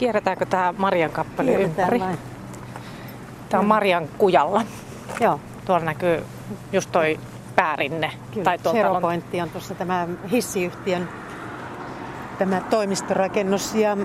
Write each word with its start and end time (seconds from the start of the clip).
Kierretäänkö 0.00 0.46
tämä 0.46 0.74
Marian 0.78 1.10
kappale 1.10 1.52
ympäri? 1.52 2.00
vain. 2.00 2.18
Tämä 3.48 3.60
on 3.60 3.66
Marian 3.66 4.08
kujalla. 4.18 4.62
Joo, 5.20 5.40
Tuolla 5.64 5.84
näkyy 5.84 6.24
just 6.72 6.92
toi 6.92 7.18
päärinne. 7.56 8.12
kyllä. 8.30 8.44
Tai 8.44 8.58
tuolta 8.58 8.78
Zero 8.78 8.92
on, 8.92 9.02
Pointti 9.02 9.40
on 9.40 9.50
tuossa 9.50 9.74
tämä 9.74 10.08
hissiyhtiön 10.30 11.08
tämä 12.38 12.60
toimistorakennus 12.70 13.74
ja 13.74 13.96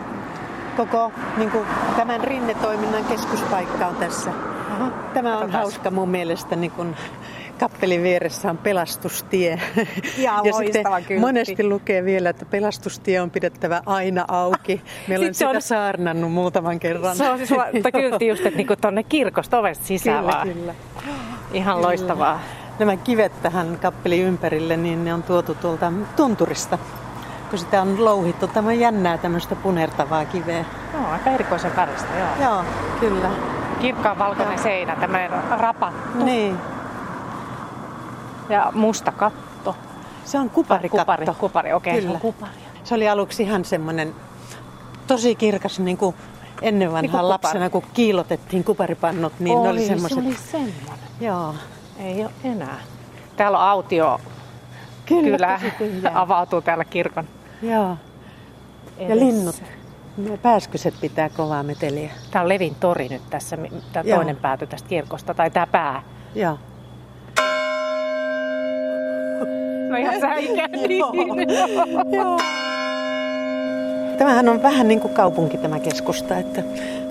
koko 0.77 1.11
niin 1.37 1.51
kuin, 1.51 1.65
tämän 1.95 2.21
rinnetoiminnan 2.23 3.05
keskuspaikka 3.05 3.87
on 3.87 3.95
tässä. 3.95 4.31
Aha. 4.71 4.91
Tämä 5.13 5.33
on 5.33 5.39
Katsotaan. 5.39 5.51
hauska 5.63 5.91
mun 5.91 6.09
mielestä, 6.09 6.55
niin 6.55 6.71
kun 6.71 6.95
kappelin 7.59 8.03
vieressä 8.03 8.49
on 8.49 8.57
pelastustie. 8.57 9.59
Ihan 10.17 10.45
ja 10.45 10.53
loistava 10.53 10.73
sitten 10.73 10.93
kyltti. 11.07 11.19
monesti 11.19 11.63
lukee 11.63 12.05
vielä, 12.05 12.29
että 12.29 12.45
pelastustie 12.45 13.21
on 13.21 13.31
pidettävä 13.31 13.81
aina 13.85 14.25
auki. 14.27 14.81
Meillä 15.07 15.27
on 15.27 15.33
se 15.33 15.47
on- 15.47 15.61
sitä 15.61 15.67
saarnannut 15.67 16.31
muutaman 16.31 16.79
kerran. 16.79 17.15
Se 17.15 17.29
on 17.29 17.37
siis 17.37 17.49
kyltti 17.93 18.27
just, 18.27 18.45
että 18.45 18.57
niinku 18.57 18.75
tonne 18.75 19.03
kirkosta 19.03 19.59
ovesta 19.59 19.85
sisään 19.85 20.19
kyllä, 20.19 20.33
vaan. 20.33 20.49
kyllä. 20.49 20.75
Ihan 21.53 21.81
loistavaa. 21.81 22.39
Nämä 22.79 22.97
kivet 22.97 23.41
tähän 23.41 23.77
kappelin 23.81 24.23
ympärille, 24.23 24.77
niin 24.77 25.05
ne 25.05 25.13
on 25.13 25.23
tuotu 25.23 25.55
tuolta 25.55 25.93
tunturista. 26.15 26.77
Kun 27.49 27.59
sitä 27.59 27.81
on 27.81 28.05
louhittu, 28.05 28.47
tämä 28.47 28.67
on 28.67 28.79
jännää 28.79 29.17
tämmöistä 29.17 29.55
punertavaa 29.55 30.25
kiveä. 30.25 30.65
Joo, 30.93 31.07
aika 31.11 31.29
erikoisen 31.29 31.75
väristä, 31.75 32.07
joo. 32.19 32.49
Joo, 32.49 32.63
kyllä. 32.99 33.29
Kirkkaan 33.81 34.19
valkoinen 34.19 34.59
seinä, 34.59 34.95
tämmöinen 34.95 35.31
rapattu. 35.57 36.23
Niin. 36.23 36.57
Ja 38.49 38.71
musta 38.75 39.11
katto. 39.11 39.75
Se 40.25 40.39
on 40.39 40.49
kuparikatto. 40.49 40.97
Kupari, 41.03 41.25
kupari, 41.39 41.73
okei, 41.73 41.93
okay, 41.93 42.01
se 42.01 42.09
on 42.09 42.19
kupari. 42.19 42.51
Se 42.83 42.95
oli 42.95 43.09
aluksi 43.09 43.43
ihan 43.43 43.65
semmoinen 43.65 44.15
tosi 45.07 45.35
kirkas, 45.35 45.79
niin 45.79 45.97
kuin 45.97 46.15
ennen 46.61 46.91
vanhaan 46.91 47.23
Niin 47.23 47.29
lapsena, 47.29 47.69
kun 47.69 47.83
kiilotettiin 47.93 48.63
kuparipannut, 48.63 49.33
niin 49.39 49.63
ne 49.63 49.69
oli 49.69 49.85
semmoiset. 49.85 50.17
se 50.23 50.25
oli 50.27 50.35
semmoinen. 50.51 51.05
Joo, 51.21 51.55
Ei 51.99 52.21
ole 52.21 52.31
enää. 52.43 52.77
Täällä 53.35 53.57
on 53.59 53.63
autio. 53.69 54.19
kyllä, 55.05 55.59
Kyllä 55.77 56.11
avautuu 56.21 56.61
täällä 56.61 56.85
kirkon 56.85 57.27
Joo, 57.61 57.97
ja 58.99 59.05
edessä. 59.05 59.25
linnut. 59.25 59.63
Ne 60.17 60.37
pääskyset 60.37 60.93
pitää 61.01 61.29
kovaa 61.29 61.63
meteliä. 61.63 62.09
Tämä 62.31 62.43
on 62.43 62.49
Levin 62.49 62.75
tori 62.75 63.09
nyt 63.09 63.29
tässä, 63.29 63.57
tämä 63.93 64.03
Joo. 64.09 64.15
toinen 64.17 64.35
pääty 64.35 64.67
tästä 64.67 64.89
kirkosta, 64.89 65.33
tai 65.33 65.51
tämä 65.51 65.67
pää. 65.67 66.01
Joo. 66.35 66.57
No 69.89 69.95
ihan 69.97 70.19
säikä. 70.21 70.69
Joo. 72.11 72.39
Tämähän 74.17 74.49
on 74.49 74.63
vähän 74.63 74.87
niin 74.87 74.99
kuin 74.99 75.13
kaupunki 75.13 75.57
tämä 75.57 75.79
keskusta, 75.79 76.37
että 76.37 76.61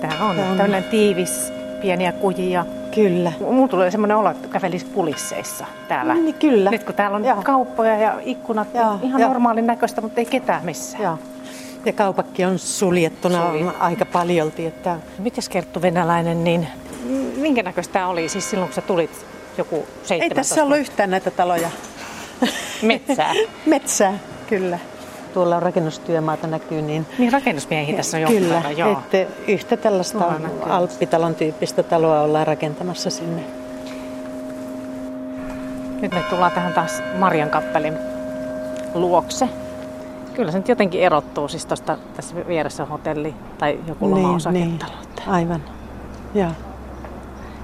Tämä 0.01 0.13
on 0.29 0.35
Tämä 0.35 0.51
on- 0.51 0.57
tämmöinen 0.57 0.83
tiivis, 0.83 1.53
pieniä 1.81 2.11
kujia. 2.11 2.65
kyllä. 2.95 3.31
Mulla 3.39 3.67
tulee 3.67 3.91
semmoinen 3.91 4.17
olo, 4.17 4.29
että 4.31 4.47
kävelisi 4.47 4.85
pulisseissa 4.85 5.65
täällä. 5.87 6.13
Niin 6.13 6.33
kyllä. 6.35 6.69
Nyt 6.71 6.83
kun 6.83 6.95
täällä 6.95 7.17
on 7.17 7.25
Joo. 7.25 7.41
kauppoja 7.43 7.97
ja 7.97 8.13
ikkunat, 8.25 8.67
Joo, 8.73 8.99
ihan 9.03 9.21
joo. 9.21 9.29
normaalin 9.29 9.67
näköistä, 9.67 10.01
mutta 10.01 10.19
ei 10.21 10.25
ketään 10.25 10.65
missään. 10.65 11.03
Joo. 11.03 11.19
Ja 11.85 11.93
kaupakki 11.93 12.45
on 12.45 12.59
suljettuna 12.59 13.47
Suljettu. 13.47 13.73
aika 13.79 14.05
paljolti, 14.05 14.65
että 14.65 14.97
Mites 15.19 15.49
Kerttu 15.49 15.81
Venäläinen, 15.81 16.43
niin 16.43 16.67
minkä 17.37 17.63
näköistä 17.63 17.93
tämä 17.93 18.07
oli 18.07 18.29
siis 18.29 18.49
silloin, 18.49 18.69
kun 18.69 18.75
sä 18.75 18.81
tulit 18.81 19.25
joku 19.57 19.75
17 19.75 20.13
ei 20.23 20.29
tässä 20.29 20.63
ollut 20.63 20.77
yhtään 20.77 21.09
näitä 21.11 21.31
taloja. 21.31 21.69
metsää? 22.81 23.33
Metsää, 23.65 24.13
kyllä. 24.47 24.79
Tuolla 25.33 25.55
on 25.55 25.61
rakennustyömaata 25.63 26.47
näkyy, 26.47 26.81
niin 26.81 27.05
Niin 27.17 27.33
rakennusmiehiä 27.33 27.95
tässä 27.97 28.17
on 28.17 28.21
jonkun 28.21 28.41
Kyllä, 28.41 28.55
verran, 28.55 28.77
joo. 28.77 28.91
että 28.91 29.33
yhtä 29.47 29.77
tällaista 29.77 30.31
alppitalon 30.69 31.35
tyyppistä 31.35 31.83
taloa 31.83 32.21
ollaan 32.21 32.47
rakentamassa 32.47 33.09
sinne. 33.09 33.43
Nyt 36.01 36.11
me 36.11 36.23
tullaan 36.29 36.51
tähän 36.51 36.73
taas 36.73 37.01
Marian 37.19 37.49
kappelin 37.49 37.93
luokse. 38.93 39.49
Kyllä 40.33 40.51
se 40.51 40.57
nyt 40.57 40.69
jotenkin 40.69 41.01
erottuu, 41.01 41.47
siis 41.47 41.65
tosta, 41.65 41.97
tässä 42.15 42.35
vieressä 42.47 42.83
on 42.83 42.89
hotelli 42.89 43.33
tai 43.57 43.79
joku 43.87 44.11
lomaosaketalo. 44.11 44.65
niin, 44.65 45.27
aivan. 45.27 45.63
Joo, 46.33 46.51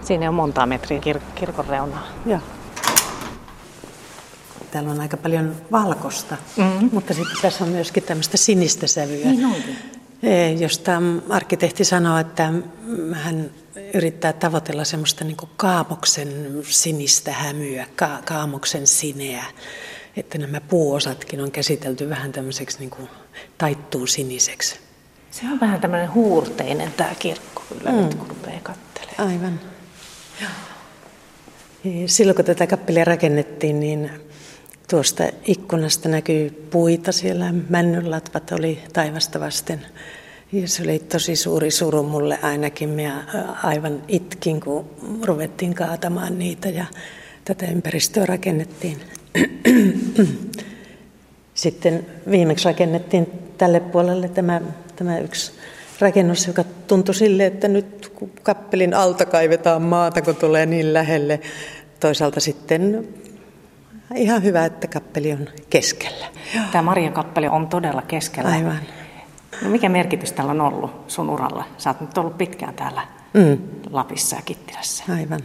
Siinä 0.01 0.29
on 0.29 0.35
montaa 0.35 0.65
metriä 0.65 0.99
kir- 0.99 1.21
kirkon 1.35 1.65
reunaa. 1.65 2.03
joo. 2.25 2.39
Täällä 4.71 4.91
on 4.91 4.99
aika 5.01 5.17
paljon 5.17 5.55
valkosta, 5.71 6.37
Mhm. 6.57 6.85
mutta 6.91 7.13
sitten 7.13 7.37
tässä 7.41 7.63
on 7.63 7.69
myöskin 7.69 8.03
tämmöistä 8.03 8.37
sinistä 8.37 8.87
sävyä. 8.87 9.25
Niin 9.25 9.45
onkin. 9.45 9.75
Eh, 10.23 10.61
Josta 10.61 10.91
arkkitehti 11.29 11.83
sanoo, 11.85 12.17
että 12.17 12.53
hän 13.13 13.51
yrittää 13.93 14.33
tavoitella 14.33 14.83
semmoista 14.83 15.23
niin 15.23 15.37
kaamoksen 15.57 16.27
sinistä 16.63 17.31
hämyä, 17.33 17.85
ka- 17.95 18.21
kaamoksen 18.25 18.87
sineä. 18.87 19.43
Että 20.17 20.37
nämä 20.37 20.61
puuosatkin 20.61 21.41
on 21.41 21.51
käsitelty 21.51 22.09
vähän 22.09 22.31
tämmöiseksi 22.31 22.79
niin 22.79 22.89
kuin 22.89 23.09
taittuu 23.57 24.07
siniseksi. 24.07 24.79
Se 25.31 25.41
on 25.51 25.59
vähän 25.59 25.81
tämmöinen 25.81 26.13
huurteinen 26.13 26.91
tämä 26.97 27.15
kirkko 27.19 27.63
kyllä, 27.69 27.91
mm. 27.91 27.97
nyt 27.97 28.13
kun 28.15 28.27
rupeaa 28.29 28.59
katselemaan. 28.63 29.27
Aivan. 29.29 29.59
Eh, 31.85 32.03
Silloin 32.05 32.35
kun 32.35 32.45
tätä 32.45 32.67
kappelia 32.67 33.03
rakennettiin, 33.05 33.79
niin 33.79 34.11
tuosta 34.91 35.23
ikkunasta 35.47 36.09
näkyy 36.09 36.67
puita 36.71 37.11
siellä. 37.11 37.53
Männynlatvat 37.69 38.51
oli 38.51 38.79
taivasta 38.93 39.39
vasten. 39.39 39.85
Ja 40.51 40.67
se 40.67 40.83
oli 40.83 40.99
tosi 40.99 41.35
suuri 41.35 41.71
suru 41.71 42.03
mulle 42.03 42.39
ainakin. 42.41 42.99
Ä, 42.99 43.23
aivan 43.63 44.03
itkin, 44.07 44.61
kun 44.61 44.85
ruvettiin 45.23 45.73
kaatamaan 45.73 46.39
niitä 46.39 46.69
ja 46.69 46.85
tätä 47.45 47.65
ympäristöä 47.65 48.25
rakennettiin. 48.25 48.97
Sitten 51.53 52.05
viimeksi 52.31 52.65
rakennettiin 52.65 53.27
tälle 53.57 53.79
puolelle 53.79 54.29
tämä, 54.29 54.61
tämä 54.95 55.19
yksi 55.19 55.51
rakennus, 55.99 56.47
joka 56.47 56.63
tuntui 56.87 57.15
sille, 57.15 57.45
että 57.45 57.67
nyt 57.67 58.11
kun 58.15 58.31
kappelin 58.43 58.93
alta 58.93 59.25
kaivetaan 59.25 59.81
maata, 59.81 60.21
kun 60.21 60.35
tulee 60.35 60.65
niin 60.65 60.93
lähelle. 60.93 61.39
Toisaalta 61.99 62.39
sitten 62.39 63.07
ihan 64.15 64.43
hyvä, 64.43 64.65
että 64.65 64.87
kappeli 64.87 65.31
on 65.33 65.47
keskellä. 65.69 66.25
Tämä 66.71 66.81
Marian 66.81 67.13
kappeli 67.13 67.47
on 67.47 67.67
todella 67.67 68.01
keskellä. 68.01 68.49
Aivan. 68.49 68.79
No 69.61 69.69
mikä 69.69 69.89
merkitys 69.89 70.31
tällä 70.31 70.51
on 70.51 70.61
ollut 70.61 70.91
sun 71.07 71.29
uralla? 71.29 71.65
Sä 71.77 71.89
oot 71.89 72.01
nyt 72.01 72.17
ollut 72.17 72.37
pitkään 72.37 72.73
täällä 72.73 73.07
Mm, 73.33 73.57
Lapissa 73.89 74.35
ja 74.35 74.41
Kittilässä. 74.41 75.03
aivan. 75.19 75.39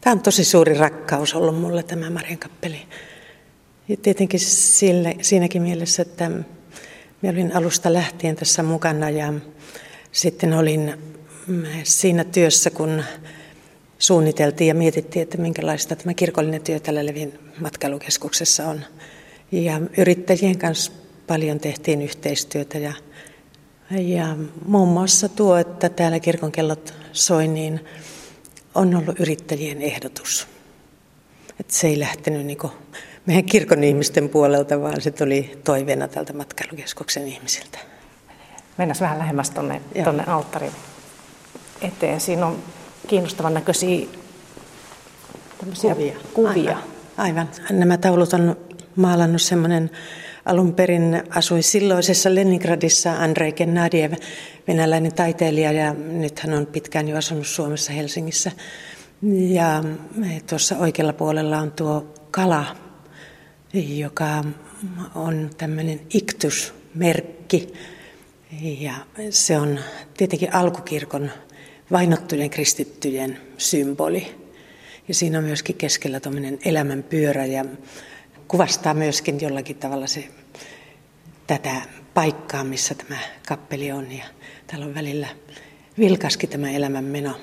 Tämä 0.00 0.12
on 0.12 0.20
tosi 0.20 0.44
suuri 0.44 0.74
rakkaus 0.78 1.34
ollut 1.34 1.60
mulle 1.60 1.82
tämä 1.82 2.10
Marian 2.10 2.38
kappeli. 2.38 2.86
Ja 3.88 3.96
tietenkin 3.96 4.40
sille, 4.40 5.16
siinäkin 5.22 5.62
mielessä, 5.62 6.02
että 6.02 6.30
minä 7.22 7.32
olin 7.32 7.56
alusta 7.56 7.92
lähtien 7.92 8.36
tässä 8.36 8.62
mukana 8.62 9.10
ja 9.10 9.32
sitten 10.12 10.52
olin 10.54 10.94
mm, 11.46 11.62
siinä 11.82 12.24
työssä, 12.24 12.70
kun 12.70 13.02
suunniteltiin 13.98 14.68
ja 14.68 14.74
mietittiin, 14.74 15.22
että 15.22 15.38
minkälaista 15.38 15.96
tämä 15.96 16.14
kirkollinen 16.14 16.62
työ 16.62 16.80
tällä 16.80 17.06
Levin 17.06 17.38
matkailukeskuksessa 17.60 18.66
on. 18.66 18.80
Ja 19.52 19.80
yrittäjien 19.98 20.58
kanssa 20.58 20.92
paljon 21.26 21.60
tehtiin 21.60 22.02
yhteistyötä 22.02 22.78
ja, 22.78 22.92
ja 23.90 24.36
muun 24.66 24.88
muassa 24.88 25.28
tuo, 25.28 25.56
että 25.56 25.88
täällä 25.88 26.20
kirkonkellot 26.20 26.94
soi, 27.12 27.48
niin 27.48 27.80
on 28.74 28.94
ollut 28.94 29.20
yrittäjien 29.20 29.82
ehdotus. 29.82 30.46
Että 31.60 31.74
se 31.74 31.86
ei 31.86 31.98
lähtenyt 31.98 32.46
niin 32.46 32.58
meidän 33.26 33.44
kirkon 33.44 33.84
ihmisten 33.84 34.28
puolelta, 34.28 34.80
vaan 34.80 35.00
se 35.00 35.10
tuli 35.10 35.58
toiveena 35.64 36.08
tältä 36.08 36.32
matkailukeskuksen 36.32 37.28
ihmisiltä. 37.28 37.78
Mennään 38.78 39.00
vähän 39.00 39.18
lähemmäs 39.18 39.50
tonne, 39.50 39.82
Joo. 39.94 40.04
tonne 40.04 40.24
alttarin 40.26 40.72
eteen. 41.80 42.20
Siinä 42.20 42.46
on 42.46 42.58
kiinnostavan 43.08 43.54
näköisiä 43.54 44.06
tämmöisiä 45.58 45.96
kuvia. 46.34 46.76
Aivan. 46.76 46.82
Aivan. 47.16 47.48
Nämä 47.70 47.96
taulut 47.96 48.32
on 48.32 48.56
maalannut 48.96 49.42
semmoinen 49.42 49.90
alun 50.44 50.74
perin 50.74 51.22
asui 51.30 51.62
silloisessa 51.62 52.34
Leningradissa 52.34 53.12
Andrei 53.12 53.52
Gennadiev, 53.52 54.12
venäläinen 54.68 55.14
taiteilija 55.14 55.72
ja 55.72 55.94
nyt 55.94 56.38
hän 56.38 56.54
on 56.54 56.66
pitkään 56.66 57.08
jo 57.08 57.16
asunut 57.16 57.46
Suomessa 57.46 57.92
Helsingissä. 57.92 58.52
Ja 59.32 59.84
tuossa 60.48 60.76
oikealla 60.78 61.12
puolella 61.12 61.58
on 61.58 61.72
tuo 61.72 62.14
kala, 62.30 62.76
joka 63.72 64.44
on 65.14 65.50
tämmöinen 65.58 66.00
iktusmerkki. 66.14 67.72
Ja 68.60 68.92
se 69.30 69.58
on 69.58 69.78
tietenkin 70.16 70.54
alkukirkon 70.54 71.30
vainottujen 71.92 72.50
kristittyjen 72.50 73.40
symboli. 73.58 74.34
Ja 75.08 75.14
siinä 75.14 75.38
on 75.38 75.44
myöskin 75.44 75.76
keskellä 75.76 76.20
tuommoinen 76.20 76.58
elämänpyörä 76.64 77.46
ja 77.46 77.64
kuvastaa 78.48 78.94
myöskin 78.94 79.40
jollakin 79.40 79.76
tavalla 79.76 80.06
se, 80.06 80.28
tätä 81.46 81.74
paikkaan, 82.14 82.66
missä 82.66 82.94
tämä 82.94 83.18
kappeli 83.48 83.92
on. 83.92 84.12
Ja 84.12 84.24
täällä 84.66 84.86
on 84.86 84.94
välillä 84.94 85.28
vilkaskin 85.98 86.50
tämä 86.50 86.70
elämänmeno. 86.70 87.34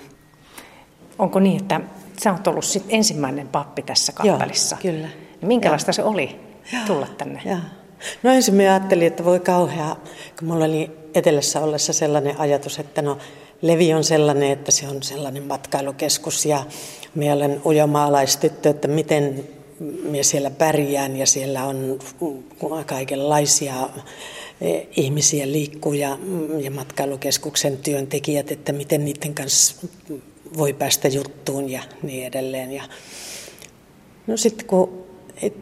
Onko 1.19 1.39
niin, 1.39 1.61
että 1.61 1.81
sä 2.23 2.31
oot 2.31 2.47
ollut 2.47 2.65
sit 2.65 2.85
ensimmäinen 2.89 3.47
pappi 3.47 3.81
tässä 3.81 4.11
kappelissa? 4.11 4.77
Joo, 4.83 4.93
kyllä. 4.93 5.07
Minkälaista 5.41 5.89
Joo. 5.89 5.93
se 5.93 6.03
oli 6.03 6.39
tulla 6.87 7.07
tänne? 7.07 7.41
Joo. 7.45 7.57
No 8.23 8.31
ensin 8.31 8.55
me 8.55 8.69
ajattelin, 8.69 9.07
että 9.07 9.25
voi 9.25 9.39
kauhea, 9.39 9.95
kun 10.39 10.47
mulla 10.47 10.65
oli 10.65 10.91
etelässä 11.13 11.59
ollessa 11.59 11.93
sellainen 11.93 12.39
ajatus, 12.39 12.79
että 12.79 13.01
no 13.01 13.17
Levi 13.67 13.93
on 13.93 14.03
sellainen, 14.03 14.51
että 14.51 14.71
se 14.71 14.87
on 14.87 15.03
sellainen 15.03 15.43
matkailukeskus 15.43 16.45
ja 16.45 16.65
minä 17.15 17.33
olen 17.33 17.61
ujomaalaistyttö, 17.65 18.69
että 18.69 18.87
miten 18.87 19.43
minä 20.03 20.23
siellä 20.23 20.49
pärjään 20.49 21.17
ja 21.17 21.25
siellä 21.25 21.63
on 21.63 21.99
kaikenlaisia 22.85 23.89
e, 24.61 24.81
ihmisiä 24.95 25.51
liikkuu 25.51 25.93
ja, 25.93 26.17
ja 26.59 26.71
matkailukeskuksen 26.71 27.77
työntekijät, 27.77 28.51
että 28.51 28.73
miten 28.73 29.05
niiden 29.05 29.33
kanssa 29.33 29.87
voi 30.57 30.73
päästä 30.73 31.07
juttuun 31.07 31.69
ja 31.69 31.83
niin 32.03 32.25
edelleen. 32.25 32.71
Ja 32.71 32.83
no 34.27 34.37
sitten 34.37 34.67
kun 34.67 35.05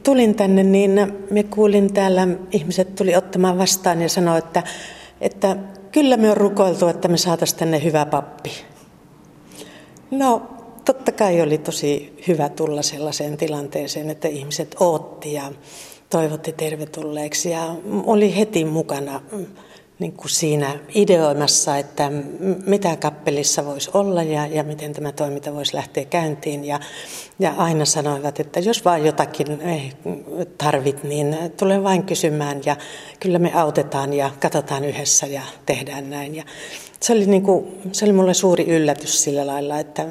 tulin 0.04 0.36
tänne, 0.36 0.64
niin 0.64 0.92
me 1.30 1.44
kuulin 1.44 1.94
täällä, 1.94 2.28
ihmiset 2.52 2.96
tuli 2.96 3.16
ottamaan 3.16 3.58
vastaan 3.58 4.02
ja 4.02 4.10
sanoi, 4.10 4.40
että, 4.40 4.64
että 5.22 5.58
kyllä 5.94 6.18
me 6.18 6.32
on 6.32 6.38
rukoiltu, 6.38 6.88
että 6.88 7.08
me 7.08 7.18
saataisiin 7.18 7.60
tänne 7.60 7.84
hyvä 7.84 8.06
pappi. 8.06 8.52
No, 10.12 10.42
totta 10.86 11.12
kai 11.12 11.42
oli 11.42 11.58
tosi 11.58 12.14
hyvä 12.28 12.50
tulla 12.50 12.82
sellaiseen 12.82 13.38
tilanteeseen, 13.38 14.10
että 14.10 14.28
ihmiset 14.28 14.76
ootti 14.80 15.34
ja 15.34 15.52
toivotti 16.10 16.52
tervetulleeksi 16.52 17.50
ja 17.50 17.76
oli 18.06 18.36
heti 18.36 18.66
mukana 18.66 19.22
niin 20.00 20.14
kuin 20.14 20.30
siinä 20.30 20.80
ideoimassa, 20.96 21.78
että 21.78 22.12
mitä 22.66 22.96
kappelissa 22.96 23.66
voisi 23.66 23.90
olla 23.94 24.24
ja, 24.24 24.48
ja 24.48 24.64
miten 24.64 24.94
tämä 24.94 25.12
toiminta 25.12 25.54
voisi 25.54 25.76
lähteä 25.76 26.06
käyntiin. 26.06 26.66
Ja, 26.66 26.80
ja 27.40 27.54
aina 27.58 27.86
sanoivat, 27.86 28.40
että 28.40 28.60
jos 28.60 28.86
vaan 28.86 29.06
jotakin 29.06 29.62
eh, 29.62 29.96
tarvit, 30.58 31.04
niin 31.04 31.38
tule 31.58 31.84
vain 31.84 32.04
kysymään 32.04 32.62
ja 32.66 32.76
kyllä 33.20 33.40
me 33.40 33.54
autetaan 33.54 34.14
ja 34.14 34.32
katsotaan 34.40 34.86
yhdessä 34.86 35.28
ja 35.28 35.42
tehdään 35.66 36.10
näin. 36.10 36.36
Ja 36.36 36.44
se, 37.00 37.14
oli 37.14 37.26
niin 37.26 38.16
mulle 38.16 38.34
suuri 38.34 38.64
yllätys 38.64 39.24
sillä 39.24 39.48
lailla, 39.48 39.80
että, 39.80 40.08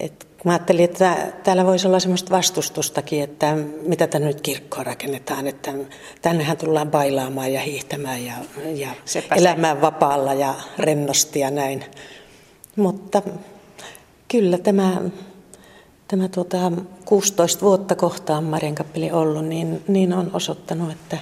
että 0.00 0.26
Mä 0.44 0.52
ajattelin, 0.52 0.84
että 0.84 1.32
täällä 1.44 1.66
voisi 1.66 1.86
olla 1.86 2.00
semmoista 2.00 2.30
vastustustakin, 2.30 3.22
että 3.22 3.56
mitä 3.86 4.06
tänne 4.06 4.28
nyt 4.28 4.40
kirkkoa 4.40 4.84
rakennetaan, 4.84 5.46
että 5.46 5.72
tännehän 6.22 6.56
tullaan 6.56 6.90
bailaamaan 6.90 7.52
ja 7.52 7.60
hiihtämään 7.60 8.24
ja, 8.24 8.34
ja 8.74 8.88
elämään 9.36 9.80
vapaalla 9.80 10.34
ja 10.34 10.54
rennosti 10.78 11.40
ja 11.40 11.50
näin. 11.50 11.84
Mutta 12.76 13.22
kyllä 14.28 14.58
tämä, 14.58 15.00
tämä 16.08 16.28
tuota 16.28 16.72
16 17.04 17.62
vuotta 17.64 17.94
kohtaan 17.94 18.44
Mariankappeli 18.44 19.10
ollut, 19.10 19.44
niin, 19.44 19.84
niin 19.88 20.12
on 20.12 20.30
osoittanut, 20.32 20.92
että 20.92 21.18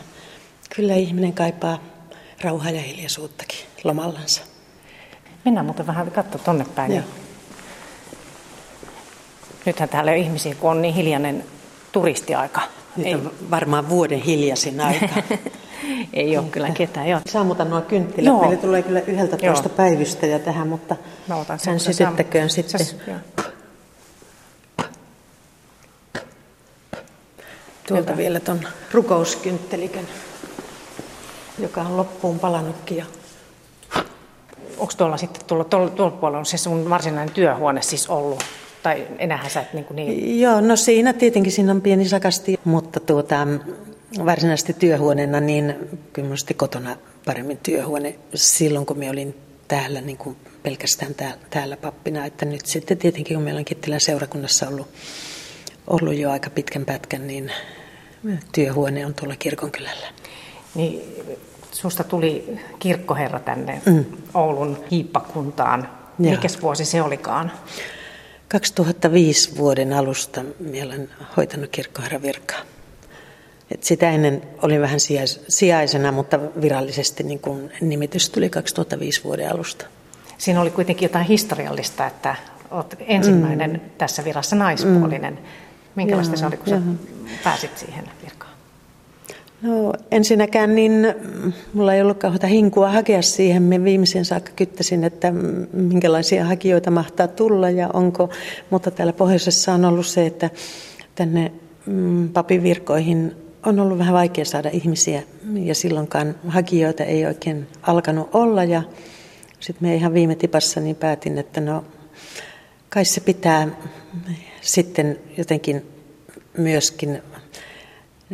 kyllä 0.76 0.94
ihminen 0.94 1.32
kaipaa 1.32 1.78
rauhaa 2.40 2.70
ja 2.70 2.82
hiljaisuuttakin 2.82 3.58
lomallansa. 3.84 4.42
Mennään 5.44 5.66
muuten 5.66 5.86
vähän 5.86 6.10
katso 6.10 6.38
tonne 6.38 6.66
päin. 6.74 6.92
Joo. 6.92 7.04
Nythän 9.66 9.88
täällä 9.88 10.10
on 10.10 10.16
ihmisiä, 10.16 10.54
kun 10.54 10.70
on 10.70 10.82
niin 10.82 10.94
hiljainen 10.94 11.44
turistiaika. 11.92 12.60
Nyt 12.96 13.06
Ei. 13.06 13.14
on 13.14 13.32
varmaan 13.50 13.88
vuoden 13.88 14.20
hiljaisin 14.20 14.80
aika. 14.80 15.08
Ei 16.12 16.38
ole 16.38 16.46
kyllä 16.50 16.70
ketään. 16.70 17.08
Joo. 17.08 17.20
Saamutan 17.28 17.70
nuo 17.70 17.80
kynttilät. 17.80 18.26
Joo. 18.26 18.40
Meille 18.40 18.56
tulee 18.56 18.82
kyllä 18.82 19.00
yhdeltä 19.00 19.36
tuosta 19.36 19.68
päivystäjä 19.68 20.38
tähän, 20.38 20.68
mutta 20.68 20.96
hän 21.66 21.80
sytyttäköön 21.80 22.50
sitten. 22.50 22.80
Säs, 22.80 22.96
Tuolta 27.88 28.16
vielä 28.16 28.40
tuon 28.40 28.60
rukouskynttelikön, 28.92 30.08
joka 31.58 31.80
on 31.80 31.96
loppuun 31.96 32.38
palannutkin. 32.38 32.96
Ja... 32.96 33.04
Onko 34.78 34.92
tuolla 34.96 35.16
sitten 35.16 35.42
tuolla, 35.46 35.64
tuolla, 35.64 35.90
tuolla 35.90 36.16
puolella 36.16 36.38
on 36.38 36.46
se 36.46 36.56
sun 36.56 36.90
varsinainen 36.90 37.34
työhuone 37.34 37.82
siis 37.82 38.08
ollut? 38.08 38.44
Tai 38.82 39.06
enää 39.18 39.48
sä 39.48 39.60
et 39.60 39.72
niin, 39.72 39.84
kuin 39.84 39.96
niin... 39.96 40.40
Joo, 40.40 40.60
no 40.60 40.76
siinä 40.76 41.12
tietenkin 41.12 41.52
siinä 41.52 41.72
on 41.72 41.80
pieni 41.80 42.08
sakasti, 42.08 42.60
mutta 42.64 43.00
tuota, 43.00 43.46
varsinaisesti 44.26 44.72
työhuoneena, 44.72 45.40
niin 45.40 45.74
kyllä 46.12 46.26
minusta 46.26 46.54
kotona 46.54 46.96
paremmin 47.24 47.58
työhuone 47.62 48.14
silloin, 48.34 48.86
kun 48.86 48.98
minä 48.98 49.10
olin 49.10 49.34
täällä 49.68 50.00
niin 50.00 50.16
kuin 50.16 50.36
pelkästään 50.62 51.14
täällä, 51.14 51.36
täällä 51.50 51.76
pappina. 51.76 52.26
Että 52.26 52.44
nyt 52.44 52.66
sitten 52.66 52.98
tietenkin, 52.98 53.36
kun 53.36 53.44
meillä 53.44 53.58
on 53.58 53.64
Kittilän 53.64 54.00
seurakunnassa 54.00 54.68
ollut, 54.68 54.88
ollut 55.86 56.14
jo 56.14 56.30
aika 56.30 56.50
pitkän 56.50 56.84
pätkän, 56.84 57.26
niin 57.26 57.52
työhuone 58.52 59.06
on 59.06 59.14
tuolla 59.14 59.36
kirkonkylällä. 59.36 60.06
Niin, 60.74 61.02
susta 61.72 62.04
tuli 62.04 62.58
kirkkoherra 62.78 63.40
tänne 63.40 63.82
mm. 63.86 64.04
Oulun 64.34 64.84
hiippakuntaan. 64.90 65.88
Mikäs 66.18 66.62
vuosi 66.62 66.84
se 66.84 67.02
olikaan? 67.02 67.52
2005 68.52 69.56
vuoden 69.56 69.92
alusta 69.92 70.44
minä 70.60 70.86
olen 70.86 71.10
hoitanut 71.36 71.70
kirkkoherran 71.70 72.22
virkaa. 72.22 72.60
Et 73.70 73.84
sitä 73.84 74.10
ennen 74.10 74.42
olin 74.62 74.80
vähän 74.80 74.98
sijaisena, 75.48 76.12
mutta 76.12 76.40
virallisesti 76.60 77.22
niin 77.22 77.38
kun 77.38 77.70
nimitys 77.80 78.30
tuli 78.30 78.50
2005 78.50 79.24
vuoden 79.24 79.52
alusta. 79.52 79.86
Siinä 80.38 80.60
oli 80.60 80.70
kuitenkin 80.70 81.06
jotain 81.06 81.26
historiallista, 81.26 82.06
että 82.06 82.34
olet 82.70 82.96
ensimmäinen 83.00 83.70
mm. 83.70 83.90
tässä 83.98 84.24
virassa 84.24 84.56
naispuolinen. 84.56 85.34
Mm. 85.34 85.40
Minkälaista 85.94 86.36
se 86.36 86.46
oli, 86.46 86.56
kun 86.56 86.68
sä 86.68 86.80
pääsit 87.44 87.78
siihen 87.78 88.04
virkaan? 88.22 88.41
No 89.62 89.92
ensinnäkään 90.10 90.74
niin 90.74 90.92
mulla 91.72 91.94
ei 91.94 92.02
ollut 92.02 92.18
kauheita 92.18 92.46
hinkua 92.46 92.90
hakea 92.90 93.22
siihen. 93.22 93.62
Me 93.62 93.84
viimeisen 93.84 94.24
saakka 94.24 94.52
kyttäsin, 94.56 95.04
että 95.04 95.32
minkälaisia 95.72 96.44
hakijoita 96.44 96.90
mahtaa 96.90 97.28
tulla 97.28 97.70
ja 97.70 97.90
onko. 97.92 98.30
Mutta 98.70 98.90
täällä 98.90 99.12
pohjoisessa 99.12 99.72
on 99.72 99.84
ollut 99.84 100.06
se, 100.06 100.26
että 100.26 100.50
tänne 101.14 101.52
mm, 101.86 102.28
papivirkoihin 102.28 103.36
on 103.66 103.80
ollut 103.80 103.98
vähän 103.98 104.14
vaikea 104.14 104.44
saada 104.44 104.70
ihmisiä 104.72 105.22
ja 105.54 105.74
silloinkaan 105.74 106.34
hakijoita 106.48 107.04
ei 107.04 107.26
oikein 107.26 107.66
alkanut 107.82 108.28
olla. 108.32 108.64
Ja 108.64 108.82
sitten 109.60 109.88
me 109.88 109.94
ihan 109.94 110.14
viime 110.14 110.34
tipassa 110.34 110.80
niin 110.80 110.96
päätin, 110.96 111.38
että 111.38 111.60
no 111.60 111.84
kai 112.88 113.04
se 113.04 113.20
pitää 113.20 113.68
sitten 114.60 115.18
jotenkin 115.38 115.86
myöskin 116.58 117.22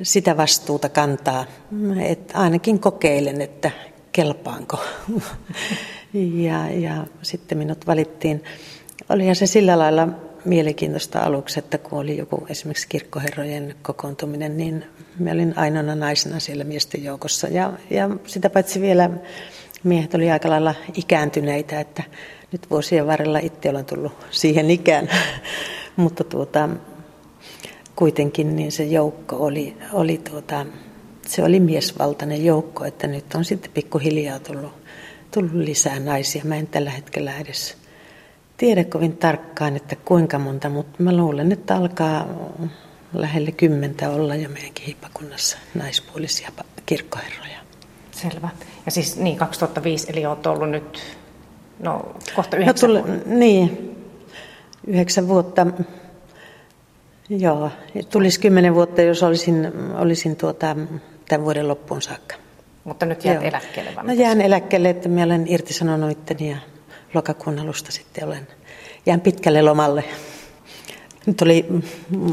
sitä 0.03 0.37
vastuuta 0.37 0.89
kantaa. 0.89 1.45
että 2.01 2.39
ainakin 2.39 2.81
kokeilen, 2.81 3.41
että 3.41 3.71
kelpaanko. 4.13 4.81
ja, 6.49 6.71
ja 6.71 7.07
sitten 7.23 7.59
minut 7.59 7.87
valittiin. 7.87 8.45
Olihan 9.09 9.37
se 9.37 9.47
sillä 9.47 9.79
lailla 9.79 10.09
mielenkiintoista 10.45 11.21
aluksi, 11.21 11.59
että 11.59 11.79
kun 11.79 11.99
oli 11.99 12.17
joku 12.17 12.47
esimerkiksi 12.49 12.89
kirkkoherrojen 12.89 13.75
kokoontuminen, 13.83 14.57
niin 14.57 14.85
mä 15.19 15.31
olin 15.31 15.59
ainoana 15.59 15.95
naisena 15.95 16.41
siellä 16.41 16.65
miesten 16.65 17.05
joukossa. 17.05 17.49
Ja, 17.49 17.73
ja 17.91 18.11
sitä 18.27 18.51
paitsi 18.51 18.81
vielä 18.81 19.11
miehet 19.85 20.15
oli 20.15 20.31
aika 20.31 20.51
lailla 20.51 20.75
ikääntyneitä, 20.95 21.81
että 21.81 22.03
nyt 22.53 22.71
vuosien 22.71 23.07
varrella 23.07 23.39
itse 23.39 23.71
olen 23.71 23.85
tullut 23.85 24.13
siihen 24.31 24.71
ikään. 24.71 25.09
Mutta 25.97 26.25
tuota, 26.25 26.69
kuitenkin 27.99 28.57
niin 28.57 28.73
se 28.73 28.85
joukko 28.85 29.37
oli, 29.37 29.77
oli 29.93 30.21
tuota, 30.31 30.67
se 31.27 31.45
oli 31.45 31.61
miesvaltainen 31.61 32.45
joukko, 32.45 32.85
että 32.85 33.07
nyt 33.07 33.35
on 33.35 33.45
sitten 33.45 33.71
pikkuhiljaa 33.73 34.39
tullut, 34.39 34.73
tullut 35.35 35.53
lisää 35.53 36.01
naisia. 36.01 36.45
Mä 36.45 36.57
en 36.57 36.67
tällä 36.67 36.91
hetkellä 36.91 37.39
edes 37.39 37.77
tiedä 38.57 38.85
kovin 38.85 39.17
tarkkaan, 39.17 39.77
että 39.77 39.97
kuinka 39.97 40.39
monta, 40.39 40.69
mutta 40.69 41.03
mä 41.03 41.17
luulen, 41.17 41.53
että 41.53 41.77
alkaa 41.77 42.27
lähelle 43.13 43.53
kymmentä 43.53 44.11
olla 44.11 44.35
jo 44.35 44.49
meidänkin 44.49 44.85
hiippakunnassa 44.85 45.59
naispuolisia 45.75 46.51
kirkkoherroja. 46.87 47.59
Selvä. 48.11 48.49
Ja 48.87 48.93
siis 48.93 49.17
niin 49.17 49.37
2005, 49.37 50.07
eli 50.11 50.27
olet 50.27 50.47
ollut 50.47 50.71
nyt 50.71 51.01
no, 51.81 52.17
kohta 52.37 52.57
no 52.57 52.63
yhdeksän 52.63 52.95
no, 52.95 53.01
tuli, 53.01 53.13
Niin, 53.27 53.97
yhdeksän 54.87 55.29
vuotta 55.29 55.67
Joo, 57.31 57.71
tulisi 58.11 58.41
kymmenen 58.41 58.75
vuotta, 58.75 59.03
jos 59.03 59.23
olisin, 59.23 59.73
olisin 59.99 60.37
tuota, 60.37 60.77
tämän 61.29 61.45
vuoden 61.45 61.69
loppuun 61.69 62.03
saakka. 62.03 62.37
Mutta 62.85 63.07
nyt 63.07 63.25
jäät 63.25 63.35
Joo. 63.35 63.49
eläkkeelle 63.49 63.95
vai 63.97 64.05
No 64.05 64.13
jään 64.13 64.41
eläkkeelle, 64.41 64.91
että 64.91 65.09
minä 65.09 65.25
olen 65.25 65.45
irtisanonut 65.49 66.11
itteni 66.11 66.51
ja 66.51 66.57
lokakuun 67.15 67.59
alusta 67.59 67.93
sitten 67.93 68.25
olen, 68.25 68.47
jään 69.07 69.21
pitkälle 69.21 69.63
lomalle. 69.63 70.05
Nyt 71.27 71.43
oli 71.43 71.67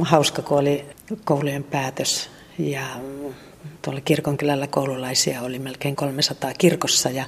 hauska, 0.02 0.42
kun 0.42 0.58
oli 0.58 0.86
koulujen 1.26 1.64
päätös 1.64 2.30
ja 2.60 2.82
tuolla 3.82 4.02
kirkonkylällä 4.02 4.68
koululaisia 4.68 5.42
oli 5.42 5.60
melkein 5.60 5.96
300 5.96 6.52
kirkossa 6.58 7.10
ja 7.10 7.26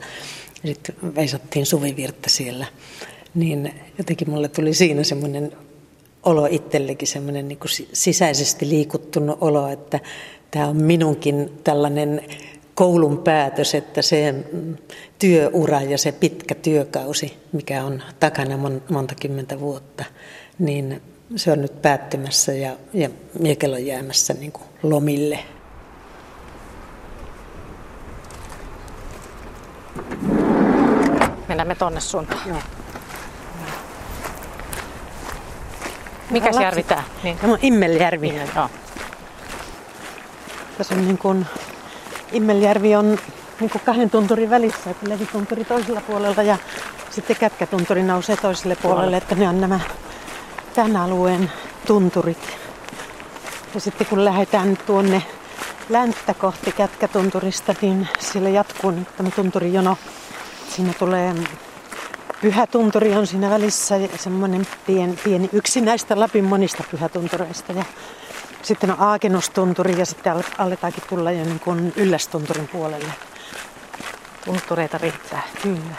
sitten 0.66 0.96
veisattiin 1.16 1.66
suvivirttä 1.66 2.30
siellä. 2.30 2.66
Niin 3.36 3.74
jotenkin 3.98 4.30
mulle 4.30 4.48
tuli 4.48 4.74
siinä 4.74 5.04
semmoinen 5.04 5.52
olo 6.28 6.48
itsellekin, 6.50 7.08
semmoinen 7.08 7.48
niin 7.48 7.60
sisäisesti 7.94 8.70
liikuttunut 8.70 9.38
olo, 9.42 9.68
että 9.68 10.00
tämä 10.52 10.68
on 10.68 10.84
minunkin 10.84 11.60
tällainen 11.64 12.22
koulun 12.76 13.18
päätös, 13.18 13.76
että 13.76 14.02
se 14.02 14.36
työura 15.20 15.82
ja 15.82 15.98
se 15.98 16.12
pitkä 16.12 16.56
työkausi, 16.56 17.38
mikä 17.52 17.84
on 17.84 18.04
takana 18.20 18.58
monta 18.90 19.16
kymmentä 19.22 19.60
vuotta, 19.60 20.06
niin 20.60 21.02
se 21.36 21.52
on 21.52 21.62
nyt 21.62 21.82
päättymässä 21.82 22.54
ja, 22.54 22.72
ja 22.94 23.10
Miekel 23.40 23.74
on 23.74 23.86
jäämässä 23.86 24.34
niin 24.34 24.52
kuin 24.52 24.66
lomille. 24.84 25.40
Mennään 31.48 31.68
me 31.68 31.76
tonne 31.76 32.00
suuntaan. 32.00 32.50
Joo. 32.50 32.77
Mikä 36.30 36.50
järvi 36.62 36.84
tämä? 36.84 37.04
Niin. 37.24 37.38
Tämä 37.38 37.54
on 37.54 37.60
Immeljärvi. 37.62 38.36
Joo. 38.56 38.70
Tässä 40.78 40.96
on 40.96 41.06
niin 41.06 41.18
kuin, 41.18 41.46
Immeljärvi 42.32 42.96
on 42.96 43.18
niin 43.60 43.70
kuin 43.70 43.82
kahden 43.86 44.10
tunturin 44.10 44.50
välissä, 44.50 44.90
että 44.90 45.10
Levitunturi 45.10 45.66
toisella 45.66 46.02
puolella 46.02 46.44
ja 46.44 46.58
sitten 47.10 47.36
Kätkätunturi 47.36 48.04
nousee 48.04 48.38
toiselle 48.38 48.76
puolelle, 48.76 49.18
että 49.18 49.36
ne 49.36 49.50
on 49.50 49.62
nämä 49.62 49.80
tämän 50.76 50.98
alueen 50.98 51.52
tunturit. 51.88 52.58
Ja 53.74 53.80
sitten 53.80 54.08
kun 54.08 54.26
lähdetään 54.26 54.78
tuonne 54.86 55.24
länttä 55.90 56.34
kohti 56.34 56.72
Kätkätunturista, 56.72 57.76
niin 57.82 58.08
sillä 58.20 58.50
jatkuu 58.50 58.92
nyt 58.92 59.18
tämä 59.18 59.32
tunturijono. 59.32 59.98
Siinä 60.70 60.94
tulee 61.00 61.36
Pyhätunturi 62.42 63.16
on 63.16 63.28
siinä 63.28 63.50
välissä 63.50 63.96
semmoinen 64.18 64.68
pieni, 64.88 65.18
pieni 65.24 65.50
yksi 65.54 65.82
näistä 65.82 66.20
Lapin 66.20 66.44
monista 66.44 66.84
pyhätuntureista. 66.92 67.72
Ja 67.74 67.86
sitten 68.62 68.92
on 68.92 69.00
Aakenustunturi 69.00 70.00
ja 70.00 70.06
sitten 70.06 70.34
aletaankin 70.58 71.04
tulla 71.10 71.32
jo 71.32 71.44
niin 71.44 71.60
kuin 71.60 71.94
Yllästunturin 71.96 72.68
puolelle. 72.68 73.14
Tuntureita 74.46 74.98
riittää. 74.98 75.42
Kyllä. 75.64 75.96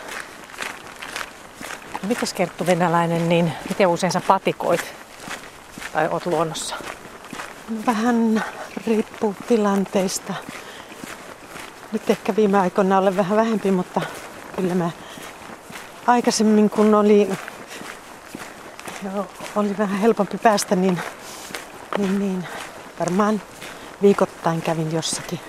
Mitäs 2.08 2.34
Kerttu 2.34 2.66
Venäläinen, 2.66 3.28
niin 3.28 3.52
miten 3.68 3.88
usein 3.88 4.12
sä 4.12 4.20
patikoit 4.26 4.94
tai 5.92 6.08
oot 6.08 6.26
luonnossa? 6.26 6.76
Vähän 7.86 8.44
riippuu 8.86 9.34
tilanteista. 9.48 10.34
Nyt 11.92 12.10
ehkä 12.10 12.36
viime 12.36 12.58
aikoina 12.58 12.98
olen 12.98 13.16
vähän 13.16 13.36
vähempi, 13.36 13.70
mutta 13.70 14.00
kyllä 14.56 14.74
mä 14.74 14.90
aikaisemmin 16.08 16.70
kun 16.70 16.94
oli, 16.94 17.28
oli 19.56 19.78
vähän 19.78 19.98
helpompi 19.98 20.38
päästä, 20.38 20.76
niin, 20.76 20.98
niin, 21.98 22.18
niin 22.18 22.44
varmaan 23.00 23.42
viikoittain 24.02 24.62
kävin 24.62 24.92
jossakin. 24.92 25.40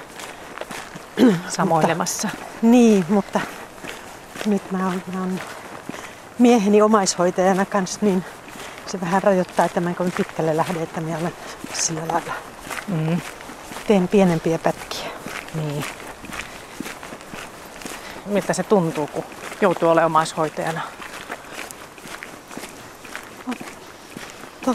Samoilemassa. 1.50 2.28
mutta, 2.34 2.58
niin, 2.62 3.06
mutta 3.10 3.40
nyt 4.46 4.72
mä 4.72 4.86
oon, 4.86 5.04
mä 5.14 5.20
oon 5.20 5.40
mieheni 6.40 6.82
omaishoitajana 6.82 7.66
kanssa, 7.66 8.00
niin 8.02 8.26
se 8.88 9.02
vähän 9.02 9.24
rajoittaa, 9.24 9.66
että 9.66 9.80
mä 9.80 9.90
en 9.90 9.96
kovin 9.96 10.14
pitkälle 10.18 10.58
lähde, 10.58 10.84
että 10.84 11.02
mä 11.02 11.18
olen 11.18 11.34
sillä 11.74 12.02
lailla. 12.08 12.34
Mm. 12.88 13.22
Teen 13.88 14.08
pienempiä 14.08 14.60
pätkiä. 14.60 15.08
Niin. 15.56 15.86
Miltä 18.26 18.54
se 18.54 18.64
tuntuu, 18.64 19.08
kun 19.08 19.24
joutuu 19.62 19.90
olemaan 19.90 20.12
omaishoitajana? 20.12 20.82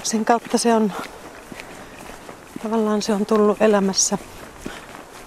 Sen 0.02 0.24
kautta 0.24 0.58
se 0.58 0.74
on, 0.74 0.92
tavallaan 2.62 3.02
se 3.02 3.12
on 3.12 3.26
tullut 3.26 3.62
elämässä 3.62 4.18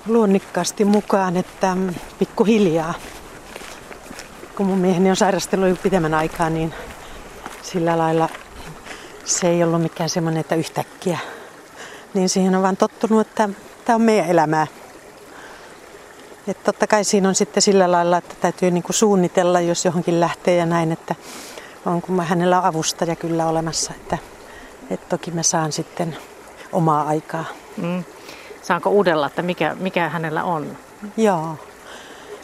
luonnikkaasti 0.07 0.85
mukaan, 0.85 1.37
että 1.37 1.77
pikkuhiljaa 2.19 2.93
kun 4.57 4.65
mun 4.65 4.77
mieheni 4.77 5.09
on 5.09 5.15
sairastellut 5.15 5.69
jo 5.69 5.75
pitemmän 5.75 6.13
aikaa, 6.13 6.49
niin 6.49 6.73
sillä 7.61 7.97
lailla 7.97 8.29
se 9.25 9.49
ei 9.49 9.63
ollut 9.63 9.81
mikään 9.81 10.09
semmoinen, 10.09 10.41
että 10.41 10.55
yhtäkkiä. 10.55 11.17
Niin 12.13 12.29
siihen 12.29 12.55
on 12.55 12.61
vaan 12.61 12.77
tottunut, 12.77 13.27
että 13.27 13.49
tämä 13.85 13.95
on 13.95 14.01
meidän 14.01 14.29
elämää. 14.29 14.67
Että 16.47 16.63
totta 16.63 16.87
kai 16.87 17.03
siinä 17.03 17.29
on 17.29 17.35
sitten 17.35 17.61
sillä 17.61 17.91
lailla, 17.91 18.17
että 18.17 18.35
täytyy 18.41 18.71
niinku 18.71 18.93
suunnitella, 18.93 19.61
jos 19.61 19.85
johonkin 19.85 20.19
lähtee 20.19 20.55
ja 20.55 20.65
näin, 20.65 20.91
että 20.91 21.15
on 21.85 22.01
kun 22.01 22.21
hänellä 22.21 22.57
on 22.59 22.65
avustaja 22.65 23.15
kyllä 23.15 23.47
olemassa, 23.47 23.93
että, 23.95 24.17
että 24.89 25.05
toki 25.09 25.31
mä 25.31 25.43
saan 25.43 25.71
sitten 25.71 26.17
omaa 26.71 27.07
aikaa. 27.07 27.45
Mm. 27.77 28.03
Saanko 28.61 28.89
uudella, 28.89 29.27
että 29.27 29.41
mikä, 29.41 29.75
mikä 29.79 30.09
hänellä 30.09 30.43
on? 30.43 30.77
Joo. 31.17 31.57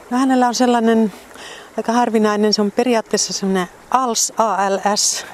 No 0.09 0.17
hänellä 0.17 0.47
on 0.47 0.55
sellainen 0.55 1.13
aika 1.77 1.91
harvinainen. 1.91 2.53
Se 2.53 2.61
on 2.61 2.71
periaatteessa 2.71 3.33
semmoinen 3.33 3.67
ALS, 3.91 4.33
ALS, 4.37 5.25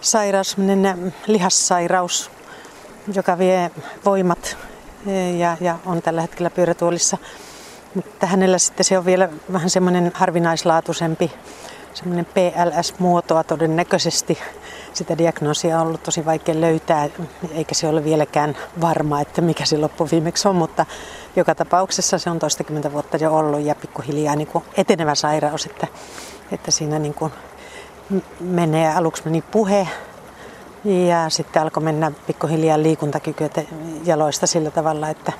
sairaus, 0.00 0.50
semmoinen 0.50 1.14
lihassairaus, 1.26 2.30
joka 3.14 3.38
vie 3.38 3.70
voimat 4.04 4.56
e, 5.06 5.30
ja, 5.30 5.56
ja 5.60 5.78
on 5.86 6.02
tällä 6.02 6.20
hetkellä 6.20 6.50
pyörätuolissa. 6.50 7.18
Mutta 7.94 8.26
hänellä 8.26 8.58
sitten 8.58 8.84
se 8.84 8.98
on 8.98 9.04
vielä 9.04 9.28
vähän 9.52 9.70
semmoinen 9.70 10.10
harvinaislaatuisempi, 10.14 11.32
semmoinen 11.94 12.26
PLS-muotoa 12.26 13.44
todennäköisesti. 13.44 14.38
Sitä 14.92 15.18
diagnoosia 15.18 15.80
on 15.80 15.86
ollut 15.86 16.02
tosi 16.02 16.24
vaikea 16.24 16.60
löytää, 16.60 17.08
eikä 17.52 17.74
se 17.74 17.88
ole 17.88 18.04
vieläkään 18.04 18.56
varma, 18.80 19.20
että 19.20 19.40
mikä 19.40 19.64
se 19.64 19.78
loppuviimeksi 19.78 20.48
on, 20.48 20.56
mutta 20.56 20.86
joka 21.36 21.54
tapauksessa 21.54 22.18
se 22.18 22.30
on 22.30 22.38
toistakymmentä 22.38 22.92
vuotta 22.92 23.16
jo 23.16 23.36
ollut 23.36 23.60
ja 23.60 23.74
pikkuhiljaa 23.74 24.36
niin 24.36 24.48
kuin 24.48 24.64
etenevä 24.76 25.14
sairaus, 25.14 25.66
että, 25.66 25.86
että 26.52 26.70
siinä 26.70 26.98
niin 26.98 27.14
kuin 27.14 27.32
menee, 28.40 28.94
aluksi 28.94 29.22
meni 29.24 29.42
puhe 29.42 29.88
ja 30.84 31.28
sitten 31.28 31.62
alkoi 31.62 31.82
mennä 31.82 32.12
pikkuhiljaa 32.26 32.82
liikuntakyky 32.82 33.50
jaloista 34.04 34.46
sillä 34.46 34.70
tavalla, 34.70 35.08
että 35.08 35.32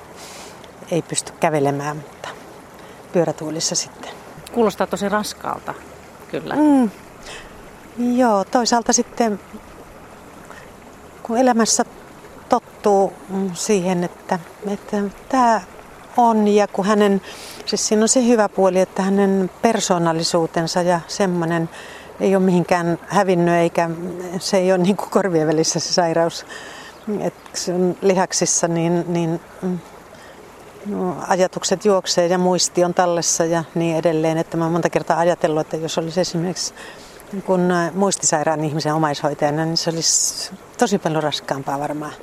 ei 0.91 1.01
pysty 1.01 1.33
kävelemään, 1.39 1.97
mutta 1.97 2.40
pyörätuolissa 3.13 3.75
sitten. 3.75 4.11
Kuulostaa 4.51 4.87
tosi 4.87 5.09
raskaalta, 5.09 5.73
kyllä. 6.31 6.55
Mm. 6.55 6.89
Joo, 8.17 8.43
toisaalta 8.43 8.93
sitten 8.93 9.39
kun 11.23 11.37
elämässä 11.37 11.85
tottuu 12.49 13.13
siihen, 13.53 14.03
että, 14.03 14.39
että 14.67 14.97
tämä 15.29 15.61
on 16.17 16.47
ja 16.47 16.67
kun 16.67 16.85
hänen, 16.85 17.21
siis 17.65 17.87
siinä 17.87 18.01
on 18.01 18.09
se 18.09 18.27
hyvä 18.27 18.49
puoli, 18.49 18.79
että 18.79 19.01
hänen 19.01 19.49
persoonallisuutensa 19.61 20.81
ja 20.81 20.99
semmoinen 21.07 21.69
ei 22.19 22.35
ole 22.35 22.43
mihinkään 22.43 22.99
hävinnyt 23.07 23.55
eikä 23.55 23.89
se 24.39 24.57
ei 24.57 24.71
ole 24.71 24.83
niin 24.83 24.97
kuin 24.97 25.09
korvien 25.09 25.47
välissä 25.47 25.79
se 25.79 25.93
sairaus. 25.93 26.45
Että 27.19 27.49
se 27.53 27.73
on 27.73 27.95
lihaksissa, 28.01 28.67
niin, 28.67 29.05
niin 29.07 29.39
no, 30.85 31.15
ajatukset 31.27 31.85
juoksee 31.85 32.27
ja 32.27 32.37
muisti 32.37 32.83
on 32.83 32.93
tallessa 32.93 33.45
ja 33.45 33.63
niin 33.75 33.97
edelleen. 33.97 34.37
Että 34.37 34.57
mä 34.57 34.63
oon 34.63 34.71
monta 34.71 34.89
kertaa 34.89 35.19
ajatellut, 35.19 35.61
että 35.61 35.77
jos 35.77 35.97
olisi 35.97 36.21
esimerkiksi 36.21 36.73
kun 37.45 37.73
muistisairaan 37.93 38.63
ihmisen 38.63 38.93
omaishoitajana, 38.93 39.65
niin 39.65 39.77
se 39.77 39.89
olisi 39.89 40.51
tosi 40.77 40.97
paljon 40.97 41.23
raskaampaa 41.23 41.79
varmaan. 41.79 42.13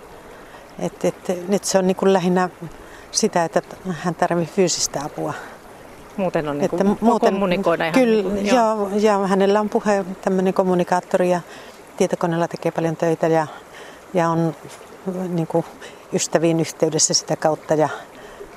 Et, 0.79 1.05
et, 1.05 1.49
nyt 1.49 1.65
se 1.65 1.79
on 1.79 1.87
niin 1.87 1.97
kuin 1.97 2.13
lähinnä 2.13 2.49
sitä, 3.11 3.45
että 3.45 3.63
hän 3.91 4.15
tarvitsee 4.15 4.55
fyysistä 4.55 5.01
apua. 5.05 5.35
Muuten 6.17 6.49
on 6.49 6.59
niin 6.59 6.71
kuin 6.71 6.87
että 6.87 7.05
muuten, 7.05 7.33
kommunikoida 7.33 7.85
ihan. 7.85 7.95
Kyllä, 7.95 8.35
niin, 8.35 8.47
joo. 8.47 8.91
ja 8.95 9.19
hänellä 9.19 9.61
on 9.61 9.69
puhe, 9.69 10.05
tämmöinen 10.21 10.55
kommunikaattori 10.55 11.31
ja 11.31 11.41
tietokoneella 11.97 12.49
tekee 12.49 12.73
paljon 12.73 12.97
töitä 12.97 13.27
ja, 13.27 13.47
ja 14.15 14.29
on 14.29 14.55
niin 15.29 15.47
kuin 15.47 15.65
ystäviin 16.13 16.61
yhteydessä 16.61 17.15
sitä 17.15 17.37
kautta. 17.37 17.75
Ja, 17.75 17.89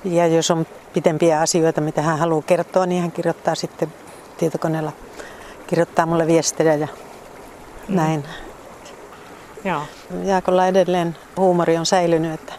ja 0.04 0.28
jos 0.28 0.52
on 0.52 0.66
pitempiä 0.94 1.40
asioita, 1.40 1.82
mitä 1.82 2.02
hän 2.02 2.20
haluaa 2.20 2.42
kertoa, 2.42 2.86
niin 2.86 3.02
hän 3.02 3.12
kirjoittaa 3.12 3.56
sitten 3.56 3.94
tietokoneella, 4.38 4.92
kirjoittaa 5.68 6.06
mulle 6.06 6.28
viestejä 6.28 6.76
ja 6.76 6.88
mm. 7.88 7.96
näin. 7.96 8.24
Joo. 9.64 9.82
Jaakolla 10.24 10.68
edelleen 10.68 11.16
huumori 11.38 11.78
on 11.78 11.86
säilynyt, 11.86 12.34
että 12.34 12.54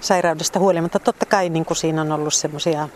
sairaudesta 0.00 0.58
huolimatta. 0.58 0.98
Totta 0.98 1.26
kai 1.26 1.48
niin 1.48 1.64
kuin 1.64 1.76
siinä 1.76 2.00
on 2.00 2.12
ollut 2.12 2.34
semmoisia 2.34 2.88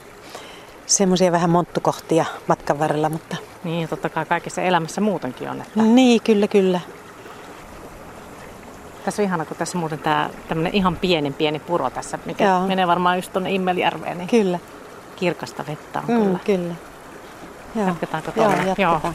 semmoisia 0.87 1.33
vähän 1.33 1.51
monttukohtia 1.51 2.25
matkan 2.47 2.79
varrella, 2.79 3.09
mutta... 3.09 3.37
Niin, 3.65 3.89
totta 3.89 4.09
kai 4.09 4.27
kaikessa 4.27 4.63
elämässä 4.63 5.01
muutenkin 5.01 5.51
on. 5.51 5.61
Että... 5.61 5.83
Niin, 5.83 6.23
kyllä, 6.23 6.49
kyllä. 6.49 6.81
Tässä 9.09 9.23
on 9.23 9.27
ihana, 9.27 9.45
kun 9.45 9.57
tässä 9.57 9.79
muuten 9.79 9.99
tämä 9.99 10.31
tämmöinen 10.49 10.75
ihan 10.75 10.97
pieni 10.97 11.31
pieni 11.31 11.59
puro 11.59 11.91
tässä, 11.91 12.19
mikä 12.25 12.45
Joo. 12.45 12.67
menee 12.67 12.87
varmaan 12.87 13.19
just 13.19 13.33
tuonne 13.33 13.51
Immeljärveen. 13.51 14.19
Niin 14.19 14.29
kyllä. 14.29 14.59
Kirkasta 15.17 15.65
vettä 15.67 15.99
on 15.99 16.05
mm, 16.15 16.23
kyllä. 16.23 16.39
Kyllä. 16.45 16.75
Joo. 17.75 17.87
Jatketaanko 17.87 18.33
tuonne? 18.33 18.57
Joo, 18.57 18.67
jatketaan. 18.67 19.03
Joo. 19.03 19.15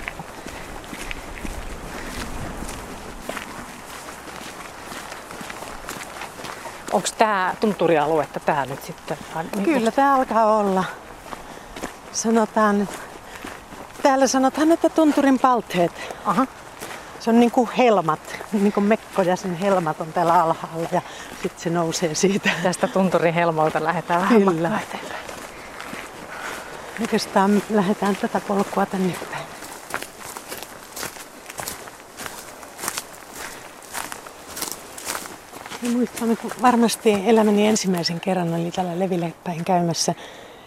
Onko 6.93 7.07
tämä 7.17 7.53
tunturialuetta 7.59 8.39
tämä 8.39 8.65
nyt 8.65 8.83
sitten? 8.83 9.17
Kyllä 9.63 9.91
tämä 9.91 10.15
alkaa 10.15 10.57
olla. 10.57 10.83
Sanotaan, 12.11 12.89
täällä 14.03 14.27
sanotaan, 14.27 14.71
että 14.71 14.89
tunturin 14.89 15.39
palteet. 15.39 16.15
Aha. 16.25 16.47
Se 17.19 17.29
on 17.29 17.39
niin 17.39 17.51
kuin 17.51 17.69
helmat, 17.77 18.32
niin 18.53 18.73
kuin 18.73 18.83
Mekko 18.83 19.21
ja 19.21 19.35
sen 19.35 19.55
helmat 19.55 20.01
on 20.01 20.13
täällä 20.13 20.43
alhaalla 20.43 20.87
ja 20.91 21.01
sitten 21.41 21.61
se 21.61 21.69
nousee 21.69 22.15
siitä. 22.15 22.49
Tästä 22.63 22.87
tunturin 22.87 23.33
helmalta 23.33 23.83
lähdetään 23.83 24.21
vähän 24.21 24.43
Kyllä. 24.43 24.79
eteenpäin. 24.83 25.23
Oikeastaan 27.01 27.61
lähdetään 27.69 28.15
tätä 28.15 28.41
polkua 28.47 28.85
tänne 28.85 29.13
päin. 29.31 29.43
Muistan, 35.93 36.37
kun 36.37 36.51
varmasti 36.61 37.23
elämäni 37.25 37.67
ensimmäisen 37.67 38.19
kerran 38.19 38.53
oli 38.53 38.71
tällä 38.71 38.99
Leville 38.99 39.33
päin 39.43 39.65
käymässä 39.65 40.13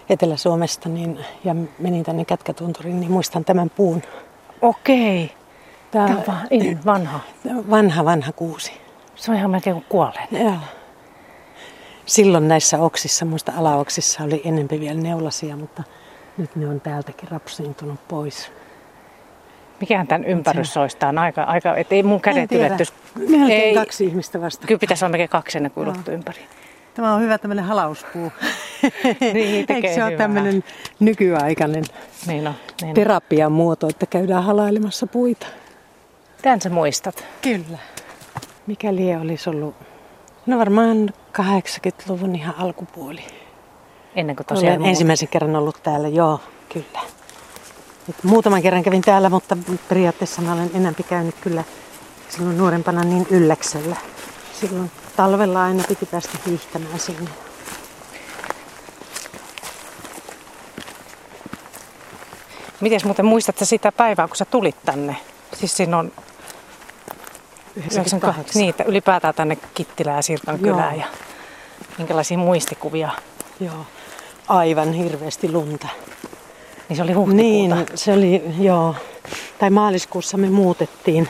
Etelä-Suomesta 0.09 0.89
niin, 0.89 1.19
ja 1.45 1.55
menin 1.79 2.05
tänne 2.05 2.25
Kätkätunturiin, 2.25 3.01
niin 3.01 3.13
muistan 3.13 3.45
tämän 3.45 3.71
puun. 3.71 4.03
Okei. 4.63 5.36
Tämä, 6.25 6.41
on 6.51 6.79
vanha. 6.87 7.21
Vanha, 7.71 8.05
vanha 8.05 8.33
kuusi. 8.33 8.73
Se 9.15 9.31
on 9.31 9.37
ihan 9.37 9.51
melkein 9.51 9.75
kuin 9.75 9.87
kuolleen. 9.89 10.29
Joo. 10.31 10.55
Silloin 12.07 12.49
näissä 12.49 12.79
oksissa, 12.79 13.25
muista 13.25 13.53
alaoksissa 13.57 14.25
oli 14.25 14.41
enempi 14.45 14.81
vielä 14.81 15.01
neulasia, 15.01 15.57
mutta 15.57 15.83
nyt 16.39 16.57
ne 16.57 16.69
on 16.69 16.81
täältäkin 16.81 17.29
rapsiintunut 17.29 18.09
pois. 18.09 18.53
Mikähän 19.81 20.07
tämän 20.07 20.25
ympärys 20.25 20.77
olisi? 20.77 20.97
Tämä 20.97 21.11
on 21.11 21.19
aika, 21.19 21.43
aika 21.43 21.77
että 21.77 21.95
ei 21.95 22.03
mun 22.03 22.21
kädet 22.21 22.53
ylettyisi. 22.53 22.93
ei, 23.51 23.75
kaksi 23.75 24.05
ihmistä 24.05 24.41
vasta. 24.41 24.67
Kyllä 24.67 24.79
pitäisi 24.79 25.05
olla 25.05 25.11
melkein 25.11 25.29
kaksi 25.29 25.59
ennen 25.59 25.73
kuin 25.73 25.89
ulottuu 25.89 26.15
ympäri. 26.15 26.41
Tämä 26.95 27.15
on 27.15 27.21
hyvä 27.21 27.39
tämmöinen 27.39 27.65
halauspuu. 27.65 28.33
niin, 29.33 29.67
Eikö 29.69 29.95
se 29.95 30.05
ole 30.05 30.17
tämmöinen 30.17 30.65
nykyaikainen 31.01 31.85
niin 32.27 32.47
on, 32.47 32.55
niin 32.83 32.95
terapian 32.95 33.53
muoto, 33.53 33.89
että 33.89 34.07
käydään 34.07 34.45
halailemassa 34.45 35.07
puita? 35.07 35.47
Tän 36.47 36.61
sä 36.61 36.71
muistat? 36.71 37.25
Kyllä. 37.43 37.79
Mikä 38.67 38.95
lie 38.95 39.17
olisi 39.17 39.51
ollut? 39.51 39.75
No 40.47 40.59
varmaan 40.59 41.11
80-luvun 41.39 42.37
ihan 42.37 42.55
alkupuoli. 42.59 43.25
Ennen 44.17 44.37
kuin 44.37 44.47
tosiaan... 44.47 44.79
Olen 44.79 44.89
ensimmäisen 44.89 45.29
kerran 45.29 45.57
ollut 45.57 45.83
täällä, 45.83 46.09
joo, 46.09 46.41
kyllä. 46.73 47.01
Et 48.09 48.25
muutaman 48.25 48.63
kerran 48.63 48.83
kävin 48.83 49.03
täällä, 49.03 49.31
mutta 49.31 49.57
periaatteessa 49.89 50.43
mä 50.43 50.53
olen 50.53 50.71
enemmän 50.71 50.95
käynyt 51.09 51.35
kyllä 51.41 51.65
silloin 52.29 52.59
nuorempana 52.59 53.05
niin 53.05 53.27
ylläksellä. 53.31 53.97
Silloin 54.61 54.91
talvella 55.17 55.65
aina 55.65 55.85
piti 55.89 56.07
päästä 56.07 56.39
hiihtämään 56.47 57.01
sinne. 57.01 57.31
Miten 62.81 63.01
muuten 63.05 63.27
muistatko 63.27 63.65
sitä 63.65 63.93
päivää, 63.93 64.29
kun 64.29 64.37
sä 64.37 64.45
tulit 64.45 64.77
tänne? 64.85 65.17
Siis 65.55 65.77
siinä 65.77 65.99
on 65.99 66.13
98. 67.77 68.63
Niitä 68.63 68.85
ylipäätään 68.85 69.35
tänne 69.35 69.59
Kittilään 69.75 70.17
ja 70.17 70.23
Sirkan 70.23 70.59
kylään 70.59 70.99
ja 70.99 71.07
minkälaisia 71.99 72.39
muistikuvia? 72.39 73.11
Joo, 73.61 73.87
aivan 74.49 74.93
hirveästi 74.93 75.53
lunta. 75.53 75.89
Niin 76.89 76.97
se 76.97 77.03
oli 77.03 77.13
huhtikuuta? 77.13 77.43
Niin, 77.43 77.87
se 77.95 78.13
oli, 78.13 78.43
joo. 78.59 78.95
Tai 79.59 79.71
maaliskuussa 79.71 80.37
me 80.37 80.51
muutettiin. 80.51 81.29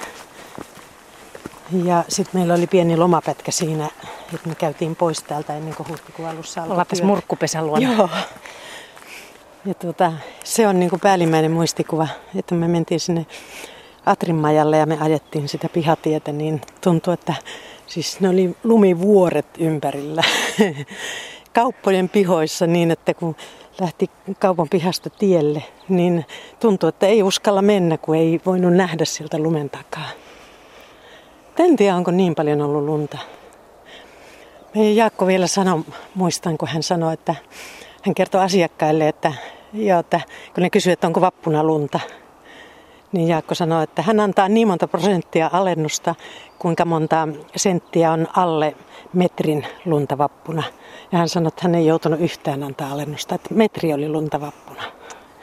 Ja 1.84 2.04
sitten 2.08 2.40
meillä 2.40 2.54
oli 2.54 2.66
pieni 2.66 2.96
lomapätkä 2.96 3.50
siinä, 3.50 3.90
että 4.34 4.48
me 4.48 4.54
käytiin 4.54 4.96
pois 4.96 5.22
täältä 5.22 5.56
ennen 5.56 5.74
kuin 5.74 5.88
huhtikuun 5.88 6.28
alussa 6.28 6.60
alkoi 6.60 6.72
Ollaan 6.72 6.86
tässä 6.86 7.04
murkkupesän 7.04 7.66
luona. 7.66 7.92
Joo. 7.92 8.08
Ja 9.64 9.74
tuota, 9.74 10.12
se 10.44 10.68
on 10.68 10.80
niin 10.80 10.90
kuin 10.90 11.00
päällimmäinen 11.00 11.50
muistikuva, 11.50 12.08
että 12.36 12.54
me 12.54 12.68
mentiin 12.68 13.00
sinne 13.00 13.26
Atrinmajalle 14.06 14.76
ja 14.76 14.86
me 14.86 14.98
ajettiin 15.00 15.48
sitä 15.48 15.68
pihatietä, 15.68 16.32
niin 16.32 16.60
tuntui, 16.80 17.14
että 17.14 17.34
siis 17.86 18.20
ne 18.20 18.28
oli 18.28 18.56
lumivuoret 18.64 19.46
ympärillä 19.58 20.22
kauppojen 21.54 22.08
pihoissa 22.08 22.66
niin, 22.66 22.90
että 22.90 23.14
kun 23.14 23.36
lähti 23.80 24.10
kaupan 24.38 24.68
pihasta 24.68 25.10
tielle, 25.10 25.62
niin 25.88 26.24
tuntui, 26.60 26.88
että 26.88 27.06
ei 27.06 27.22
uskalla 27.22 27.62
mennä, 27.62 27.98
kun 27.98 28.16
ei 28.16 28.40
voinut 28.46 28.72
nähdä 28.72 29.04
sieltä 29.04 29.38
lumen 29.38 29.70
takaa. 29.70 30.08
En 31.58 31.76
tiedä, 31.76 31.96
onko 31.96 32.10
niin 32.10 32.34
paljon 32.34 32.62
ollut 32.62 32.84
lunta. 32.84 33.18
Meidän 34.74 34.96
Jaakko 34.96 35.26
vielä 35.26 35.46
sanoi, 35.46 35.84
muistan, 36.14 36.58
kun 36.58 36.68
hän 36.68 36.82
sanoi, 36.82 37.14
että 37.14 37.34
hän 38.02 38.14
kertoi 38.14 38.40
asiakkaille, 38.40 39.08
että, 39.08 39.32
joo, 39.72 40.00
että 40.00 40.20
kun 40.54 40.62
ne 40.62 40.70
kysyivät, 40.70 40.96
että 40.96 41.06
onko 41.06 41.20
vappuna 41.20 41.64
lunta, 41.64 42.00
niin 43.16 43.28
Jaakko 43.28 43.54
sanoi, 43.54 43.84
että 43.84 44.02
hän 44.02 44.20
antaa 44.20 44.48
niin 44.48 44.68
monta 44.68 44.88
prosenttia 44.88 45.50
alennusta, 45.52 46.14
kuinka 46.58 46.84
monta 46.84 47.28
senttiä 47.56 48.12
on 48.12 48.26
alle 48.36 48.76
metrin 49.12 49.66
lunta 49.84 50.18
vappuna. 50.18 50.62
Ja 51.12 51.18
hän 51.18 51.28
sanoi, 51.28 51.48
että 51.48 51.60
hän 51.62 51.74
ei 51.74 51.86
joutunut 51.86 52.20
yhtään 52.20 52.62
antaa 52.62 52.92
alennusta, 52.92 53.34
että 53.34 53.54
metri 53.54 53.92
oli 53.92 54.08
lunta 54.08 54.40
vappuna. 54.40 54.82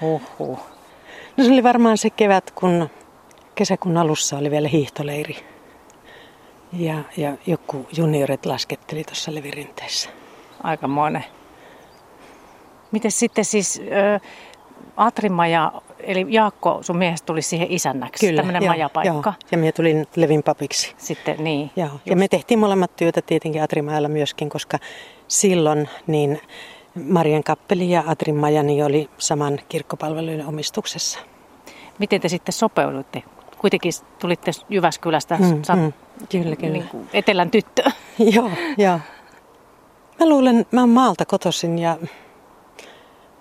Uhuh. 0.01 0.59
No 1.37 1.43
se 1.43 1.51
oli 1.51 1.63
varmaan 1.63 1.97
se 1.97 2.09
kevät, 2.09 2.51
kun 2.51 2.89
kesäkuun 3.55 3.97
alussa 3.97 4.37
oli 4.37 4.51
vielä 4.51 4.67
hiihtoleiri. 4.67 5.35
Ja, 6.73 6.97
ja 7.17 7.37
joku 7.47 7.87
juniorit 7.97 8.45
lasketteli 8.45 9.03
tuossa 9.03 9.35
levirinteessä. 9.35 10.09
Aikamoinen. 10.63 11.25
Miten 12.91 13.11
sitten 13.11 13.45
siis 13.45 13.81
äh, 13.81 14.21
Atrimaja, 14.97 15.71
eli 16.03 16.25
Jaakko, 16.29 16.77
sun 16.81 16.97
miehestä 16.97 17.25
tuli 17.25 17.41
siihen 17.41 17.71
isännäksi, 17.71 18.27
Kyllä, 18.27 18.41
tämmöinen 18.41 18.65
majapaikka. 18.65 19.33
Joo, 19.41 19.47
ja 19.51 19.57
minä 19.57 19.71
tulin 19.71 20.07
Levin 20.15 20.43
papiksi. 20.43 20.93
Sitten 20.97 21.43
niin. 21.43 21.71
Joo, 21.75 21.89
ja 22.05 22.15
me 22.15 22.27
tehtiin 22.27 22.59
molemmat 22.59 22.95
työtä 22.95 23.21
tietenkin 23.21 23.63
Atrimajalla 23.63 24.07
myöskin, 24.07 24.49
koska 24.49 24.77
silloin 25.27 25.89
niin 26.07 26.41
Marian 27.09 27.43
kappeli 27.43 27.91
ja 27.91 28.03
Atrimaja 28.07 28.63
niin 28.63 28.85
oli 28.85 29.09
saman 29.17 29.59
kirkkopalvelujen 29.69 30.45
omistuksessa. 30.45 31.19
Miten 31.99 32.21
te 32.21 32.27
sitten 32.27 32.53
sopeuduitte? 32.53 33.23
Kuitenkin 33.57 33.93
tulitte 34.19 34.51
Jyväskylästä, 34.69 35.37
mm, 35.37 35.45
mm, 35.45 35.93
kyllä, 36.29 36.55
kyllä. 36.55 36.73
Niin 36.73 36.87
kuin 36.87 37.09
etelän 37.13 37.51
tyttö. 37.51 37.83
joo, 38.35 38.51
joo. 38.77 38.99
Mä 40.19 40.29
luulen, 40.29 40.65
mä 40.71 40.81
oon 40.81 40.89
maalta 40.89 41.25
kotoisin 41.25 41.79
ja 41.79 41.97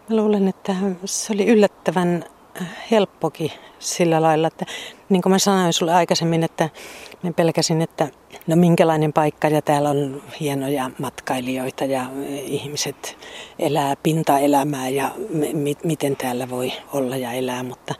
Mä 0.09 0.17
luulen, 0.17 0.49
että 0.49 0.75
se 1.05 1.33
oli 1.33 1.47
yllättävän 1.47 2.25
helppokin 2.91 3.51
sillä 3.79 4.23
lailla, 4.23 4.49
että 4.49 4.67
niin 5.09 5.23
kuin 5.23 5.31
mä 5.31 5.39
sanoin 5.39 5.73
sulle 5.73 5.95
aikaisemmin, 5.95 6.43
että 6.43 6.69
mä 7.23 7.33
pelkäsin, 7.33 7.83
että 7.83 8.09
no 8.47 8.57
minkälainen 8.57 9.13
paikka 9.13 9.49
ja 9.49 9.63
täällä 9.63 9.91
on 9.91 10.23
hienoja 10.41 10.91
matkailijoita 10.99 11.85
ja 11.85 12.07
ihmiset 12.45 13.19
elää 13.59 13.97
pintaelämää 14.03 14.89
ja 14.89 15.11
m- 15.29 15.87
miten 15.87 16.17
täällä 16.17 16.51
voi 16.51 16.73
olla 16.93 17.17
ja 17.17 17.33
elää, 17.33 17.63
mutta 17.63 17.95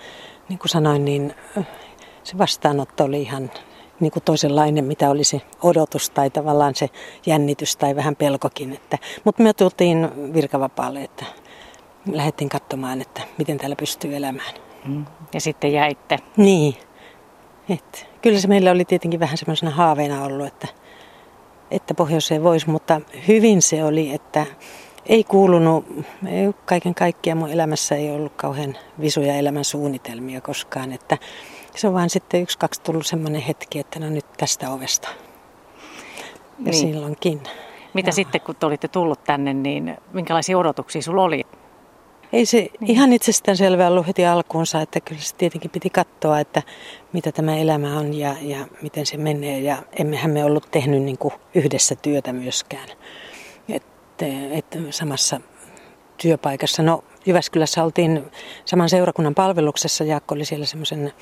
niin 0.49 0.59
kuin 0.59 0.69
sanoin, 0.69 1.05
niin 1.05 1.35
äh, 1.59 1.67
se 2.25 2.39
vastaanotto 2.39 3.05
oli 3.05 3.23
ihan 3.23 3.51
niin 4.01 4.13
kuin 4.13 4.23
toisenlainen, 4.23 4.85
mitä 4.85 5.11
oli 5.11 5.25
se 5.25 5.41
odotus 5.63 6.11
tai 6.11 6.31
tavallaan 6.31 6.75
se 6.75 6.91
jännitys 7.27 7.77
tai 7.77 7.97
vähän 7.97 8.17
pelkokin. 8.17 8.73
Että, 8.73 8.99
mutta 9.25 9.43
me 9.43 9.53
tultiin 9.53 10.09
virkavapaalle, 10.35 11.03
että 11.03 11.25
lähdettiin 12.07 12.49
katsomaan, 12.49 13.01
että 13.01 13.21
miten 13.39 13.59
täällä 13.59 13.77
pystyy 13.77 14.17
elämään. 14.17 14.55
Mm. 14.85 15.05
Ja 15.35 15.41
sitten 15.41 15.73
jäitte. 15.73 16.19
Niin. 16.37 16.75
Et, 17.69 18.07
kyllä 18.23 18.41
se 18.41 18.49
meillä 18.49 18.71
oli 18.71 18.85
tietenkin 18.85 19.21
vähän 19.21 19.39
semmoisena 19.39 19.71
haaveena 19.71 20.25
ollut, 20.25 20.47
että, 20.47 20.69
että 21.71 21.95
pohjoiseen 21.95 22.43
voisi, 22.43 22.71
mutta 22.71 23.01
hyvin 23.29 23.63
se 23.63 23.85
oli, 23.85 24.15
että 24.15 24.47
ei 25.07 25.25
kuulunut, 25.25 25.85
ei, 26.27 26.53
kaiken 26.65 26.95
kaikkiaan 26.95 27.39
mun 27.39 27.51
elämässä 27.51 27.95
ei 27.95 28.11
ollut 28.11 28.33
kauhean 28.37 28.77
visuja 29.01 29.35
elämän 29.35 29.65
suunnitelmia 29.65 30.41
koskaan, 30.41 30.93
että 30.93 31.19
se 31.77 31.89
on 31.89 31.95
vaan 31.95 32.11
sitten 32.11 32.43
yksi, 32.43 32.59
kaksi 32.59 32.83
tullut 32.83 33.07
semmoinen 33.07 33.41
hetki, 33.41 33.79
että 33.79 34.01
no 34.01 34.11
nyt 34.11 34.27
tästä 34.37 34.71
ovesta. 34.71 35.09
Ja 36.59 36.71
niin. 36.71 36.75
silloinkin. 36.75 37.41
Mitä 37.95 38.09
Joo. 38.09 38.15
sitten, 38.15 38.41
kun 38.41 38.57
te 38.57 38.67
olitte 38.67 38.89
tullut 38.89 39.25
tänne, 39.25 39.55
niin 39.55 39.97
minkälaisia 40.13 40.59
odotuksia 40.59 41.03
sulla 41.03 41.23
oli? 41.23 41.47
Ei 42.33 42.47
se 42.47 42.57
niin. 42.57 42.91
ihan 42.91 43.13
itsestään 43.13 43.57
selvää 43.57 43.89
ollut 43.89 44.07
heti 44.07 44.27
alkuunsa, 44.27 44.81
että 44.81 45.01
kyllä 45.01 45.21
se 45.21 45.37
tietenkin 45.37 45.71
piti 45.71 45.91
katsoa, 45.91 46.41
että 46.41 46.63
mitä 47.13 47.33
tämä 47.33 47.57
elämä 47.57 47.99
on 47.99 48.15
ja, 48.15 48.37
ja 48.41 48.67
miten 48.83 49.07
se 49.07 49.17
menee. 49.17 49.61
Ja 49.61 49.83
emmehän 49.99 50.31
me 50.31 50.45
ollut 50.45 50.71
tehnyt 50.71 51.03
niin 51.03 51.19
kuin 51.19 51.35
yhdessä 51.55 51.95
työtä 51.95 52.33
myöskään, 52.33 52.89
että 53.69 54.27
et 54.51 54.79
samassa 54.91 55.41
työpaikassa. 56.23 56.83
No 56.83 57.05
Jyväskylässä 57.27 57.85
oltiin 57.85 58.25
saman 58.65 58.89
seurakunnan 58.89 59.35
palveluksessa. 59.35 60.05
Jaakko 60.05 60.35
oli 60.35 60.45
siellä 60.45 60.67
semmoisen 60.67 61.13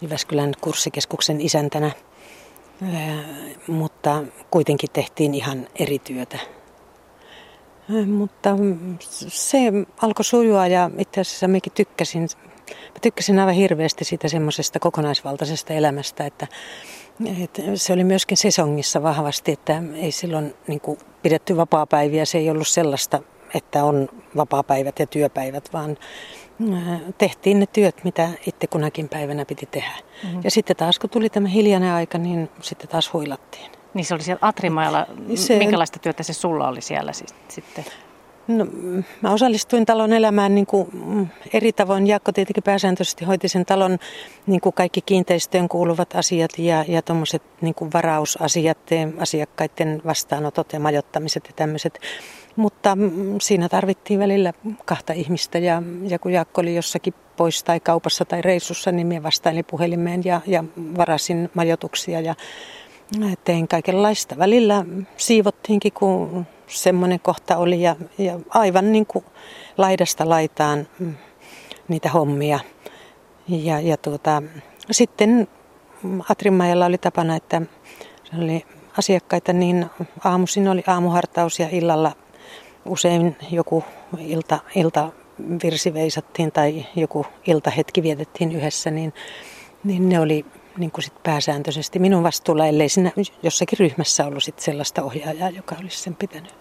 Jyväskylän 0.00 0.52
kurssikeskuksen 0.60 1.40
isäntänä, 1.40 1.90
mutta 3.66 4.22
kuitenkin 4.50 4.90
tehtiin 4.92 5.34
ihan 5.34 5.68
eri 5.78 5.98
työtä. 5.98 6.38
Mutta 8.06 8.50
se 9.28 9.58
alkoi 10.02 10.24
sujua 10.24 10.66
ja 10.66 10.90
itse 10.98 11.20
asiassa 11.20 11.48
mekin 11.48 11.72
tykkäsin, 11.72 12.22
mä 12.70 13.00
tykkäsin 13.02 13.38
aivan 13.38 13.54
hirveästi 13.54 14.04
siitä 14.04 14.28
semmoisesta 14.28 14.80
kokonaisvaltaisesta 14.80 15.72
elämästä, 15.72 16.26
että, 16.26 16.46
että 17.42 17.62
se 17.74 17.92
oli 17.92 18.04
myöskin 18.04 18.36
sesongissa 18.36 19.02
vahvasti, 19.02 19.52
että 19.52 19.82
ei 19.94 20.12
silloin 20.12 20.54
niin 20.66 20.80
kuin 20.80 20.98
pidetty 21.22 21.56
vapaa-päiviä, 21.56 22.24
se 22.24 22.38
ei 22.38 22.50
ollut 22.50 22.68
sellaista, 22.68 23.22
että 23.54 23.84
on 23.84 24.08
vapaa-päivät 24.36 24.98
ja 24.98 25.06
työpäivät, 25.06 25.72
vaan 25.72 25.96
tehtiin 27.18 27.60
ne 27.60 27.66
työt, 27.66 28.04
mitä 28.04 28.28
itse 28.46 28.66
kunakin 28.66 29.08
päivänä 29.08 29.44
piti 29.44 29.66
tehdä. 29.66 29.92
Mm-hmm. 30.24 30.40
Ja 30.44 30.50
sitten 30.50 30.76
taas 30.76 30.98
kun 30.98 31.10
tuli 31.10 31.30
tämä 31.30 31.48
hiljainen 31.48 31.92
aika, 31.92 32.18
niin 32.18 32.50
sitten 32.60 32.88
taas 32.88 33.12
huilattiin. 33.12 33.79
Niin 33.94 34.04
se 34.04 34.14
oli 34.14 34.22
siellä 34.22 34.48
Atrimajalla. 34.48 35.06
Se... 35.34 35.58
Minkälaista 35.58 35.98
työtä 35.98 36.22
se 36.22 36.32
sulla 36.32 36.68
oli 36.68 36.80
siellä 36.80 37.12
sitten? 37.48 37.84
No, 38.48 38.66
mä 39.20 39.32
osallistuin 39.32 39.86
talon 39.86 40.12
elämään 40.12 40.54
niin 40.54 40.66
kuin 40.66 40.88
mm, 40.92 41.26
eri 41.52 41.72
tavoin. 41.72 42.06
Jaakko 42.06 42.32
tietenkin 42.32 42.62
pääsääntöisesti 42.62 43.24
hoiti 43.24 43.48
sen 43.48 43.66
talon 43.66 43.98
niin 44.46 44.60
kuin 44.60 44.72
kaikki 44.72 45.00
kiinteistöön 45.00 45.68
kuuluvat 45.68 46.16
asiat 46.16 46.50
ja, 46.58 46.84
ja 46.88 47.02
tuommoiset 47.02 47.42
niin 47.60 47.74
varausasiat, 47.94 48.78
asiakkaiden 49.18 50.02
vastaanotot 50.06 50.72
ja 50.72 50.80
majoittamiset 50.80 51.44
ja 51.46 51.52
tämmöiset. 51.56 52.00
Mutta 52.56 52.96
mm, 52.96 53.36
siinä 53.40 53.68
tarvittiin 53.68 54.20
välillä 54.20 54.52
kahta 54.84 55.12
ihmistä 55.12 55.58
ja, 55.58 55.82
ja 56.02 56.18
kun 56.18 56.32
Jaakko 56.32 56.60
oli 56.60 56.74
jossakin 56.74 57.14
pois 57.36 57.64
tai 57.64 57.80
kaupassa 57.80 58.24
tai 58.24 58.42
reissussa, 58.42 58.92
niin 58.92 59.06
minä 59.06 59.22
vastailin 59.22 59.64
puhelimeen 59.70 60.24
ja, 60.24 60.40
ja 60.46 60.64
varasin 60.96 61.50
majoituksia 61.54 62.20
ja 62.20 62.34
tein 63.44 63.68
kaikenlaista. 63.68 64.38
Välillä 64.38 64.84
siivottiinkin, 65.16 65.92
kun 65.92 66.46
semmoinen 66.66 67.20
kohta 67.20 67.56
oli 67.56 67.82
ja, 67.82 67.96
ja 68.18 68.40
aivan 68.48 68.92
niin 68.92 69.06
kuin 69.06 69.24
laidasta 69.78 70.28
laitaan 70.28 70.88
mm, 70.98 71.14
niitä 71.88 72.08
hommia. 72.08 72.58
Ja, 73.48 73.80
ja 73.80 73.96
tuota, 73.96 74.42
sitten 74.90 75.48
Atrimajalla 76.28 76.86
oli 76.86 76.98
tapana, 76.98 77.36
että 77.36 77.62
se 78.24 78.36
oli 78.36 78.64
asiakkaita, 78.98 79.52
niin 79.52 79.86
aamuisin 80.24 80.68
oli 80.68 80.82
aamuhartaus 80.86 81.58
ja 81.58 81.68
illalla 81.72 82.12
usein 82.84 83.36
joku 83.50 83.84
ilta, 84.18 84.58
ilta 84.74 85.12
virsi 85.62 85.94
veisattiin 85.94 86.52
tai 86.52 86.86
joku 86.96 87.26
iltahetki 87.46 88.02
vietettiin 88.02 88.52
yhdessä, 88.52 88.90
niin, 88.90 89.12
niin 89.84 90.08
ne 90.08 90.20
oli 90.20 90.44
niin 90.80 90.90
kuin 90.90 91.04
sit 91.04 91.22
pääsääntöisesti 91.22 91.98
minun 91.98 92.22
vastuulla, 92.22 92.66
ellei 92.66 92.88
siinä 92.88 93.12
jossakin 93.42 93.78
ryhmässä 93.78 94.26
ollut 94.26 94.44
sit 94.44 94.58
sellaista 94.58 95.02
ohjaajaa, 95.02 95.50
joka 95.50 95.76
olisi 95.80 95.98
sen 95.98 96.16
pitänyt. 96.16 96.54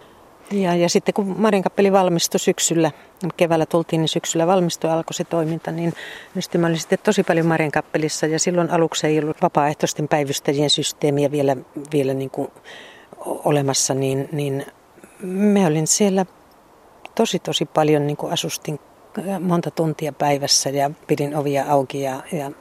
Ja, 0.52 0.76
ja 0.76 0.90
sitten 0.90 1.14
kun 1.14 1.36
Marinkappeli 1.38 1.92
valmistui 1.92 2.40
syksyllä, 2.40 2.92
keväällä 3.38 3.66
tultiin, 3.66 4.00
niin 4.00 4.10
syksyllä 4.10 4.48
valmistui 4.48 4.92
alkoi 4.92 5.14
se 5.14 5.24
toiminta, 5.24 5.72
niin 5.72 5.94
sitten 6.40 6.62
mä 6.62 6.68
olin 6.68 6.80
sitten 6.80 7.00
tosi 7.04 7.24
paljon 7.24 7.46
Marinkappelissa 7.46 8.26
ja 8.26 8.40
silloin 8.40 8.72
aluksi 8.72 9.08
ei 9.08 9.20
ollut 9.20 9.42
vapaaehtoisten 9.42 10.08
päivystäjien 10.08 10.70
systeemiä 10.70 11.32
vielä, 11.32 11.56
vielä 11.92 12.14
niin 12.14 12.30
kuin 12.30 12.52
olemassa, 13.26 13.94
niin, 13.94 14.30
niin 14.32 14.66
me 15.22 15.66
olin 15.66 15.88
siellä 15.88 16.26
tosi 17.16 17.40
tosi 17.40 17.66
paljon 17.66 18.08
niin 18.08 18.18
kuin 18.18 18.34
asustin 18.34 18.80
monta 19.40 19.72
tuntia 19.72 20.14
päivässä 20.14 20.70
ja 20.70 20.92
pidin 21.08 21.36
ovia 21.36 21.66
auki 21.70 22.02
ja, 22.02 22.24
ja 22.32 22.52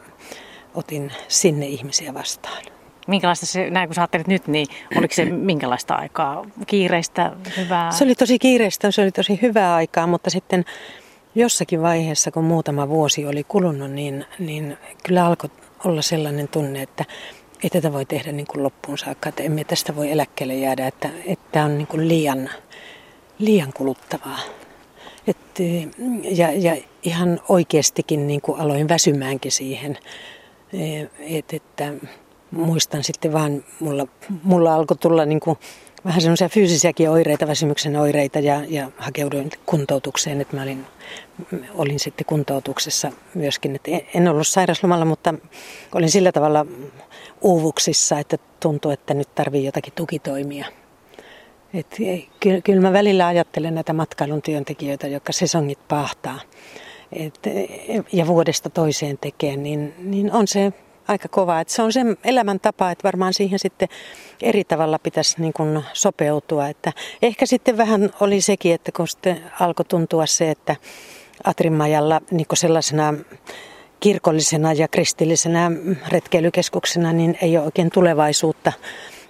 otin 0.74 1.12
sinne 1.28 1.66
ihmisiä 1.66 2.14
vastaan. 2.14 2.62
Minkälaista 3.06 3.46
se, 3.46 3.70
näin 3.70 3.88
kun 3.88 3.94
sä 3.94 4.00
ajattelet 4.00 4.26
nyt, 4.26 4.46
niin 4.46 4.66
oliko 4.96 5.14
se 5.14 5.24
minkälaista 5.50 5.94
aikaa? 5.94 6.44
Kiireistä, 6.66 7.32
hyvää? 7.56 7.92
Se 7.92 8.04
oli 8.04 8.14
tosi 8.14 8.38
kiireistä, 8.38 8.90
se 8.90 9.02
oli 9.02 9.12
tosi 9.12 9.38
hyvää 9.42 9.74
aikaa, 9.74 10.06
mutta 10.06 10.30
sitten 10.30 10.64
jossakin 11.34 11.82
vaiheessa, 11.82 12.30
kun 12.30 12.44
muutama 12.44 12.88
vuosi 12.88 13.26
oli 13.26 13.44
kulunut, 13.44 13.90
niin, 13.90 14.24
niin 14.38 14.76
kyllä 15.04 15.26
alkoi 15.26 15.50
olla 15.84 16.02
sellainen 16.02 16.48
tunne, 16.48 16.82
että 16.82 17.04
ei 17.62 17.70
tätä 17.70 17.92
voi 17.92 18.04
tehdä 18.04 18.32
niin 18.32 18.46
kuin 18.46 18.62
loppuun 18.62 18.98
saakka, 18.98 19.28
että 19.28 19.42
emme 19.42 19.64
tästä 19.64 19.96
voi 19.96 20.10
eläkkeelle 20.10 20.54
jäädä, 20.54 20.86
että, 20.86 21.10
että 21.26 21.64
on 21.64 21.78
niin 21.78 21.86
kuin 21.86 22.08
liian, 22.08 22.50
liian 23.38 23.72
kuluttavaa. 23.72 24.38
Et, 25.26 25.36
ja, 26.22 26.52
ja 26.52 26.76
ihan 27.02 27.40
oikeastikin 27.48 28.26
niin 28.26 28.40
kuin 28.40 28.60
aloin 28.60 28.88
väsymäänkin 28.88 29.52
siihen, 29.52 29.98
et, 31.20 31.52
että 31.52 31.92
muistan 32.50 33.04
sitten 33.04 33.32
vaan, 33.32 33.64
mulla, 33.80 34.06
mulla 34.42 34.74
alkoi 34.74 34.96
tulla 34.96 35.24
niin 35.24 35.40
kuin 35.40 35.58
vähän 36.04 36.20
semmoisia 36.20 36.48
fyysisiäkin 36.48 37.10
oireita, 37.10 37.46
väsymyksen 37.46 37.96
oireita 37.96 38.38
ja, 38.38 38.64
ja 38.68 38.90
hakeuduin 38.98 39.50
kuntoutukseen, 39.66 40.40
että 40.40 40.56
mä 40.56 40.62
olin, 40.62 40.86
olin 41.74 42.00
sitten 42.00 42.26
kuntoutuksessa 42.26 43.12
myöskin. 43.34 43.76
Että 43.76 43.90
en 44.14 44.28
ollut 44.28 44.46
sairaslomalla, 44.46 45.04
mutta 45.04 45.34
olin 45.94 46.10
sillä 46.10 46.32
tavalla 46.32 46.66
uuvuksissa, 47.40 48.18
että 48.18 48.38
tuntui, 48.60 48.92
että 48.92 49.14
nyt 49.14 49.34
tarvii 49.34 49.64
jotakin 49.64 49.92
tukitoimia. 49.96 50.66
Et, 51.74 51.96
kyllä, 52.40 52.60
kyllä 52.60 52.80
mä 52.80 52.92
välillä 52.92 53.26
ajattelen 53.26 53.74
näitä 53.74 53.92
matkailun 53.92 54.42
työntekijöitä, 54.42 55.06
jotka 55.06 55.32
sesongit 55.32 55.88
pahtaa 55.88 56.40
et, 57.12 57.40
ja 58.12 58.26
vuodesta 58.26 58.70
toiseen 58.70 59.18
tekee, 59.18 59.56
niin, 59.56 59.94
niin 59.98 60.32
on 60.32 60.48
se 60.48 60.72
aika 61.08 61.28
kova. 61.28 61.60
Et 61.60 61.68
se 61.68 61.82
on 61.82 61.92
se 61.92 62.00
elämäntapa, 62.24 62.90
että 62.90 63.04
varmaan 63.04 63.34
siihen 63.34 63.58
sitten 63.58 63.88
eri 64.42 64.64
tavalla 64.64 64.98
pitäisi 64.98 65.40
niin 65.40 65.52
kuin 65.52 65.84
sopeutua. 65.92 66.68
Että 66.68 66.92
ehkä 67.22 67.46
sitten 67.46 67.76
vähän 67.76 68.10
oli 68.20 68.40
sekin, 68.40 68.74
että 68.74 68.92
kun 68.92 69.08
sitten 69.08 69.40
alkoi 69.60 69.84
tuntua 69.84 70.26
se, 70.26 70.50
että 70.50 70.76
Atrimajalla 71.44 72.20
niin 72.30 72.46
sellaisena 72.54 73.14
kirkollisena 74.00 74.72
ja 74.72 74.88
kristillisenä 74.88 75.70
retkeilykeskuksena 76.08 77.12
niin 77.12 77.38
ei 77.42 77.56
ole 77.56 77.64
oikein 77.64 77.90
tulevaisuutta. 77.90 78.72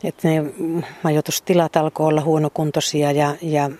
Että 0.05 0.29
ne 0.29 0.45
majoitustilat 1.03 1.77
alkoi 1.77 2.07
olla 2.07 2.21
huonokuntoisia 2.21 3.12
ja, 3.12 3.35
ja 3.43 3.71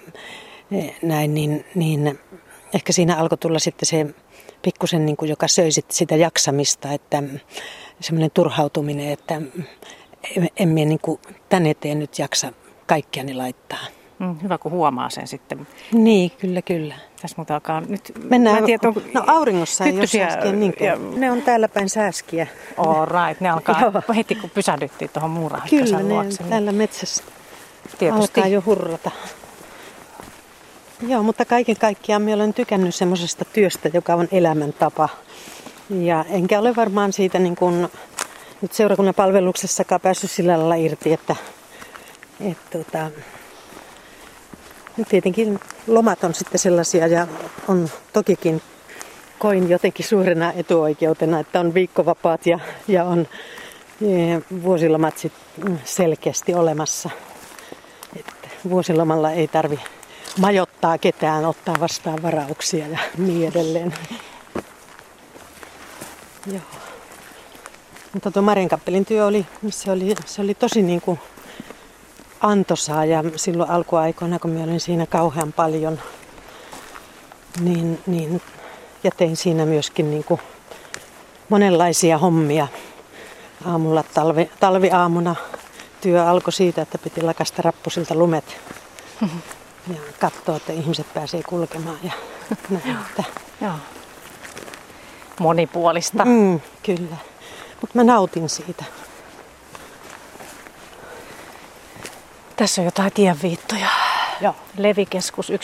näin, 1.03 1.35
niin, 1.35 1.65
niin 1.75 2.19
ehkä 2.75 2.93
siinä 2.93 3.17
alkoi 3.17 3.39
tulla 3.39 3.59
sitten 3.59 3.87
se 3.87 4.07
pikkusen, 4.63 5.07
niin 5.07 5.17
kuin, 5.17 5.29
joka 5.29 5.49
söi 5.49 5.71
sitä 5.91 6.17
jaksamista, 6.17 6.93
että 6.93 7.23
semmoinen 8.01 8.31
turhautuminen, 8.35 9.11
että 9.11 9.43
emme 10.57 10.85
niin 10.85 11.01
kuin 11.03 11.21
tän 11.49 11.67
eteen 11.67 11.99
nyt 11.99 12.19
jaksa 12.19 12.53
kaikkiani 12.87 13.35
laittaa. 13.35 13.87
Mm, 14.19 14.37
hyvä, 14.43 14.59
kun 14.59 14.73
huomaa 14.73 15.11
sen 15.11 15.29
sitten. 15.29 15.67
Niin, 15.93 16.31
kyllä, 16.31 16.63
kyllä. 16.63 16.95
Tässä 17.23 17.35
muuta 17.37 17.55
alkaa 17.55 17.81
nyt... 17.81 18.13
Mennään, 18.23 18.65
tiedä, 18.65 18.89
onko 18.89 19.01
no 19.15 19.25
auringossa 19.27 19.85
ei 19.85 19.99
ole 19.99 20.07
sääskiä 20.07 20.53
niin 20.53 20.75
ja... 20.81 20.97
Ne 21.17 21.31
on 21.31 21.43
täällä 21.43 21.69
päin 21.69 21.89
sääskiä. 21.89 22.47
All 22.77 23.07
right, 23.07 23.41
ne 23.41 23.51
alkaa 23.51 23.93
heti 24.17 24.35
kun 24.35 24.51
pysähdyttiin 24.51 25.11
tuohon 25.11 25.31
muurahikkasen 25.31 25.99
Kyllä, 25.99 26.15
luokse. 26.15 26.39
Kyllä, 26.39 26.51
täällä 26.51 26.73
metsässä 26.73 27.25
Tietysti. 27.99 28.41
alkaa 28.41 28.47
jo 28.47 28.63
hurrata. 28.67 29.11
Joo, 31.07 31.23
mutta 31.23 31.45
kaiken 31.45 31.77
kaikkiaan 31.77 32.23
minä 32.23 32.37
olen 32.37 32.55
tykännyt 32.55 32.95
semmoisesta 32.95 33.45
työstä, 33.45 33.91
joka 33.93 34.15
on 34.15 34.29
elämäntapa. 34.33 35.09
Ja 35.91 36.25
enkä 36.31 36.59
ole 36.59 36.77
varmaan 36.77 37.13
siitä 37.13 37.39
niin 37.39 37.57
kuin 37.57 37.89
nyt 38.63 38.73
seurakunnan 38.73 39.15
palveluksessakaan 39.15 40.01
päässyt 40.01 40.31
sillä 40.31 40.59
lailla 40.59 40.75
irti, 40.75 41.13
että, 41.13 41.37
että 42.41 42.79
tota, 42.79 43.11
tietenkin 45.09 45.61
lomat 45.87 46.25
on 46.25 46.35
sitten 46.35 46.59
sellaisia 46.59 47.07
ja 47.07 47.27
on 47.69 47.89
tokikin 48.13 48.63
koin 49.39 49.71
jotenkin 49.71 50.07
suurena 50.07 50.53
etuoikeutena, 50.53 51.41
että 51.41 51.61
on 51.61 51.75
viikkovapaat 51.75 52.47
ja, 52.47 52.59
ja 52.89 53.05
on 53.05 53.27
e, 54.03 54.41
vuosilomat 54.63 55.19
sit 55.19 55.33
selkeästi 55.85 56.55
olemassa. 56.55 57.11
Että 58.17 58.49
vuosilomalla 58.69 59.31
ei 59.31 59.49
tarvi 59.49 59.81
majoittaa 60.39 60.99
ketään, 60.99 61.45
ottaa 61.45 61.75
vastaan 61.81 62.23
varauksia 62.23 62.89
ja 62.89 62.99
niin 63.19 63.49
edelleen. 63.49 63.95
Joo. 66.47 66.63
Mutta 68.13 68.31
tuo 68.31 68.43
Marienkappelin 68.43 69.05
työ 69.05 69.27
oli, 69.27 69.47
se 69.71 69.91
oli, 69.91 70.15
se 70.27 70.43
oli 70.43 70.55
tosi 70.55 70.83
niin 70.83 71.01
kuin 71.01 71.19
antoisaa 72.41 73.05
ja 73.05 73.25
silloin 73.37 73.71
alkuaikoina, 73.71 74.39
kun 74.39 74.51
minä 74.51 74.65
olin 74.65 74.81
siinä 74.81 75.07
kauhean 75.07 75.53
paljon, 75.53 76.01
niin, 77.61 78.01
niin, 78.07 78.43
ja 79.05 79.11
tein 79.11 79.37
siinä 79.37 79.67
myöskin 79.67 80.11
niin 80.11 80.25
kuin 80.25 80.41
monenlaisia 81.49 82.19
hommia. 82.19 82.69
Aamulla 83.65 84.05
talvi, 84.15 84.51
talviaamuna 84.61 85.37
työ 86.01 86.27
alkoi 86.27 86.53
siitä, 86.53 86.83
että 86.83 86.99
piti 86.99 87.23
lakasta 87.23 87.63
rappusilta 87.63 88.15
lumet 88.15 88.57
ja 89.95 90.01
katsoa, 90.21 90.57
että 90.57 90.73
ihmiset 90.73 91.15
pääsee 91.15 91.43
kulkemaan 91.43 91.99
ja 92.03 92.13
näin, 92.71 92.99
että 93.09 93.25
Joo. 93.61 93.75
Monipuolista. 95.41 96.25
Mm, 96.25 96.61
kyllä. 96.83 97.17
Mutta 97.81 97.99
mä 97.99 98.05
nautin 98.05 98.49
siitä. 98.49 98.85
Tässä 102.57 102.81
on 102.81 102.85
jotain 102.85 103.13
tienviittoja. 103.13 103.89
Joo. 104.41 104.55
Levikeskus 104.77 105.51
1,4 105.51 105.57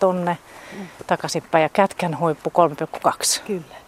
tonne 0.00 0.38
mm. 0.72 0.88
takaisinpäin 1.06 1.62
ja 1.62 1.68
Kätkän 1.68 2.18
huippu 2.18 2.52
3,2. 3.04 3.42
Kyllä. 3.46 3.83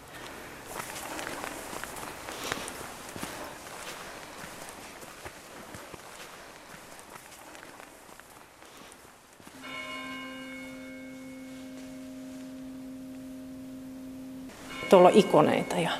Tuolla 14.89 15.09
on 15.09 15.15
ikoneita 15.15 15.75
ja 15.75 15.91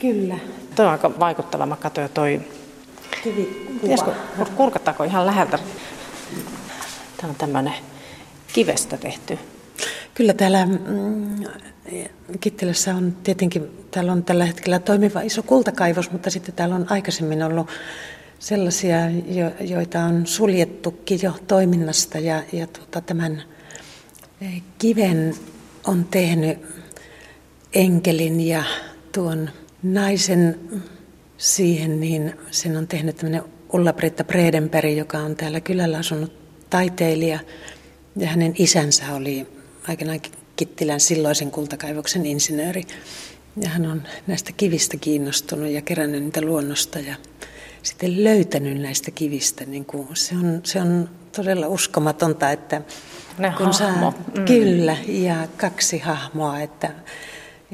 Kyllä. 0.00 0.38
toi 0.74 0.86
on 0.86 0.92
aika 0.92 1.18
vaikuttava. 1.20 1.66
Mä 1.66 1.76
katsoin 1.76 2.10
toi 2.14 2.40
Pitäisikö 3.82 4.12
kurkataanko 4.56 5.04
ihan 5.04 5.26
läheltä? 5.26 5.58
Tämä 7.16 7.30
on 7.30 7.34
tämmöinen 7.34 7.74
kivestä 8.52 8.96
tehty. 8.96 9.38
Kyllä 10.14 10.32
täällä 10.32 10.66
mm, 10.66 11.44
Kittilässä 12.40 12.94
on 12.94 13.16
tietenkin, 13.24 13.86
täällä 13.90 14.12
on 14.12 14.24
tällä 14.24 14.44
hetkellä 14.44 14.78
toimiva 14.78 15.20
iso 15.20 15.42
kultakaivos, 15.42 16.10
mutta 16.10 16.30
sitten 16.30 16.54
täällä 16.54 16.74
on 16.74 16.86
aikaisemmin 16.90 17.42
ollut 17.42 17.68
sellaisia, 18.38 19.10
jo, 19.10 19.50
joita 19.60 20.00
on 20.00 20.26
suljettukin 20.26 21.18
jo 21.22 21.32
toiminnasta 21.46 22.18
ja, 22.18 22.42
ja 22.52 22.66
tuota, 22.66 23.00
tämän 23.00 23.42
eh, 24.40 24.62
kiven 24.78 25.34
on 25.86 26.04
tehnyt 26.04 26.58
enkelin 27.74 28.40
ja 28.40 28.64
tuon 29.12 29.50
naisen 29.82 30.60
siihen, 31.38 32.00
niin 32.00 32.34
sen 32.50 32.76
on 32.76 32.86
tehnyt 32.86 33.16
tämmöinen 33.16 33.42
Ulla-Britta 33.72 34.24
Bredenberg, 34.24 34.96
joka 34.96 35.18
on 35.18 35.36
täällä 35.36 35.60
kylällä 35.60 35.98
asunut 35.98 36.32
taiteilija. 36.70 37.38
Ja 38.16 38.26
hänen 38.26 38.54
isänsä 38.58 39.14
oli 39.14 39.46
aikanaan 39.88 40.20
Kittilän 40.56 41.00
silloisen 41.00 41.50
kultakaivoksen 41.50 42.26
insinööri. 42.26 42.82
Ja 43.62 43.68
hän 43.68 43.86
on 43.86 44.02
näistä 44.26 44.52
kivistä 44.56 44.96
kiinnostunut 44.96 45.68
ja 45.68 45.82
kerännyt 45.82 46.24
niitä 46.24 46.42
luonnosta 46.42 46.98
ja 46.98 47.14
sitten 47.82 48.24
löytänyt 48.24 48.80
näistä 48.80 49.10
kivistä. 49.10 49.64
Niin 49.64 49.84
kuin 49.84 50.08
se, 50.14 50.34
on, 50.34 50.60
se 50.64 50.80
on 50.80 51.10
todella 51.36 51.68
uskomatonta, 51.68 52.50
että 52.50 52.82
ne 53.38 53.52
kun 53.56 53.66
hahmo. 53.66 53.72
Saa, 53.72 54.14
mm. 54.38 54.44
Kyllä, 54.44 54.96
ja 55.08 55.48
kaksi 55.56 55.98
hahmoa. 55.98 56.60
Että, 56.60 56.90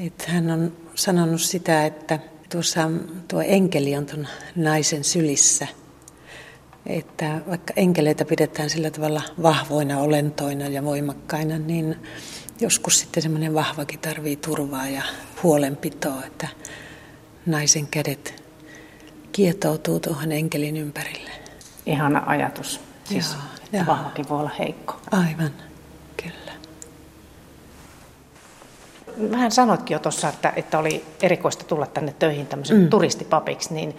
että 0.05 0.31
hän 0.31 0.51
on 0.51 0.73
sanonut 0.95 1.41
sitä, 1.41 1.85
että 1.85 2.19
tuossa 2.51 2.89
tuo 3.27 3.41
enkeli 3.41 3.97
on 3.97 4.05
tuon 4.05 4.27
naisen 4.55 5.03
sylissä. 5.03 5.67
Että 6.85 7.41
vaikka 7.49 7.73
enkeleitä 7.75 8.25
pidetään 8.25 8.69
sillä 8.69 8.91
tavalla 8.91 9.21
vahvoina 9.41 9.99
olentoina 9.99 10.67
ja 10.67 10.83
voimakkaina, 10.83 11.57
niin 11.57 11.95
joskus 12.59 12.99
sitten 12.99 13.23
semmoinen 13.23 13.53
vahvakin 13.53 13.99
tarvii 13.99 14.35
turvaa 14.35 14.87
ja 14.87 15.03
huolenpitoa, 15.43 16.23
että 16.25 16.47
naisen 17.45 17.87
kädet 17.87 18.43
kietoutuu 19.31 19.99
tuohon 19.99 20.31
enkelin 20.31 20.77
ympärille. 20.77 21.31
Ihana 21.85 22.23
ajatus. 22.25 22.79
Siis, 23.03 23.35
joo, 23.71 23.85
vahvakin 23.85 24.29
voi 24.29 24.39
olla 24.39 24.51
heikko. 24.59 24.99
Aivan, 25.11 25.51
kyllä. 26.17 26.51
Vähän 29.31 29.51
sanoitkin 29.51 29.95
jo 29.95 29.99
tuossa, 29.99 30.29
että, 30.29 30.53
että 30.55 30.79
oli 30.79 31.05
erikoista 31.21 31.65
tulla 31.65 31.85
tänne 31.85 32.15
töihin 32.19 32.47
tämmöisen 32.47 32.77
mm. 32.77 32.89
turistipapiksi, 32.89 33.73
niin 33.73 33.95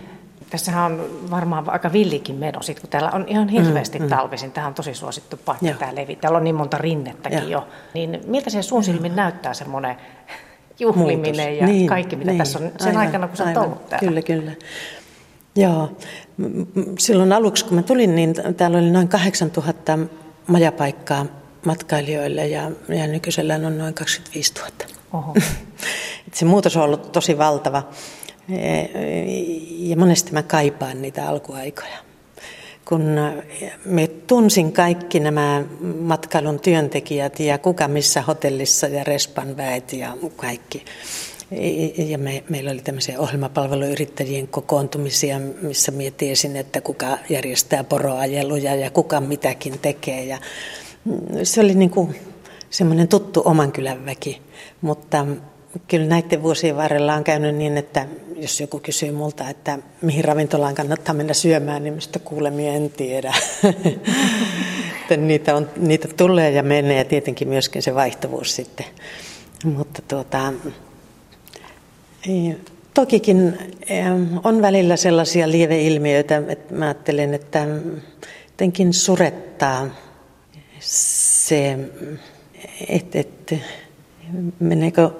tässähän 0.50 0.92
on 0.92 1.30
varmaan 1.30 1.70
aika 1.70 1.92
villikin 1.92 2.36
meno, 2.36 2.62
sit, 2.62 2.80
kun 2.80 2.90
täällä 2.90 3.10
on 3.10 3.24
ihan 3.28 3.48
hirveästi 3.48 3.98
mm, 3.98 4.04
mm. 4.04 4.08
talvisin. 4.10 4.52
Tämä 4.52 4.66
on 4.66 4.74
tosi 4.74 4.94
suosittu 4.94 5.36
paikka, 5.44 5.66
Joo. 5.66 5.76
tämä 5.78 5.94
levi. 5.94 6.16
Täällä 6.16 6.36
on 6.36 6.44
niin 6.44 6.54
monta 6.54 6.78
rinnettäkin 6.78 7.38
Joo. 7.38 7.48
jo. 7.48 7.68
Niin 7.94 8.20
miltä 8.26 8.50
se 8.50 8.62
sun 8.62 8.84
silmin 8.84 9.16
näyttää 9.16 9.54
semmoinen 9.54 9.96
juhliminen 10.78 11.48
Muutos. 11.48 11.60
ja 11.60 11.66
niin, 11.66 11.86
kaikki, 11.86 12.16
mitä 12.16 12.30
niin. 12.30 12.38
tässä 12.38 12.58
on 12.58 12.72
sen 12.78 12.88
aivan, 12.88 13.00
aikana, 13.06 13.28
kun 13.28 13.36
sä 13.36 13.44
oot 13.44 13.56
ollut 13.56 13.88
täällä? 13.88 14.08
Kyllä, 14.08 14.22
kyllä. 14.22 14.52
Joo. 15.56 15.92
Silloin 16.98 17.32
aluksi, 17.32 17.64
kun 17.64 17.74
mä 17.74 17.82
tulin, 17.82 18.14
niin 18.14 18.34
täällä 18.56 18.78
oli 18.78 18.90
noin 18.90 19.08
8000 19.08 19.98
majapaikkaa 20.46 21.26
matkailijoille 21.66 22.46
ja, 22.46 22.70
ja 22.88 23.06
nykyisellään 23.06 23.64
on 23.64 23.78
noin 23.78 23.94
25 23.94 24.54
000. 24.54 25.01
Oho. 25.12 25.34
se 26.34 26.44
muutos 26.44 26.76
on 26.76 26.82
ollut 26.82 27.12
tosi 27.12 27.38
valtava 27.38 27.82
ja 29.78 29.96
monesti 29.96 30.32
mä 30.32 30.42
kaipaan 30.42 31.02
niitä 31.02 31.28
alkuaikoja. 31.28 31.98
Kun 32.88 33.02
me 33.84 34.06
tunsin 34.06 34.72
kaikki 34.72 35.20
nämä 35.20 35.64
matkailun 36.00 36.60
työntekijät 36.60 37.40
ja 37.40 37.58
kuka 37.58 37.88
missä 37.88 38.22
hotellissa 38.22 38.86
ja 38.86 39.04
respan 39.04 39.56
väet 39.56 39.92
ja 39.92 40.16
kaikki. 40.36 40.84
Ja 41.96 42.18
me, 42.18 42.44
meillä 42.48 42.70
oli 42.70 42.80
tämmöisiä 42.80 43.20
ohjelmapalveluyrittäjien 43.20 44.48
kokoontumisia, 44.48 45.38
missä 45.62 45.92
mietin 45.92 46.56
että 46.56 46.80
kuka 46.80 47.18
järjestää 47.28 47.84
poroajeluja 47.84 48.74
ja 48.74 48.90
kuka 48.90 49.20
mitäkin 49.20 49.78
tekee. 49.78 50.24
Ja 50.24 50.38
se 51.42 51.60
oli 51.60 51.74
niin 51.74 51.90
kuin 51.90 52.16
semmoinen 52.70 53.08
tuttu 53.08 53.42
oman 53.44 53.72
kylän 53.72 54.06
väki, 54.06 54.42
mutta 54.82 55.26
kyllä 55.88 56.06
näiden 56.06 56.42
vuosien 56.42 56.76
varrella 56.76 57.14
on 57.14 57.24
käynyt 57.24 57.56
niin, 57.56 57.76
että 57.76 58.06
jos 58.36 58.60
joku 58.60 58.78
kysyy 58.78 59.10
multa, 59.10 59.48
että 59.48 59.78
mihin 60.02 60.24
ravintolaan 60.24 60.74
kannattaa 60.74 61.14
mennä 61.14 61.34
syömään, 61.34 61.84
niin 61.84 61.94
mistä 61.94 62.18
kuulemia 62.18 62.72
en 62.72 62.90
tiedä. 62.90 63.34
niitä, 65.16 65.56
on, 65.56 65.70
niitä 65.76 66.08
tulee 66.16 66.50
ja 66.50 66.62
menee 66.62 66.98
ja 66.98 67.04
tietenkin 67.04 67.48
myöskin 67.48 67.82
se 67.82 67.94
vaihtuvuus 67.94 68.56
sitten. 68.56 68.86
Mutta 69.64 70.02
tuota, 70.08 70.52
tokikin 72.94 73.58
on 74.44 74.62
välillä 74.62 74.96
sellaisia 74.96 75.50
lieveilmiöitä, 75.50 76.42
että 76.48 76.74
mä 76.74 76.84
ajattelen, 76.84 77.34
että 77.34 77.66
jotenkin 78.48 78.92
surettaa 78.92 79.86
se, 80.80 81.78
että, 82.88 83.18
että 83.18 83.56
meneekö 84.58 85.10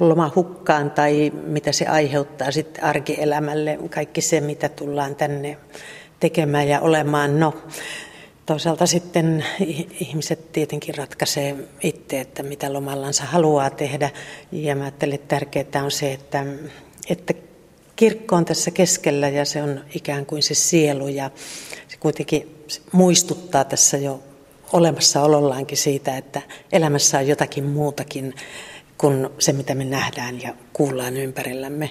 loma 0.00 0.32
hukkaan 0.36 0.90
tai 0.90 1.32
mitä 1.46 1.72
se 1.72 1.86
aiheuttaa 1.86 2.50
sitten 2.50 2.84
arkielämälle, 2.84 3.78
kaikki 3.90 4.20
se 4.20 4.40
mitä 4.40 4.68
tullaan 4.68 5.16
tänne 5.16 5.56
tekemään 6.20 6.68
ja 6.68 6.80
olemaan. 6.80 7.40
No, 7.40 7.54
toisaalta 8.46 8.86
sitten 8.86 9.44
ihmiset 10.00 10.52
tietenkin 10.52 10.94
ratkaisee 10.94 11.56
itse, 11.82 12.20
että 12.20 12.42
mitä 12.42 12.72
lomallansa 12.72 13.24
haluaa 13.24 13.70
tehdä. 13.70 14.10
Ja 14.52 14.76
mä 14.76 14.84
ajattelen, 14.84 15.14
että 15.14 15.36
tärkeää 15.36 15.84
on 15.84 15.90
se, 15.90 16.12
että, 16.12 16.46
että 17.10 17.34
kirkko 17.96 18.36
on 18.36 18.44
tässä 18.44 18.70
keskellä 18.70 19.28
ja 19.28 19.44
se 19.44 19.62
on 19.62 19.80
ikään 19.94 20.26
kuin 20.26 20.42
se 20.42 20.54
sielu 20.54 21.08
ja 21.08 21.30
se 21.88 21.96
kuitenkin 21.96 22.64
muistuttaa 22.92 23.64
tässä 23.64 23.96
jo 23.96 24.22
olemassaolollaankin 24.72 25.78
siitä, 25.78 26.16
että 26.16 26.42
elämässä 26.72 27.18
on 27.18 27.28
jotakin 27.28 27.64
muutakin 27.64 28.34
kuin 28.98 29.28
se, 29.38 29.52
mitä 29.52 29.74
me 29.74 29.84
nähdään 29.84 30.42
ja 30.42 30.54
kuullaan 30.72 31.16
ympärillämme. 31.16 31.90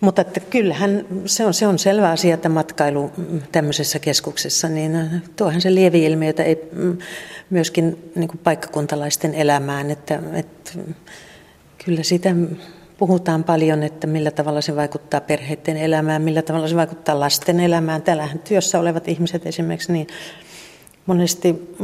Mutta 0.00 0.22
että 0.22 0.40
kyllähän 0.40 1.06
se 1.26 1.46
on, 1.46 1.54
se 1.54 1.66
on 1.66 1.78
selvä 1.78 2.10
asia, 2.10 2.34
että 2.34 2.48
matkailu 2.48 3.10
tämmöisessä 3.52 3.98
keskuksessa, 3.98 4.68
niin 4.68 5.22
tuohan 5.36 5.60
se 5.60 5.74
lievi-ilmiötä 5.74 6.42
ei, 6.42 6.70
myöskin 7.50 8.12
niin 8.14 8.28
kuin 8.28 8.40
paikkakuntalaisten 8.44 9.34
elämään, 9.34 9.90
että, 9.90 10.20
että 10.32 10.72
kyllä 11.84 12.02
sitä 12.02 12.34
puhutaan 12.98 13.44
paljon, 13.44 13.82
että 13.82 14.06
millä 14.06 14.30
tavalla 14.30 14.60
se 14.60 14.76
vaikuttaa 14.76 15.20
perheiden 15.20 15.76
elämään, 15.76 16.22
millä 16.22 16.42
tavalla 16.42 16.68
se 16.68 16.76
vaikuttaa 16.76 17.20
lasten 17.20 17.60
elämään. 17.60 18.02
Täällähän 18.02 18.38
työssä 18.38 18.80
olevat 18.80 19.08
ihmiset 19.08 19.46
esimerkiksi, 19.46 19.92
niin 19.92 20.06
monesti 21.10 21.76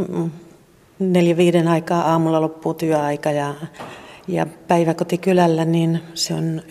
neljä 0.98 1.36
viiden 1.36 1.68
aikaa 1.68 2.10
aamulla 2.10 2.40
loppuu 2.40 2.74
työaika 2.74 3.30
ja, 3.30 3.54
ja 4.28 4.46
päiväkotikylällä 4.68 5.64
niin 5.64 6.00
se 6.14 6.34
on 6.34 6.62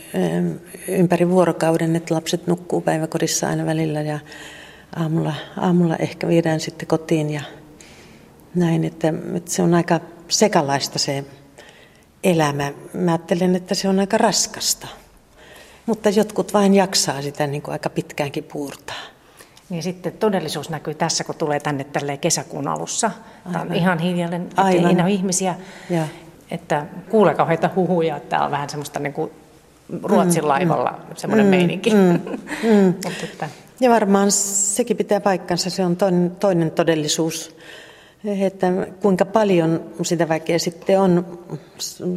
ympäri 0.88 1.30
vuorokauden, 1.30 1.96
että 1.96 2.16
lapset 2.16 2.48
nukkuu 2.48 2.82
päiväkodissa 2.82 3.48
aina 3.48 3.66
välillä 3.66 4.02
ja 4.02 4.20
aamulla, 4.96 5.34
aamulla 5.58 5.96
ehkä 5.96 6.28
viedään 6.28 6.60
sitten 6.60 6.88
kotiin 6.88 7.30
ja 7.30 7.42
näin, 8.56 8.84
että, 8.84 9.14
että 9.36 9.52
se 9.52 9.62
on 9.62 9.74
aika 9.74 10.00
sekalaista 10.28 11.00
se 11.00 11.24
elämä. 12.24 12.72
Mä 12.94 13.12
ajattelen, 13.12 13.56
että 13.56 13.76
se 13.76 13.90
on 13.90 14.00
aika 14.00 14.18
raskasta. 14.18 14.88
Mutta 15.86 16.10
jotkut 16.10 16.54
vain 16.54 16.76
jaksaa 16.76 17.22
sitä 17.22 17.48
niin 17.48 17.62
kuin 17.62 17.74
aika 17.74 17.90
pitkäänkin 17.90 18.44
puurtaa. 18.44 19.15
Niin 19.70 19.84
sitten 19.84 20.14
todellisuus 20.14 20.70
näkyy 20.70 20.94
tässä, 20.94 21.24
kun 21.24 21.36
tulee 21.36 21.60
tänne 21.60 21.84
tälle 21.84 22.18
kesäkuun 22.18 22.68
alussa. 22.68 23.12
Tämä 23.52 23.62
on 23.62 23.74
ihan 23.74 24.00
hiljainen, 24.00 24.50
Aivan. 24.56 24.98
ei 24.98 25.02
ole 25.04 25.12
ihmisiä. 25.12 25.56
Ja. 25.90 26.08
Että 26.52 26.86
kuulee 27.10 27.36
kauheita 27.36 27.70
huhuja, 27.76 28.18
että 28.18 28.30
tämä 28.30 28.46
on 28.46 28.52
vähän 28.52 28.70
semmoista 28.70 29.00
niin 29.00 29.14
kuin 29.14 29.32
Ruotsin 30.04 30.44
mm, 30.44 30.48
laivalla 30.48 30.92
mm, 30.92 31.16
semmoinen 31.16 31.46
mm, 31.46 31.50
meininki. 31.50 31.90
Mm, 31.90 32.20
mm. 32.64 32.90
että... 33.24 33.50
Ja 33.80 33.90
varmaan 33.90 34.32
sekin 34.32 34.98
pitää 34.98 35.20
paikkansa, 35.20 35.70
se 35.70 35.86
on 35.86 35.96
toinen, 35.96 36.32
toinen 36.40 36.72
todellisuus. 36.72 37.56
Että 38.42 38.68
kuinka 39.02 39.26
paljon 39.26 39.84
sitä 40.02 40.30
väkeä 40.30 40.60
sitten 40.60 41.00
on, 41.00 41.40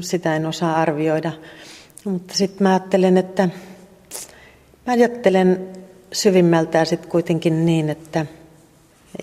sitä 0.00 0.36
en 0.36 0.46
osaa 0.46 0.76
arvioida. 0.76 1.32
Mutta 2.04 2.34
sitten 2.34 2.62
mä 2.62 2.70
ajattelen, 2.70 3.16
että 3.16 3.48
mä 4.86 4.92
ajattelen 4.92 5.77
syvimmältään 6.12 6.86
sitten 6.86 7.10
kuitenkin 7.10 7.66
niin, 7.66 7.90
että 7.90 8.26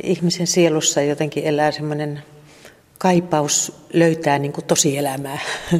ihmisen 0.04 0.48
sielussa 0.48 1.02
jotenkin 1.02 1.44
elää 1.44 1.72
semmoinen 1.72 2.24
kaipaus 2.98 3.74
löytää 3.94 4.40
niin 4.40 4.54
kuin 4.54 4.66
tosielämää. 4.66 5.40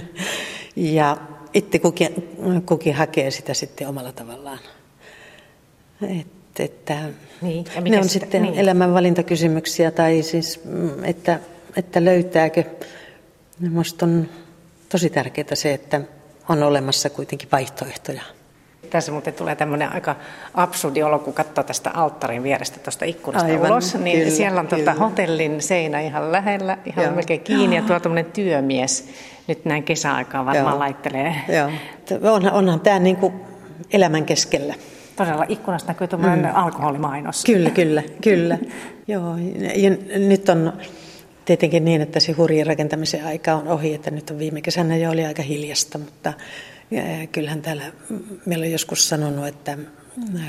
ja 0.76 1.18
itse 1.54 1.80
kukin, 1.80 2.36
kukin 2.66 2.96
hakee 2.96 3.32
sitä 3.32 3.54
sitten 3.54 3.88
omalla 3.88 4.12
tavallaan. 4.12 4.60
Et, 6.20 6.60
että 6.60 7.10
niin, 7.42 7.66
ja 7.76 7.82
ne 7.82 7.98
on 7.98 8.10
sitä, 8.10 8.26
sitten 8.26 8.42
niin. 8.42 8.56
elämänvalintakysymyksiä 8.56 9.92
tai 9.92 10.22
siis, 10.22 10.62
mm, 10.66 11.04
että, 11.04 11.40
että 11.76 12.06
löytääkö. 12.06 12.64
Minusta 13.60 14.06
on 14.06 14.30
tosi 14.90 15.10
tärkeää 15.10 15.56
se, 15.56 15.74
että 15.74 16.02
on 16.50 16.64
olemassa 16.64 17.10
kuitenkin 17.10 17.50
vaihtoehtoja. 17.52 18.22
Tässä 18.90 19.12
muuten 19.12 19.34
tulee 19.34 19.56
tämmöinen 19.56 19.94
aika 19.94 20.16
absurdi 20.54 21.04
olo, 21.04 21.20
kun 21.20 21.34
katsoo 21.34 21.64
tästä 21.64 21.92
alttarin 21.94 22.44
vierestä 22.44 22.80
tuosta 22.80 23.06
ikkunasta 23.06 23.52
Aivan, 23.52 23.72
ulos. 23.72 23.96
Niin 23.96 24.18
kyllä, 24.18 24.32
siellä 24.32 24.60
on 24.60 24.68
tuota 24.68 24.94
hotellin 24.94 25.62
seinä 25.62 26.02
ihan 26.02 26.32
lähellä, 26.32 26.78
ihan 26.86 27.06
Joo. 27.06 27.16
melkein 27.16 27.42
kiinni, 27.42 27.76
ja 27.76 27.82
tuo 27.82 28.00
tämmöinen 28.00 28.32
työmies 28.32 29.10
nyt 29.48 29.66
näin 29.66 29.84
kesäaikaan 29.84 30.46
varmaan 30.46 30.74
Joo. 30.74 30.80
laittelee. 30.80 31.36
Joo. 31.48 31.70
Onhan, 32.34 32.54
onhan 32.54 32.80
tämä 32.80 33.00
niin 33.00 33.16
kuin 33.16 33.34
elämän 33.94 34.26
keskellä. 34.26 34.74
Todella 35.16 35.46
ikkunasta 35.50 35.92
näkyy 35.92 36.08
tuommoinen 36.08 36.46
mm. 36.46 36.56
alkoholimainos. 36.56 37.44
Kyllä, 37.44 37.70
kyllä, 37.70 38.04
kyllä. 38.22 38.58
Joo, 39.08 39.36
ja 39.76 39.90
nyt 40.20 40.50
on 40.50 40.74
tietenkin 41.46 41.86
niin, 41.86 42.02
että 42.02 42.20
se 42.20 42.32
hurjin 42.32 42.68
rakentamisen 42.68 43.26
aika 43.26 43.54
on 43.54 43.68
ohi, 43.68 43.94
että 43.94 44.12
nyt 44.12 44.30
on 44.30 44.40
viime 44.40 44.62
kesänä 44.62 44.98
jo 44.98 45.12
oli 45.12 45.26
aika 45.26 45.42
hiljasta, 45.42 45.98
mutta 45.98 46.34
kyllähän 47.32 47.62
täällä 47.62 47.84
meillä 48.46 48.64
on 48.64 48.72
joskus 48.72 49.10
sanonut, 49.10 49.48
että 49.48 49.78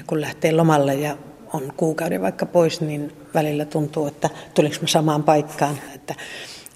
kun 0.07 0.21
lähtee 0.21 0.53
lomalle 0.53 0.95
ja 0.95 1.17
on 1.53 1.73
kuukauden 1.77 2.23
vaikka 2.23 2.47
pois, 2.47 2.81
niin 2.81 3.13
välillä 3.35 3.65
tuntuu, 3.65 4.07
että 4.07 4.31
tulinko 4.55 4.77
mä 4.81 4.87
samaan 4.87 5.23
paikkaan. 5.23 5.79
Että 5.95 6.15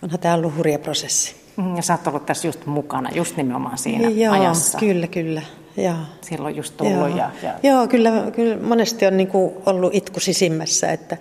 onhan 0.03 0.21
tämä 0.21 0.35
ollut 0.35 0.57
hurja 0.57 0.79
prosessi. 0.79 1.35
Mm, 1.57 1.77
ja 1.77 1.83
sä 1.83 1.95
oot 1.95 2.07
ollut 2.07 2.27
tässä 2.27 2.49
just 2.49 2.67
mukana, 2.67 3.11
just 3.15 3.37
nimenomaan 3.37 3.79
siinä 3.79 4.09
Joo, 4.09 4.35
ajassa. 4.35 4.79
kyllä, 4.79 5.07
kyllä. 5.07 5.43
Joo. 5.77 5.95
Silloin 6.21 6.57
just 6.57 6.77
tullut. 6.77 6.95
Joo, 6.95 7.07
ja, 7.07 7.31
ja... 7.43 7.55
Joo 7.63 7.87
kyllä, 7.87 8.11
kyllä 8.33 8.57
monesti 8.63 9.07
on 9.07 9.17
niinku 9.17 9.63
ollut 9.67 9.95
itku 9.95 10.21
sisimmässä, 10.21 10.93
että 10.93 11.17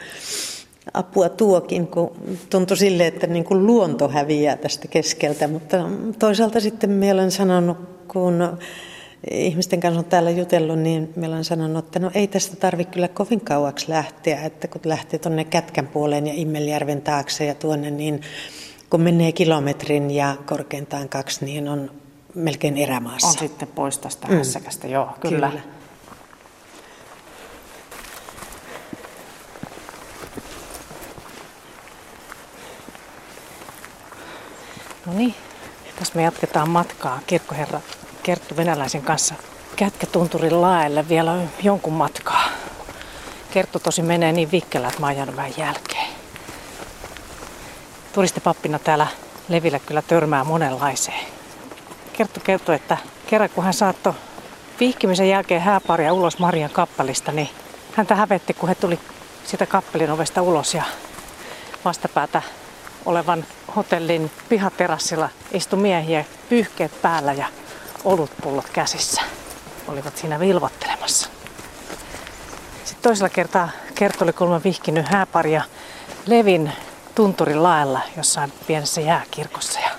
apua 0.94 1.30
tuokin, 1.30 1.88
kun 1.88 2.12
tuntui 2.50 2.78
sille, 2.78 3.08
että 3.08 3.28
niin 3.28 3.44
kuin 3.44 3.66
luonto 3.66 4.10
häviää 4.10 4.58
tästä 4.58 4.88
keskeltä. 4.88 5.48
Mutta 5.48 5.90
toisaalta 6.20 6.60
sitten 6.60 6.90
minä 6.90 7.14
olen 7.14 7.32
sanonut, 7.32 7.78
kun 8.12 8.58
ihmisten 9.32 9.80
kanssa 9.80 10.00
on 10.00 10.06
täällä 10.06 10.30
jutellut, 10.30 10.80
niin 10.80 11.14
minä 11.16 11.28
olen 11.28 11.44
sanonut, 11.44 11.86
että 11.86 12.00
no 12.00 12.12
ei 12.14 12.28
tästä 12.28 12.56
tarvitse 12.56 12.94
kyllä 12.94 13.08
kovin 13.08 13.42
kauaksi 13.42 13.90
lähteä, 13.90 14.46
että 14.46 14.68
kun 14.68 14.82
lähtee 14.86 15.20
tuonne 15.20 15.44
Kätkän 15.44 15.88
puoleen 15.88 16.28
ja 16.28 16.34
Immeljärven 16.36 17.02
taakse 17.02 17.46
ja 17.46 17.56
tuonne, 17.56 17.92
niin 17.92 18.22
kun 18.90 19.02
menee 19.02 19.32
kilometrin 19.32 20.12
ja 20.12 20.36
korkeintaan 20.46 21.10
kaksi, 21.10 21.46
niin 21.46 21.68
on 21.68 21.92
melkein 22.36 22.78
erämaassa. 22.78 23.28
On 23.28 23.34
sitten 23.34 23.68
pois 23.68 23.98
tästä 23.98 24.28
mm. 24.28 24.38
hässäkästä, 24.38 24.88
joo, 24.88 25.10
kyllä. 25.20 25.48
kyllä. 25.50 25.62
No 35.06 35.14
niin, 35.14 35.36
tässä 36.00 36.16
me 36.16 36.24
jatketaan 36.24 36.70
matkaa 36.70 37.20
kirkkoherra 37.28 37.82
Kerttu 38.24 38.58
Venäläisen 38.58 39.02
kanssa 39.02 39.36
Kätkätunturin 39.76 40.62
laelle 40.62 41.10
vielä 41.10 41.36
jonkun 41.64 41.94
matkaa. 41.94 42.44
Kerttu 43.52 43.80
tosi 43.80 44.02
menee 44.02 44.32
niin 44.32 44.52
vikkelä, 44.52 44.88
että 44.88 45.00
mä 45.00 45.08
ajan 45.08 45.36
vähän 45.36 45.54
jälkeen. 45.58 46.08
Turistipappina 48.14 48.80
täällä 48.80 49.08
Levillä 49.50 49.80
kyllä 49.80 50.02
törmää 50.02 50.44
monenlaiseen. 50.44 51.26
Kerttu 52.14 52.40
kertoi, 52.40 52.76
että 52.76 52.98
kerran 53.28 53.50
kun 53.50 53.64
hän 53.64 53.74
saattoi 53.74 54.14
vihkimisen 54.80 55.30
jälkeen 55.30 55.62
hääparia 55.62 56.14
ulos 56.14 56.40
Marian 56.40 56.70
kappalista, 56.70 57.32
niin 57.32 57.50
häntä 57.94 58.16
hävetti, 58.16 58.54
kun 58.54 58.70
he 58.70 58.76
tuli 58.76 59.00
sitä 59.46 59.66
kappelin 59.66 60.12
ovesta 60.12 60.42
ulos 60.42 60.74
ja 60.74 60.84
vastapäätä 61.86 62.42
olevan 63.06 63.46
hotellin 63.80 64.32
pihaterassilla 64.50 65.30
istui 65.52 65.80
miehiä 65.80 66.26
pyyhkeet 66.50 67.02
päällä 67.02 67.34
ja 67.34 67.46
olutpullot 68.04 68.70
käsissä. 68.70 69.22
Olivat 69.88 70.18
siinä 70.18 70.40
vilvottelemassa. 70.40 71.30
Sitten 72.84 73.04
toisella 73.04 73.30
kertaa 73.30 73.70
Kerttu 73.96 74.24
oli 74.24 74.34
kulma 74.34 74.62
vihkinyt 74.64 75.08
hääparia 75.08 75.64
Levin 76.26 76.72
tunturin 77.16 77.64
laella 77.64 78.02
jossain 78.18 78.54
pienessä 78.68 79.02
jääkirkossa. 79.02 79.80
Ja 79.80 79.90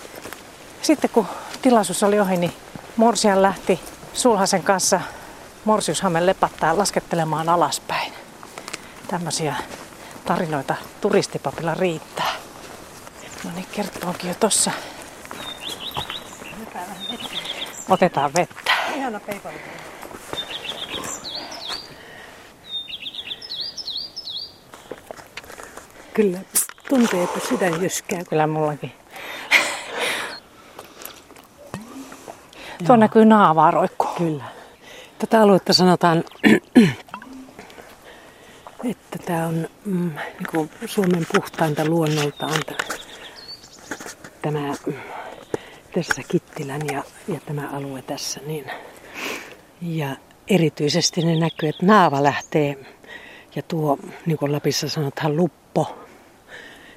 sitten 0.83 1.11
kun 1.11 1.27
tilaisuus 1.62 2.03
oli 2.03 2.21
ohi, 2.21 2.37
niin 2.37 2.53
Morsian 2.97 3.43
lähti 3.43 3.81
sulhasen 4.12 4.62
kanssa 4.62 5.01
Morsiushamen 5.64 6.27
lepattaa 6.27 6.79
laskettelemaan 6.79 7.49
alaspäin. 7.49 8.12
Tämmöisiä 9.09 9.55
tarinoita 10.25 10.75
turistipapilla 11.01 11.75
riittää. 11.75 12.30
No 13.44 13.50
niin, 13.55 13.66
Kerttu 13.72 14.07
onkin 14.07 14.29
jo 14.29 14.35
tossa. 14.40 14.70
Otetaan 17.88 18.31
vettä. 18.35 18.72
Ihana 18.96 19.20
peipali. 19.20 19.55
Kyllä 26.14 26.38
tuntee, 26.88 27.22
että 27.22 27.40
sydän 27.48 27.83
jyskää. 27.83 28.24
Kyllä 28.24 28.46
mullakin. 28.46 28.92
Tuo 32.87 32.96
näkyy 32.96 33.24
naavaa 33.24 33.70
roikku. 33.70 34.07
Kyllä. 34.18 34.44
Tätä 35.18 35.42
aluetta 35.42 35.72
sanotaan, 35.72 36.24
että 38.90 39.18
tämä 39.26 39.46
on 39.46 39.68
mm, 39.85 40.11
niin 40.55 40.70
Suomen 40.87 41.26
puhtainta 41.35 41.85
luonnoltaan 41.85 42.61
tämä 44.42 44.74
tässä 45.94 46.22
Kittilän 46.29 46.81
ja, 46.92 47.03
ja 47.29 47.40
tämä 47.46 47.68
alue 47.72 48.03
tässä. 48.03 48.40
Niin. 48.46 48.64
Ja 49.83 50.16
erityisesti 50.48 51.22
ne 51.22 51.40
näkyy, 51.40 51.68
että 51.68 51.87
naava 51.87 52.22
lähtee 52.22 52.76
ja 53.57 53.62
tuo, 53.62 53.98
niin 54.26 54.38
kuin 54.38 54.53
Lapissa 54.53 54.88
sanotaan, 54.88 55.37
luppo, 55.37 55.98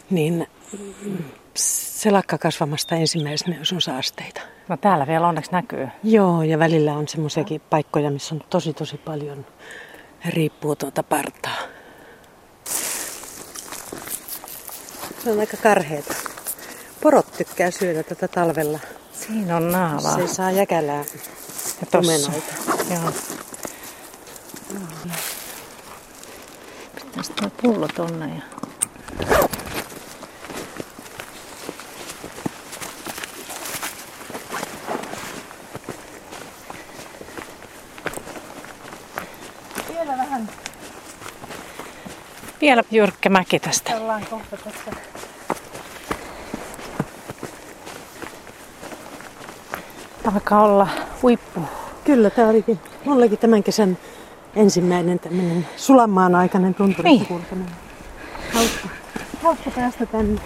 niin 0.10 0.48
se 1.56 2.12
lakkaa 2.12 2.40
kasvamasta 2.40 2.96
ensimmäisenä, 2.96 3.58
jos 3.58 3.74
on 3.74 3.82
saasteita. 3.82 4.42
No 4.68 4.78
täällä 4.78 5.08
vielä 5.08 5.28
onneksi 5.28 5.52
näkyy. 5.52 5.88
Joo, 6.04 6.44
ja 6.44 6.60
välillä 6.60 6.94
on 6.94 7.08
semmoisiakin 7.08 7.62
paikkoja, 7.70 8.12
missä 8.12 8.36
on 8.36 8.42
tosi 8.50 8.74
tosi 8.74 8.98
paljon, 8.98 9.46
riippuu 10.26 10.76
tuota 10.76 11.04
partaa. 11.04 11.58
Se 15.24 15.32
on 15.32 15.40
aika 15.40 15.58
karheeta. 15.58 16.33
Porot 17.04 17.32
tykkää 17.38 17.72
syödä 17.72 18.04
tätä 18.04 18.28
talvella. 18.28 18.80
Siinä 19.12 19.58
on 19.58 19.72
naavaa. 19.72 20.16
Se 20.16 20.28
saa 20.28 20.52
jäkälää 20.52 21.04
ja 21.82 22.00
omenoita. 22.00 22.54
Joo. 22.94 23.12
Pitäisi 26.96 27.34
tuo 27.34 27.50
pullo 27.62 27.88
tonne 27.88 28.36
ja... 28.36 28.42
Vielä 39.90 40.18
vähän. 40.18 40.50
Vielä 42.62 42.84
jyrkkä 42.92 43.30
mäki 43.30 43.60
tästä. 43.60 43.98
Ollaan 43.98 44.26
kohta 44.26 44.58
tässä 44.58 44.92
Alkaa 50.26 50.64
olla 50.64 50.88
huippu. 51.22 51.62
Kyllä, 52.04 52.30
tämä 52.30 52.50
olikin 52.50 52.80
mullekin 53.06 53.38
tämän 53.38 53.64
kesän 53.64 53.98
ensimmäinen 54.56 55.20
tämmöinen 55.20 55.68
sulamaan 55.76 56.36
aikainen 56.36 56.74
tunturissa 56.74 57.18
niin. 57.18 57.26
kulkeminen. 57.26 57.76
Hauska, 58.54 58.88
hauska 59.44 59.72
päästä 59.72 60.06
tänne. 60.06 60.42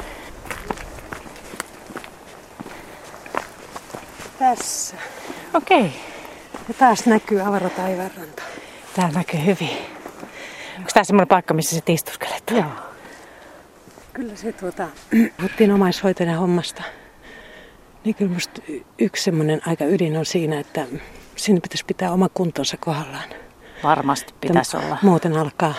Tässä. 4.39 4.95
Okei. 5.53 5.79
Okay. 5.79 5.89
Ja 6.67 6.73
taas 6.73 7.05
näkyy 7.05 7.41
avara 7.41 7.69
taivaanranta. 7.69 8.43
Tää 8.95 9.11
näkyy 9.11 9.45
hyvin. 9.45 9.77
Onko 10.77 10.89
tämä 10.93 11.03
semmoinen 11.03 11.27
paikka, 11.27 11.53
missä 11.53 11.75
se 11.75 11.93
istuskelet? 11.93 12.43
Joo. 12.51 12.63
Kyllä 14.13 14.35
se 14.35 14.51
tuota, 14.51 14.87
puhuttiin 15.37 15.71
omaishoitajan 15.71 16.39
hommasta. 16.39 16.83
Niin 18.07 18.15
kyllä 18.15 18.33
musta 18.33 18.61
yksi 18.99 19.23
semmoinen 19.23 19.61
aika 19.65 19.85
ydin 19.85 20.17
on 20.17 20.25
siinä, 20.25 20.59
että 20.59 20.85
siinä 21.35 21.59
pitäisi 21.61 21.85
pitää 21.85 22.11
oma 22.11 22.29
kuntonsa 22.33 22.77
kohdallaan. 22.77 23.29
Varmasti 23.83 24.33
pitäisi 24.41 24.77
olla. 24.77 24.97
Muuten 25.01 25.37
alkaa 25.37 25.73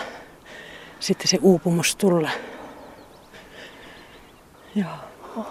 sitten 0.99 1.27
se 1.27 1.37
uupumus 1.41 1.95
tulla. 1.95 2.29
Joo. 4.75 5.43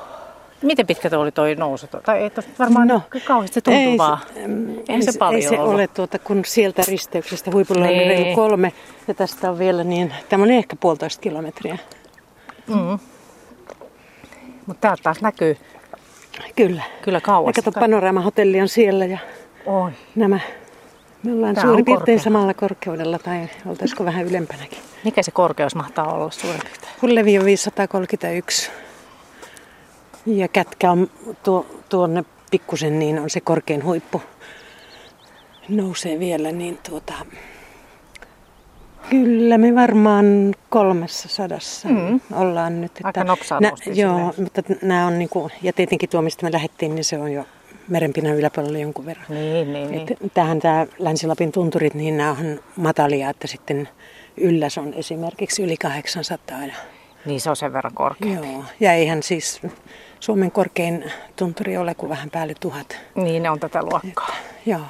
Miten 0.63 0.87
pitkä 0.87 1.11
tuo 1.11 1.19
oli 1.19 1.33
toi 1.33 1.55
nousu? 1.55 1.87
Tai 1.87 2.19
ei 2.23 2.31
varmaan 2.59 2.89
no, 2.89 3.03
kauheasti 3.25 3.63
tuntuvaa. 3.63 4.21
Ei, 4.37 4.45
ei 4.89 5.03
se, 5.03 5.13
se 5.13 5.19
paljon 5.19 5.43
Ei 5.43 5.49
se 5.49 5.61
ollut. 5.61 5.75
ole, 5.75 5.87
tuota, 5.87 6.19
kun 6.19 6.45
sieltä 6.45 6.83
risteyksestä 6.89 7.51
huipulla 7.51 7.85
oli 7.85 7.99
reilu 7.99 8.25
niin. 8.25 8.37
kolme 8.37 8.73
ja 9.09 9.15
tästä 9.15 9.51
on 9.51 9.59
vielä 9.59 9.85
niin, 9.85 10.15
tämä 10.29 10.43
on 10.43 10.51
ehkä 10.51 10.77
puolitoista 10.77 11.21
kilometriä. 11.21 11.79
Mm. 12.67 12.99
Mutta 14.67 14.81
täältä 14.81 15.03
taas 15.03 15.21
näkyy 15.21 15.57
Kyllä. 16.57 16.83
Kyllä 17.03 17.21
kauas. 17.21 17.57
Ja 17.57 17.63
kato, 17.63 17.81
panoraamahotelli 17.81 18.61
on 18.61 18.69
siellä 18.69 19.05
ja 19.05 19.19
Oi. 19.67 19.91
nämä 20.15 20.41
me 21.23 21.33
ollaan 21.33 21.55
Tämä 21.55 21.67
suurin 21.67 21.85
piirtein 21.85 22.21
samalla 22.21 22.55
korkeudella 22.55 23.19
tai 23.19 23.49
oltaisiko 23.67 24.05
vähän 24.05 24.27
ylempänäkin. 24.27 24.79
Mikä 25.05 25.23
se 25.23 25.31
korkeus 25.31 25.75
mahtaa 25.75 26.13
olla 26.13 26.31
suurin 26.31 26.61
piirtein? 26.61 26.93
Hullevi 27.03 27.39
on 27.39 27.45
531. 27.45 28.71
Ja 30.27 30.49
kätkä 30.49 30.91
on 30.91 31.11
tuo, 31.43 31.67
tuonne 31.89 32.25
pikkusen, 32.51 32.99
niin 32.99 33.19
on 33.19 33.31
se 33.31 33.41
korkein 33.41 33.85
huippu. 33.85 34.23
Nousee 35.69 36.19
vielä, 36.19 36.53
niin 36.53 36.79
tuota... 36.89 37.15
Kyllä 39.11 39.59
me 39.59 39.75
varmaan 39.75 40.55
kolmessa 40.69 41.29
sadassa 41.29 41.89
mm. 41.89 42.21
ollaan 42.33 42.81
nyt. 42.81 42.93
Aika 43.05 43.25
nopsaa 43.25 43.61
nä, 43.61 43.73
Joo, 43.95 44.35
mutta 44.39 44.63
nämä 44.83 45.07
on 45.07 45.19
niinku, 45.19 45.51
ja 45.63 45.73
tietenkin 45.73 46.09
tuo, 46.09 46.23
mistä 46.23 46.47
me 46.47 46.53
lähdettiin, 46.53 46.95
niin 46.95 47.05
se 47.05 47.19
on 47.19 47.33
jo 47.33 47.45
merenpinnan 47.89 48.35
yläpuolella 48.35 48.79
jonkun 48.79 49.07
verran. 49.07 49.27
Niin, 49.29 49.73
niin, 49.73 49.91
niin. 49.91 50.07
Tähän 50.35 50.61
tämä 50.61 50.87
Länsi-Lapin 50.99 51.53
tunturit, 51.53 51.95
niin 51.95 52.17
nämä 52.17 52.31
on 52.31 52.61
matalia, 52.77 53.31
että 53.31 53.47
sitten 53.47 53.89
ylläs 54.37 54.79
on 54.79 54.95
esimerkiksi 54.95 55.63
yli 55.63 55.77
800. 55.77 56.65
Ja... 56.65 56.75
Niin 57.25 57.41
se 57.41 57.51
on 57.51 57.57
sen 57.57 57.73
verran 57.73 57.95
korkea. 57.95 58.35
Joo, 58.35 58.65
ja 58.81 58.93
eihän 58.93 59.23
siis 59.23 59.61
Suomen 60.21 60.51
korkein 60.51 61.13
tunturi 61.37 61.77
ole 61.77 61.95
kuin 61.95 62.11
vähän 62.11 62.31
päälle 62.31 62.55
tuhat. 62.61 62.99
Niin, 63.15 63.43
ne 63.43 63.51
on 63.51 63.61
tätä 63.61 63.83
luokkaa. 63.83 64.29
Et, 64.29 64.67
joo. 64.67 64.81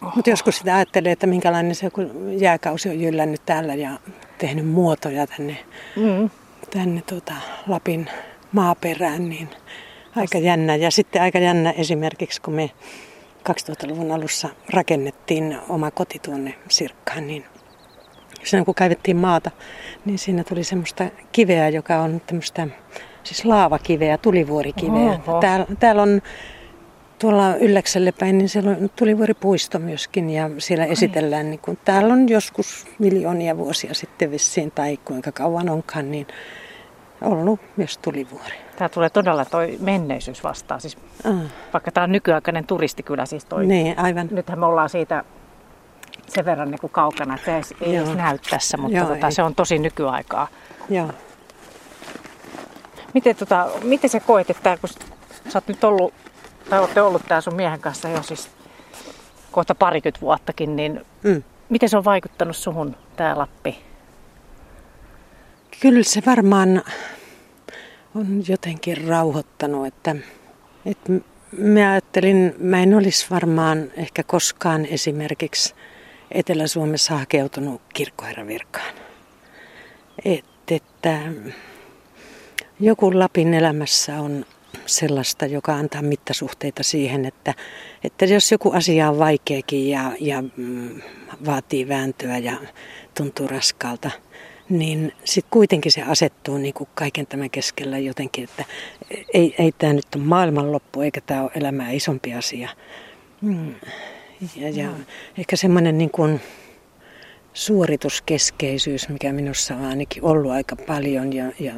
Mutta 0.00 0.30
joskus 0.30 0.58
sitä 0.58 0.76
ajattelee, 0.76 1.12
että 1.12 1.26
minkälainen 1.26 1.74
se 1.74 1.90
kun 1.90 2.32
jääkausi 2.40 2.88
on 2.88 3.00
jyllännyt 3.00 3.42
täällä 3.46 3.74
ja 3.74 3.90
tehnyt 4.38 4.68
muotoja 4.68 5.26
tänne, 5.26 5.56
mm. 5.96 6.30
tänne 6.70 7.02
tuota 7.02 7.34
Lapin 7.66 8.10
maaperään, 8.52 9.28
niin 9.28 9.48
aika 10.16 10.38
jännä. 10.38 10.76
Ja 10.76 10.90
sitten 10.90 11.22
aika 11.22 11.38
jännä 11.38 11.70
esimerkiksi, 11.70 12.40
kun 12.40 12.54
me 12.54 12.70
2000-luvun 13.48 14.12
alussa 14.12 14.48
rakennettiin 14.70 15.58
oma 15.68 15.90
koti 15.90 16.18
tuonne 16.18 16.54
Sirkkaan, 16.68 17.26
niin 17.26 17.44
siinä 18.44 18.64
kun 18.64 18.74
kaivettiin 18.74 19.16
maata, 19.16 19.50
niin 20.04 20.18
siinä 20.18 20.44
tuli 20.44 20.64
semmoista 20.64 21.04
kiveä, 21.32 21.68
joka 21.68 21.98
on 21.98 22.20
tämmöistä 22.26 22.66
siis 23.22 23.44
laavakiveä, 23.44 24.18
tulivuorikiveä. 24.18 25.20
Täällä, 25.40 25.66
täällä 25.80 26.02
on 26.02 26.22
tuolla 27.20 27.56
Ylläkselle 27.56 28.12
päin, 28.12 28.38
niin 28.38 28.48
siellä 28.48 28.70
on 28.70 28.90
tulivuoripuisto 28.96 29.78
myöskin 29.78 30.30
ja 30.30 30.50
siellä 30.58 30.84
esitellään, 30.84 31.50
niin 31.50 31.60
kun, 31.60 31.78
täällä 31.84 32.14
on 32.14 32.28
joskus 32.28 32.86
miljoonia 32.98 33.56
vuosia 33.56 33.94
sitten 33.94 34.30
vissiin 34.30 34.70
tai 34.70 34.96
kuinka 34.96 35.32
kauan 35.32 35.68
onkaan, 35.68 36.10
niin 36.10 36.26
ollut 37.20 37.60
myös 37.76 37.98
tulivuori. 37.98 38.54
Tämä 38.76 38.88
tulee 38.88 39.10
todella 39.10 39.44
toi 39.44 39.78
menneisyys 39.80 40.44
vastaan. 40.44 40.80
Siis. 40.80 40.98
Vaikka 41.72 41.92
tämä 41.92 42.04
on 42.04 42.12
nykyaikainen 42.12 42.66
turistikylä 42.66 43.26
siis 43.26 43.44
toi. 43.44 43.66
Niin, 43.66 43.98
aivan. 43.98 44.28
Nythän 44.30 44.58
me 44.58 44.66
ollaan 44.66 44.88
siitä 44.88 45.24
sen 46.28 46.44
verran 46.44 46.70
niin 46.70 46.80
kuin 46.80 46.92
kaukana, 46.92 47.34
että 47.34 47.60
ei 47.80 47.96
edes 47.96 48.14
näy 48.14 48.38
tässä, 48.50 48.76
mutta 48.76 48.98
Joo, 48.98 49.08
tota, 49.08 49.30
se 49.30 49.42
on 49.42 49.54
tosi 49.54 49.78
nykyaikaa. 49.78 50.48
Joo. 50.88 51.08
Miten, 53.14 53.36
tota, 53.36 53.68
miten 53.82 54.10
sä 54.10 54.20
koet, 54.20 54.50
että 54.50 54.78
kun 54.80 54.90
sä 55.48 55.58
oot 55.58 55.68
nyt 55.68 55.84
ollut, 55.84 56.14
tai 56.70 56.78
olette 56.80 57.02
ollut 57.02 57.22
tää 57.28 57.40
sun 57.40 57.54
miehen 57.54 57.80
kanssa 57.80 58.08
jo 58.08 58.22
siis 58.22 58.50
kohta 59.50 59.74
parikymmentä 59.74 60.20
vuottakin, 60.20 60.76
niin 60.76 61.06
mm. 61.22 61.42
miten 61.68 61.88
se 61.88 61.96
on 61.96 62.04
vaikuttanut 62.04 62.56
suhun, 62.56 62.96
tämä 63.16 63.38
Lappi? 63.38 63.78
Kyllä 65.80 66.02
se 66.02 66.22
varmaan 66.26 66.82
on 68.14 68.42
jotenkin 68.48 69.08
rauhoittanut, 69.08 69.86
että, 69.86 70.16
että 70.86 71.12
mä 71.58 71.90
ajattelin, 71.90 72.54
mä 72.58 72.82
en 72.82 72.94
olisi 72.94 73.26
varmaan 73.30 73.90
ehkä 73.96 74.22
koskaan 74.22 74.86
esimerkiksi 74.86 75.74
Etelä-Suomessa 76.30 77.18
hakeutunut 77.18 77.82
kirkkoherravirkaan. 77.94 78.94
Et, 80.24 80.44
että 80.70 81.18
joku 82.80 83.18
Lapin 83.18 83.54
elämässä 83.54 84.20
on 84.20 84.46
sellaista, 84.86 85.46
joka 85.46 85.74
antaa 85.74 86.02
mittasuhteita 86.02 86.82
siihen, 86.82 87.24
että, 87.24 87.54
että 88.04 88.24
jos 88.24 88.52
joku 88.52 88.72
asia 88.72 89.10
on 89.10 89.18
vaikeakin 89.18 89.90
ja, 89.90 90.12
ja 90.20 90.42
mm, 90.56 91.00
vaatii 91.46 91.88
vääntöä 91.88 92.38
ja 92.38 92.56
tuntuu 93.16 93.46
raskaalta, 93.46 94.10
niin 94.68 95.12
sitten 95.24 95.50
kuitenkin 95.50 95.92
se 95.92 96.02
asettuu 96.02 96.58
niin 96.58 96.74
kuin 96.74 96.88
kaiken 96.94 97.26
tämän 97.26 97.50
keskellä 97.50 97.98
jotenkin, 97.98 98.44
että 98.44 98.64
ei, 99.34 99.54
ei 99.58 99.72
tämä 99.78 99.92
nyt 99.92 100.14
ole 100.16 100.24
maailmanloppu 100.24 101.00
eikä 101.00 101.20
tämä 101.20 101.42
ole 101.42 101.50
elämää 101.54 101.90
isompi 101.90 102.34
asia. 102.34 102.68
Mm. 103.40 103.74
Ja, 104.56 104.70
ja 104.70 104.90
ehkä 105.38 105.56
semmoinen 105.56 105.98
niin 105.98 106.10
kuin 106.10 106.40
suorituskeskeisyys, 107.52 109.08
mikä 109.08 109.32
minussa 109.32 109.74
on 109.74 109.84
ainakin 109.84 110.24
ollut 110.24 110.52
aika 110.52 110.76
paljon 110.76 111.32
ja, 111.32 111.44
ja 111.58 111.74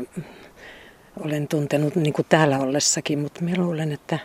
olen 1.21 1.49
tuntenut 1.49 1.97
niin 1.97 2.13
kuin 2.13 2.27
täällä 2.29 2.59
ollessakin, 2.59 3.19
mutta 3.19 3.41
minä 3.41 3.63
luulen, 3.63 3.93
että 3.93 4.19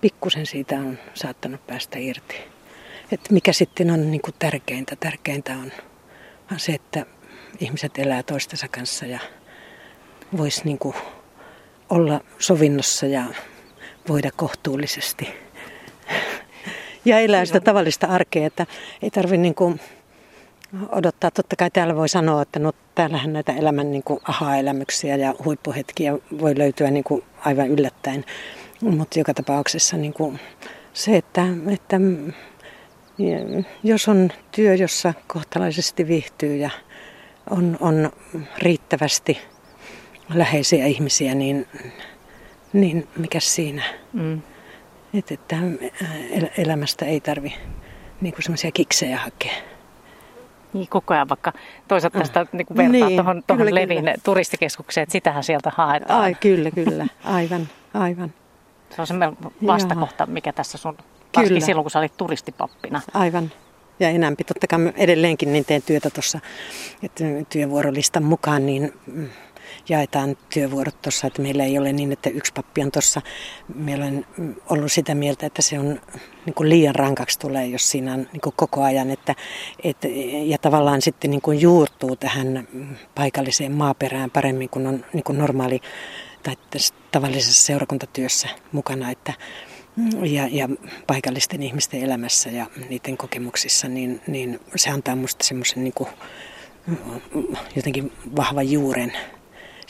pikkusen 0.00 0.46
siitä 0.46 0.74
on 0.74 0.98
saattanut 1.14 1.66
päästä 1.66 1.98
irti. 1.98 2.36
Että 3.12 3.32
mikä 3.32 3.52
sitten 3.52 3.90
on 3.90 4.10
niin 4.10 4.20
kuin 4.20 4.34
tärkeintä? 4.38 4.96
Tärkeintä 4.96 5.56
on 6.52 6.58
se, 6.58 6.72
että 6.72 7.06
ihmiset 7.60 7.98
elää 7.98 8.22
toistensa 8.22 8.68
kanssa 8.68 9.06
ja 9.06 9.18
voisi 10.36 10.64
niin 10.64 10.78
kuin 10.78 10.94
olla 11.90 12.20
sovinnossa 12.38 13.06
ja 13.06 13.24
voida 14.08 14.30
kohtuullisesti. 14.36 15.28
Ja 17.04 17.18
elää 17.18 17.44
sitä 17.44 17.60
tavallista 17.60 18.06
arkea, 18.06 18.46
että 18.46 18.66
ei 19.02 19.10
tarvitse 19.10 19.36
niin 19.36 19.54
kuin 19.54 19.80
odottaa. 20.92 21.30
Totta 21.30 21.56
kai 21.56 21.70
täällä 21.70 21.96
voi 21.96 22.08
sanoa, 22.08 22.42
että 22.42 22.58
no 22.58 22.72
täällähän 22.94 23.32
näitä 23.32 23.52
elämän 23.52 23.90
niin 23.90 24.02
kuin 24.02 24.20
aha-elämyksiä 24.28 25.16
ja 25.16 25.34
huippuhetkiä 25.44 26.12
voi 26.40 26.58
löytyä 26.58 26.90
niin 26.90 27.04
kuin 27.04 27.24
aivan 27.44 27.68
yllättäen. 27.68 28.24
Mutta 28.80 29.18
joka 29.18 29.34
tapauksessa 29.34 29.96
niin 29.96 30.12
kuin 30.12 30.40
se, 30.92 31.16
että, 31.16 31.46
että 31.72 32.00
jos 33.84 34.08
on 34.08 34.30
työ, 34.52 34.74
jossa 34.74 35.14
kohtalaisesti 35.26 36.08
viihtyy 36.08 36.56
ja 36.56 36.70
on, 37.50 37.76
on 37.80 38.12
riittävästi 38.58 39.38
läheisiä 40.34 40.86
ihmisiä, 40.86 41.34
niin, 41.34 41.66
niin 42.72 43.08
mikä 43.16 43.40
siinä? 43.40 43.82
Mm. 44.12 44.42
Et, 45.14 45.32
että 45.32 45.56
elämästä 46.58 47.04
ei 47.04 47.20
tarvi 47.20 47.54
niin 48.20 48.34
semmoisia 48.40 48.72
kiksejä 48.72 49.18
hakea. 49.18 49.71
Niin, 50.72 50.88
koko 50.88 51.14
ajan 51.14 51.28
vaikka 51.28 51.52
toisaalta 51.88 52.18
tästä 52.18 52.44
mm. 52.44 52.56
niin 52.56 52.66
vertaa 52.76 53.08
niin, 53.08 53.16
tuohon, 53.16 53.42
tuohon 53.46 53.74
Levin 53.74 53.98
kyllä. 53.98 54.14
turistikeskukseen, 54.24 55.02
että 55.02 55.12
sitähän 55.12 55.44
sieltä 55.44 55.72
haetaan. 55.76 56.20
Ai 56.20 56.34
kyllä, 56.34 56.70
kyllä. 56.70 57.06
Aivan, 57.24 57.68
aivan. 57.94 58.32
Se 58.90 59.00
on 59.00 59.06
se 59.06 59.14
vastakohta, 59.66 60.26
mikä 60.26 60.52
tässä 60.52 60.78
sun, 60.78 60.96
varsinkin 61.36 61.62
silloin 61.62 61.84
kun 61.84 61.90
sä 61.90 61.98
olit 61.98 62.16
turistipappina. 62.16 63.00
Aivan. 63.14 63.52
Ja 64.00 64.08
enämpi, 64.08 64.44
totta 64.44 64.66
kai 64.66 64.92
edelleenkin 64.96 65.52
niin 65.52 65.64
teen 65.64 65.82
työtä 65.82 66.10
tuossa 66.10 66.40
työvuorolistan 67.48 68.24
mukaan, 68.24 68.66
niin 68.66 68.92
mm, 69.06 69.28
jaetaan 69.88 70.36
työvuorot 70.54 71.02
tuossa, 71.02 71.26
että 71.26 71.42
meillä 71.42 71.64
ei 71.64 71.78
ole 71.78 71.92
niin, 71.92 72.12
että 72.12 72.30
yksi 72.30 72.52
pappi 72.52 72.82
on 72.82 72.92
tuossa. 72.92 73.22
Meillä 73.74 74.04
on 74.04 74.24
ollut 74.70 74.92
sitä 74.92 75.14
mieltä, 75.14 75.46
että 75.46 75.62
se 75.62 75.78
on 75.78 76.00
niin 76.46 76.54
kuin 76.54 76.68
liian 76.68 76.94
rankaksi 76.94 77.38
tulee, 77.38 77.66
jos 77.66 77.90
siinä 77.90 78.14
on 78.14 78.28
niin 78.32 78.40
kuin 78.40 78.54
koko 78.56 78.82
ajan. 78.82 79.10
Että, 79.10 79.34
et, 79.84 79.96
ja 80.44 80.58
tavallaan 80.58 81.02
sitten 81.02 81.30
niin 81.30 81.40
kuin 81.40 81.60
juurtuu 81.60 82.16
tähän 82.16 82.68
paikalliseen 83.14 83.72
maaperään 83.72 84.30
paremmin 84.30 84.68
kuin 84.68 84.86
on 84.86 85.04
niin 85.12 85.24
kuin 85.24 85.38
normaali 85.38 85.80
tai 86.42 86.56
tavallisessa 87.12 87.66
seurakuntatyössä 87.66 88.48
mukana. 88.72 89.10
Että, 89.10 89.32
ja, 90.22 90.48
ja 90.50 90.68
paikallisten 91.06 91.62
ihmisten 91.62 92.02
elämässä 92.02 92.50
ja 92.50 92.66
niiden 92.88 93.16
kokemuksissa, 93.16 93.88
niin, 93.88 94.20
niin 94.26 94.60
se 94.76 94.90
antaa 94.90 95.16
minusta 95.16 95.44
semmoisen 95.44 95.84
niin 95.84 95.94
jotenkin 97.76 98.12
vahvan 98.36 98.70
juuren 98.70 99.12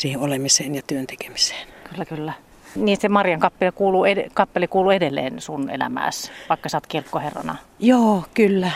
siihen 0.03 0.21
olemiseen 0.21 0.75
ja 0.75 0.83
työn 0.87 1.07
tekemiseen. 1.07 1.69
Kyllä, 1.91 2.05
kyllä. 2.05 2.33
Niin 2.77 2.99
se 3.01 3.09
Marian 3.09 3.41
kappeli 3.41 3.73
kuuluu, 3.73 4.05
ed- 4.05 4.31
kappeli 4.35 4.69
kuuluu 4.69 4.91
edelleen 4.91 5.41
sun 5.41 5.71
elämääsi, 5.71 6.31
vaikka 6.49 6.69
sä 6.69 6.77
oot 6.77 6.87
kirkkoherrana. 6.87 7.57
Joo, 7.79 8.25
kyllä. 8.35 8.71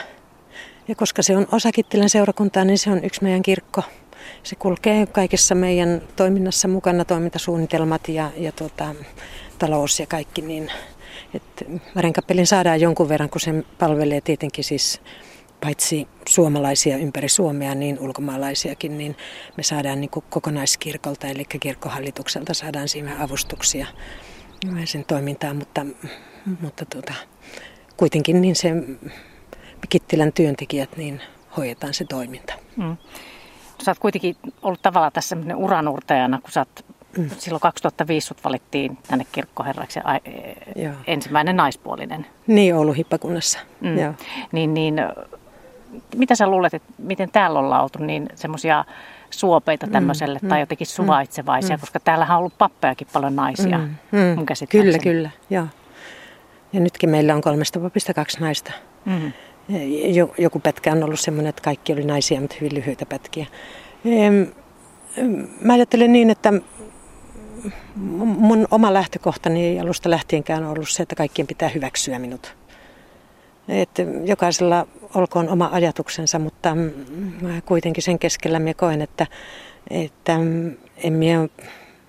Ja 0.89 0.95
koska 0.95 1.23
se 1.23 1.37
on 1.37 1.47
osa 1.53 1.73
Kittilän 1.73 2.11
seurakuntaa, 2.11 2.65
niin 2.65 2.79
se 2.79 2.91
on 2.91 3.05
yksi 3.05 3.23
meidän 3.23 3.43
kirkko. 3.43 3.83
Se 4.43 4.57
kulkee 4.57 5.07
kaikessa 5.07 5.55
meidän 5.55 6.03
toiminnassa 6.17 6.69
mukana, 6.69 7.05
toimintasuunnitelmat 7.05 8.09
ja, 8.09 8.31
ja 8.37 8.53
tuota, 8.53 8.95
talous 9.59 10.01
ja 10.01 10.07
kaikki, 10.07 10.43
niin 10.43 10.71
että 11.35 11.65
Marenkappelin 11.95 12.47
saadaan 12.47 12.81
jonkun 12.81 13.09
verran, 13.09 13.31
kun 13.31 13.41
se 13.41 13.65
palvelee 13.79 14.21
tietenkin 14.21 14.65
siis 14.65 15.01
paitsi 15.61 16.09
suomalaisia 16.29 16.97
ympäri 16.97 17.29
Suomea, 17.29 17.75
niin 17.75 17.99
ulkomaalaisiakin, 18.01 18.99
niin 18.99 19.17
me 19.57 19.63
saadaan 19.63 20.01
niin 20.01 20.11
kokonaiskirkolta, 20.11 21.27
eli 21.27 21.45
kirkkohallitukselta 21.45 22.55
saadaan 22.55 22.89
siinä 22.89 23.17
avustuksia 23.21 23.87
sen 24.85 25.05
toimintaan, 25.05 25.57
mutta, 25.57 25.87
mutta 26.61 26.85
tuota, 26.85 27.13
kuitenkin 27.97 28.41
niin 28.41 28.57
se 28.57 28.73
Kittilän 29.89 30.33
työntekijät, 30.33 30.97
niin 30.97 31.21
hoidetaan 31.57 31.95
se 31.95 32.05
toiminta. 32.05 32.55
Mm. 32.77 32.97
Sä 33.83 33.91
oot 33.91 33.99
kuitenkin 33.99 34.37
ollut 34.63 34.83
tavallaan 34.83 35.13
tässä 35.13 35.37
uranurtajana, 35.57 36.41
kun 36.41 36.53
sä 36.53 36.61
oot 36.61 36.85
Mm. 37.19 37.31
Silloin 37.39 37.61
2005 37.61 38.27
sut 38.27 38.45
valittiin 38.45 38.99
tänne 39.09 39.27
kirkkoherraksi 39.33 40.01
Joo. 40.77 40.95
ensimmäinen 41.07 41.57
naispuolinen. 41.57 42.27
Niin, 42.47 42.75
Oulun 42.75 42.95
hippakunnassa. 42.95 43.59
Mm. 43.81 43.99
Joo. 43.99 44.15
Niin, 44.53 44.75
niin, 44.75 44.97
mitä 46.17 46.35
sä 46.35 46.47
luulet, 46.47 46.75
että 46.75 46.93
miten 46.99 47.31
täällä 47.31 47.59
ollaan 47.59 47.83
oltu 47.83 47.99
niin 47.99 48.29
semmoisia 48.35 48.85
suopeita 49.31 49.87
mm, 49.87 49.93
tämmöiselle 49.93 50.39
mm, 50.43 50.49
tai 50.49 50.61
jotenkin 50.61 50.87
mm, 50.87 50.89
suvaitsevaisia, 50.89 51.77
mm, 51.77 51.81
koska 51.81 52.01
täällähän 52.01 52.37
on 52.37 52.39
ollut 52.39 52.59
pappejakin 52.59 53.09
paljon 53.13 53.37
naisia 53.37 53.79
mm, 53.79 53.95
mm, 54.13 54.37
mun 54.37 54.47
Kyllä, 54.69 54.99
kyllä, 54.99 55.31
joo. 55.51 55.67
Ja 56.73 56.81
nytkin 56.81 57.11
meillä 57.11 57.35
on 57.35 57.41
kolmesta 57.41 57.81
papista 57.81 58.15
kaksi 58.15 58.41
naista. 58.41 58.73
Mm. 59.05 59.33
Joku 60.39 60.61
pätkä 60.61 60.93
on 60.93 61.03
ollut 61.03 61.21
semmoinen, 61.21 61.51
että 61.51 61.63
kaikki 61.63 61.93
oli 61.93 62.05
naisia, 62.05 62.41
mutta 62.41 62.57
hyvin 62.61 62.75
lyhyitä 62.75 63.07
pätkiä. 63.07 63.47
Mä 65.61 65.73
ajattelen 65.73 66.13
niin, 66.13 66.31
että 66.31 66.53
mun 67.95 68.67
oma 68.71 68.95
lähtökohtani 68.95 69.81
alusta 69.81 70.11
lähtienkään 70.11 70.65
ollut 70.65 70.89
se, 70.89 71.03
että 71.03 71.15
kaikkien 71.15 71.47
pitää 71.47 71.69
hyväksyä 71.69 72.19
minut. 72.19 72.57
Että 73.69 74.03
jokaisella 74.25 74.87
olkoon 75.15 75.49
oma 75.49 75.69
ajatuksensa, 75.73 76.39
mutta 76.39 76.75
mä 77.43 77.61
kuitenkin 77.67 78.03
sen 78.03 78.19
keskellä 78.19 78.59
mä 78.59 78.75
koen, 78.75 79.03
että, 79.03 79.27
että 79.91 80.33
en 80.97 81.13
minä, 81.13 81.49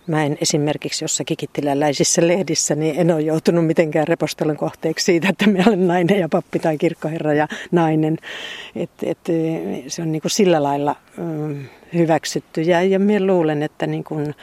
mä 0.07 0.25
en 0.25 0.37
esimerkiksi 0.41 1.03
jossakin 1.03 1.37
kittiläläisissä 1.37 2.27
lehdissä, 2.27 2.75
niin 2.75 2.95
en 2.99 3.11
ole 3.11 3.21
joutunut 3.21 3.65
mitenkään 3.65 4.07
repostelun 4.07 4.57
kohteeksi 4.57 5.05
siitä, 5.05 5.29
että 5.29 5.47
minä 5.47 5.63
olen 5.67 5.87
nainen 5.87 6.19
ja 6.19 6.29
pappi 6.29 6.59
tai 6.59 6.77
kirkkoherra 6.77 7.33
ja 7.33 7.47
nainen. 7.71 8.17
Et, 8.75 8.89
et, 9.03 9.19
se 9.87 10.01
on 10.01 10.11
niin 10.11 10.21
kuin 10.21 10.31
sillä 10.31 10.63
lailla 10.63 10.95
mm, 11.17 11.65
hyväksytty 11.93 12.61
ja, 12.61 12.81
ja 12.81 12.99
minä 12.99 13.25
luulen, 13.25 13.63
että 13.63 13.87
niin 13.87 14.03
kuin 14.03 14.35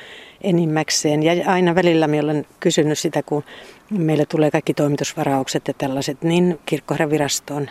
enimmäkseen. 0.45 1.23
Ja 1.23 1.53
aina 1.53 1.75
välillä 1.75 2.07
minä 2.07 2.23
olen 2.23 2.47
kysynyt 2.61 2.99
sitä, 2.99 3.23
kun 3.23 3.45
meille 3.91 4.27
tulee 4.27 4.51
kaikki 4.51 4.75
toimitusvaraukset 4.75 5.69
ja 5.69 5.75
tällaiset, 5.75 6.23
niin 6.23 6.59
kirkkoherravirastoon, 6.67 7.71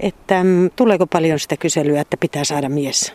että 0.00 0.44
mm, 0.44 0.70
tuleeko 0.76 1.06
paljon 1.06 1.38
sitä 1.38 1.56
kyselyä, 1.56 2.00
että 2.00 2.16
pitää 2.16 2.44
saada 2.44 2.68
mies. 2.68 3.14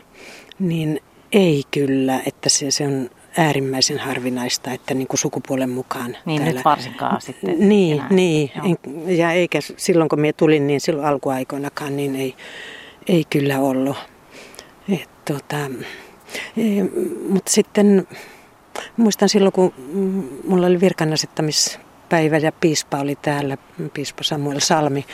Niin 0.60 1.00
ei 1.32 1.64
kyllä, 1.72 2.22
että 2.26 2.50
se, 2.50 2.72
se 2.72 2.88
on 2.88 3.10
äärimmäisen 3.38 4.00
harvinaista, 4.00 4.72
että 4.72 4.94
niin 4.94 5.08
kuin 5.08 5.18
sukupuolen 5.20 5.70
mukaan. 5.70 6.18
Niin 6.26 6.42
täällä... 6.42 6.56
nyt 6.56 6.66
varsinkaan 6.66 7.22
sitten. 7.22 7.70
Niin, 7.70 7.98
enää. 7.98 8.08
niin. 8.10 8.52
En, 8.64 9.18
ja 9.18 9.32
eikä 9.32 9.60
silloin 9.78 10.10
kun 10.10 10.20
minä 10.20 10.34
tulin, 10.34 10.68
niin 10.68 10.82
silloin 10.82 11.08
alkuaikoinakaan, 11.08 11.98
niin 11.98 12.16
ei, 12.16 12.36
ei 13.08 13.24
kyllä 13.30 13.60
ollut. 13.60 13.98
Et, 14.94 15.10
tota, 15.26 15.66
e, 16.58 16.84
mutta 17.30 17.52
sitten 17.52 18.08
Muistan 18.98 19.30
silloin, 19.30 19.54
kun 19.54 19.74
mulla 20.48 20.68
oli 20.68 20.80
virkanasittamispäivä 20.80 22.38
ja 22.38 22.52
piispa 22.52 23.00
oli 23.00 23.16
täällä, 23.22 23.58
piispa 23.94 24.24
Samuel 24.24 24.60
Salmi, 24.60 25.06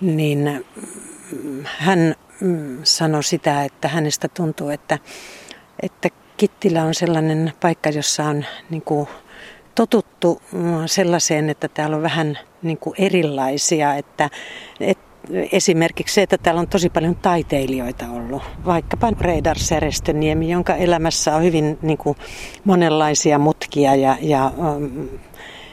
niin 0.00 0.64
hän 1.64 2.14
sanoi 2.82 3.24
sitä, 3.24 3.64
että 3.64 3.88
hänestä 3.88 4.28
tuntuu, 4.28 4.68
että, 4.68 4.98
että 5.82 6.08
Kittilä 6.36 6.82
on 6.82 6.94
sellainen 6.94 7.52
paikka, 7.60 7.90
jossa 7.90 8.24
on 8.24 8.44
niin 8.70 8.82
kuin, 8.82 9.08
totuttu 9.76 10.42
sellaiseen, 10.86 11.50
että 11.50 11.68
täällä 11.68 11.96
on 11.96 12.02
vähän 12.02 12.38
niin 12.62 12.78
kuin 12.78 12.94
erilaisia, 12.98 13.94
että, 13.94 14.30
että 14.80 15.05
esimerkiksi 15.52 16.14
se, 16.14 16.22
että 16.22 16.38
täällä 16.38 16.60
on 16.60 16.68
tosi 16.68 16.90
paljon 16.90 17.16
taiteilijoita 17.16 18.10
ollut. 18.10 18.42
Vaikkapa 18.64 19.12
Reidar 19.20 19.58
Seresteniemi, 19.58 20.50
jonka 20.50 20.74
elämässä 20.74 21.36
on 21.36 21.42
hyvin 21.42 21.78
niin 21.82 21.98
kuin, 21.98 22.16
monenlaisia 22.64 23.38
mutkia 23.38 23.94
ja, 23.94 24.16
ja, 24.20 24.52
mm, 24.78 25.08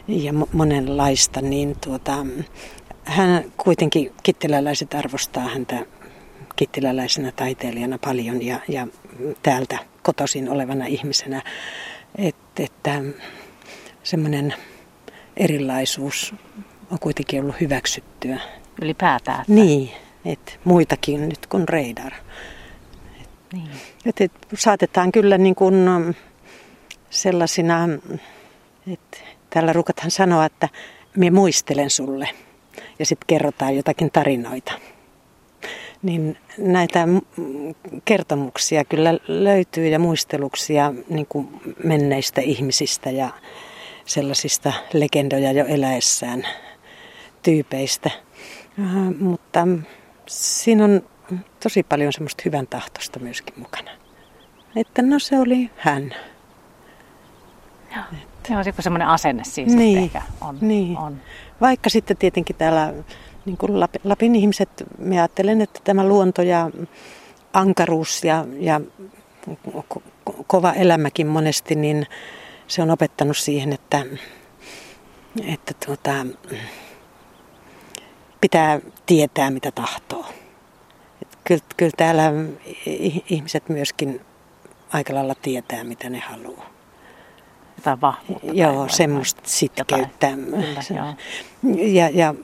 ja 0.07 0.33
monenlaista, 0.53 1.41
niin 1.41 1.75
tuota, 1.83 2.25
hän 3.03 3.43
kuitenkin 3.57 4.11
kittiläläiset 4.23 4.93
arvostaa 4.93 5.47
häntä 5.47 5.85
kittiläläisenä 6.55 7.31
taiteilijana 7.31 7.97
paljon 7.97 8.45
ja, 8.45 8.59
ja 8.67 8.87
täältä 9.43 9.77
kotoisin 10.03 10.49
olevana 10.49 10.85
ihmisenä, 10.85 11.41
että, 12.15 12.63
että 12.63 13.01
semmoinen 14.03 14.53
erilaisuus 15.37 16.35
on 16.91 16.99
kuitenkin 16.99 17.41
ollut 17.41 17.61
hyväksyttyä 17.61 18.39
ylipäätään. 18.81 19.41
Että... 19.41 19.53
Niin, 19.53 19.91
että 20.25 20.51
muitakin 20.63 21.29
nyt 21.29 21.47
kuin 21.47 21.67
Reidar. 21.67 22.13
Niin. 23.53 23.69
Et, 24.05 24.21
et, 24.21 24.31
saatetaan 24.55 25.11
kyllä 25.11 25.37
niin 25.37 25.55
kuin 25.55 25.75
sellaisina, 27.09 27.89
että 28.93 29.17
täällä 29.49 29.73
rukathan 29.73 30.11
sanoa, 30.11 30.45
että 30.45 30.69
minä 31.17 31.35
muistelen 31.35 31.89
sulle 31.89 32.29
ja 32.99 33.05
sitten 33.05 33.27
kerrotaan 33.27 33.75
jotakin 33.75 34.11
tarinoita. 34.11 34.71
Niin 36.01 36.37
näitä 36.57 37.07
kertomuksia 38.05 38.85
kyllä 38.85 39.13
löytyy 39.27 39.87
ja 39.87 39.99
muisteluksia 39.99 40.93
niin 41.09 41.25
kuin 41.29 41.47
menneistä 41.83 42.41
ihmisistä 42.41 43.11
ja 43.11 43.29
sellaisista 44.05 44.73
legendoja 44.93 45.51
jo 45.51 45.65
eläessään 45.65 46.47
tyypeistä. 47.41 48.09
Äh, 48.79 49.19
mutta 49.19 49.67
siinä 50.27 50.83
on 50.83 51.01
tosi 51.63 51.83
paljon 51.83 52.13
semmoista 52.13 52.41
hyvän 52.45 52.67
tahtosta 52.67 53.19
myöskin 53.19 53.53
mukana. 53.57 53.91
Että 54.75 55.01
no 55.01 55.19
se 55.19 55.39
oli 55.39 55.71
hän. 55.77 56.15
Joo. 57.95 58.03
Se 58.47 58.57
on 58.57 58.63
semmoinen 58.79 59.07
asenne 59.07 59.43
siis, 59.43 59.73
niin, 59.73 59.99
ehkä 59.99 60.21
on, 60.41 60.57
niin. 60.61 60.97
on. 60.97 61.21
Vaikka 61.61 61.89
sitten 61.89 62.17
tietenkin 62.17 62.55
täällä 62.55 62.93
niin 63.45 63.57
kuin 63.57 63.79
Lapin, 63.79 64.01
Lapin 64.03 64.35
ihmiset, 64.35 64.69
mä 64.97 65.15
ajattelen, 65.15 65.61
että 65.61 65.79
tämä 65.83 66.07
luonto 66.07 66.41
ja 66.41 66.71
ankaruus 67.53 68.23
ja, 68.23 68.45
ja 68.59 68.81
ko- 69.69 70.03
kova 70.47 70.73
elämäkin 70.73 71.27
monesti, 71.27 71.75
niin 71.75 72.05
se 72.67 72.81
on 72.81 72.91
opettanut 72.91 73.37
siihen, 73.37 73.73
että, 73.73 74.05
että 75.47 75.73
tuota, 75.85 76.11
pitää 78.43 78.79
tietää, 79.05 79.49
mitä 79.49 79.71
tahtoo. 79.71 80.25
Et 81.21 81.37
kyllä, 81.43 81.61
kyllä 81.77 81.91
täällä 81.97 82.23
ihmiset 83.29 83.69
myöskin 83.69 84.21
aika 84.89 85.15
lailla 85.15 85.35
tietää, 85.35 85.83
mitä 85.83 86.09
ne 86.09 86.19
haluaa. 86.19 86.69
Jotain 87.77 88.01
vahvuutta. 88.01 88.47
Joo, 88.53 88.87
semmoista 88.89 89.41
sitkeyttä. 89.45 90.27
Kyllä, 90.87 91.15
ja, 91.77 92.09
ja 92.09 92.35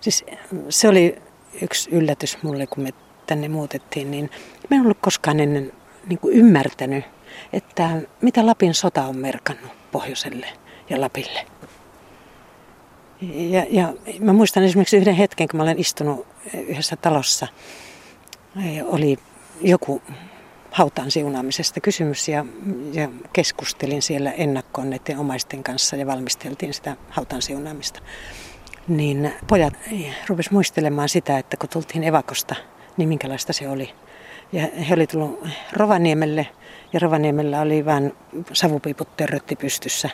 siis 0.00 0.24
se 0.68 0.88
oli 0.88 1.22
yksi 1.62 1.90
yllätys 1.90 2.42
mulle, 2.42 2.66
kun 2.66 2.82
me 2.82 2.90
tänne 3.26 3.48
muutettiin, 3.48 4.10
niin 4.10 4.30
mä 4.70 4.76
en 4.76 4.82
ollut 4.82 4.98
koskaan 5.00 5.40
ennen 5.40 5.72
niin 6.08 6.18
kuin 6.18 6.34
ymmärtänyt 6.36 7.04
että 7.52 7.90
mitä 8.20 8.46
Lapin 8.46 8.74
sota 8.74 9.02
on 9.02 9.16
merkannut 9.16 9.72
pohjoiselle 9.92 10.46
ja 10.90 11.00
Lapille. 11.00 11.46
Ja, 13.20 13.66
ja 13.70 13.94
mä 14.20 14.32
muistan 14.32 14.62
esimerkiksi 14.62 14.96
yhden 14.96 15.14
hetken, 15.14 15.48
kun 15.48 15.58
mä 15.58 15.62
olen 15.62 15.78
istunut 15.78 16.26
yhdessä 16.54 16.96
talossa, 16.96 17.46
oli 18.84 19.18
joku 19.60 20.02
hautaan 20.70 21.10
siunaamisesta 21.10 21.80
kysymys 21.80 22.28
ja, 22.28 22.46
ja 22.92 23.08
keskustelin 23.32 24.02
siellä 24.02 24.32
ennakkoon 24.32 24.90
näiden 24.90 25.18
omaisten 25.18 25.62
kanssa 25.62 25.96
ja 25.96 26.06
valmisteltiin 26.06 26.74
sitä 26.74 26.96
hautaan 27.10 27.42
siunaamista. 27.42 28.00
Niin 28.88 29.32
pojat 29.48 29.74
rupesivat 30.26 30.52
muistelemaan 30.52 31.08
sitä, 31.08 31.38
että 31.38 31.56
kun 31.56 31.68
tultiin 31.68 32.04
evakosta, 32.04 32.54
niin 32.96 33.08
minkälaista 33.08 33.52
se 33.52 33.68
oli. 33.68 33.92
Ja 34.52 34.68
he 34.88 34.94
olivat 34.94 35.10
tullut 35.10 35.46
Rovaniemelle 35.72 36.46
ja 36.92 37.00
Rovaniemellä 37.00 37.60
oli 37.60 37.84
vain 37.84 38.12
savupiiput 38.52 39.16
törrötti 39.16 39.56
pystyssä. 39.56 40.10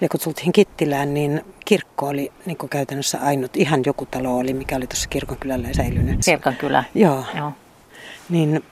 Ja 0.00 0.08
kun 0.08 0.20
tultiin 0.24 0.52
Kittilään, 0.52 1.14
niin 1.14 1.44
kirkko 1.64 2.06
oli 2.06 2.32
niin 2.46 2.56
käytännössä 2.70 3.18
ainut. 3.18 3.56
Ihan 3.56 3.82
joku 3.86 4.06
talo 4.06 4.36
oli, 4.36 4.52
mikä 4.52 4.76
oli 4.76 4.86
tuossa 4.86 5.08
kirkonkylällä 5.08 5.68
säilynyt. 5.72 6.20
Kirkonkylä. 6.24 6.84
Joo. 6.94 7.24
Joo. 7.36 7.52
Niin 8.28 8.64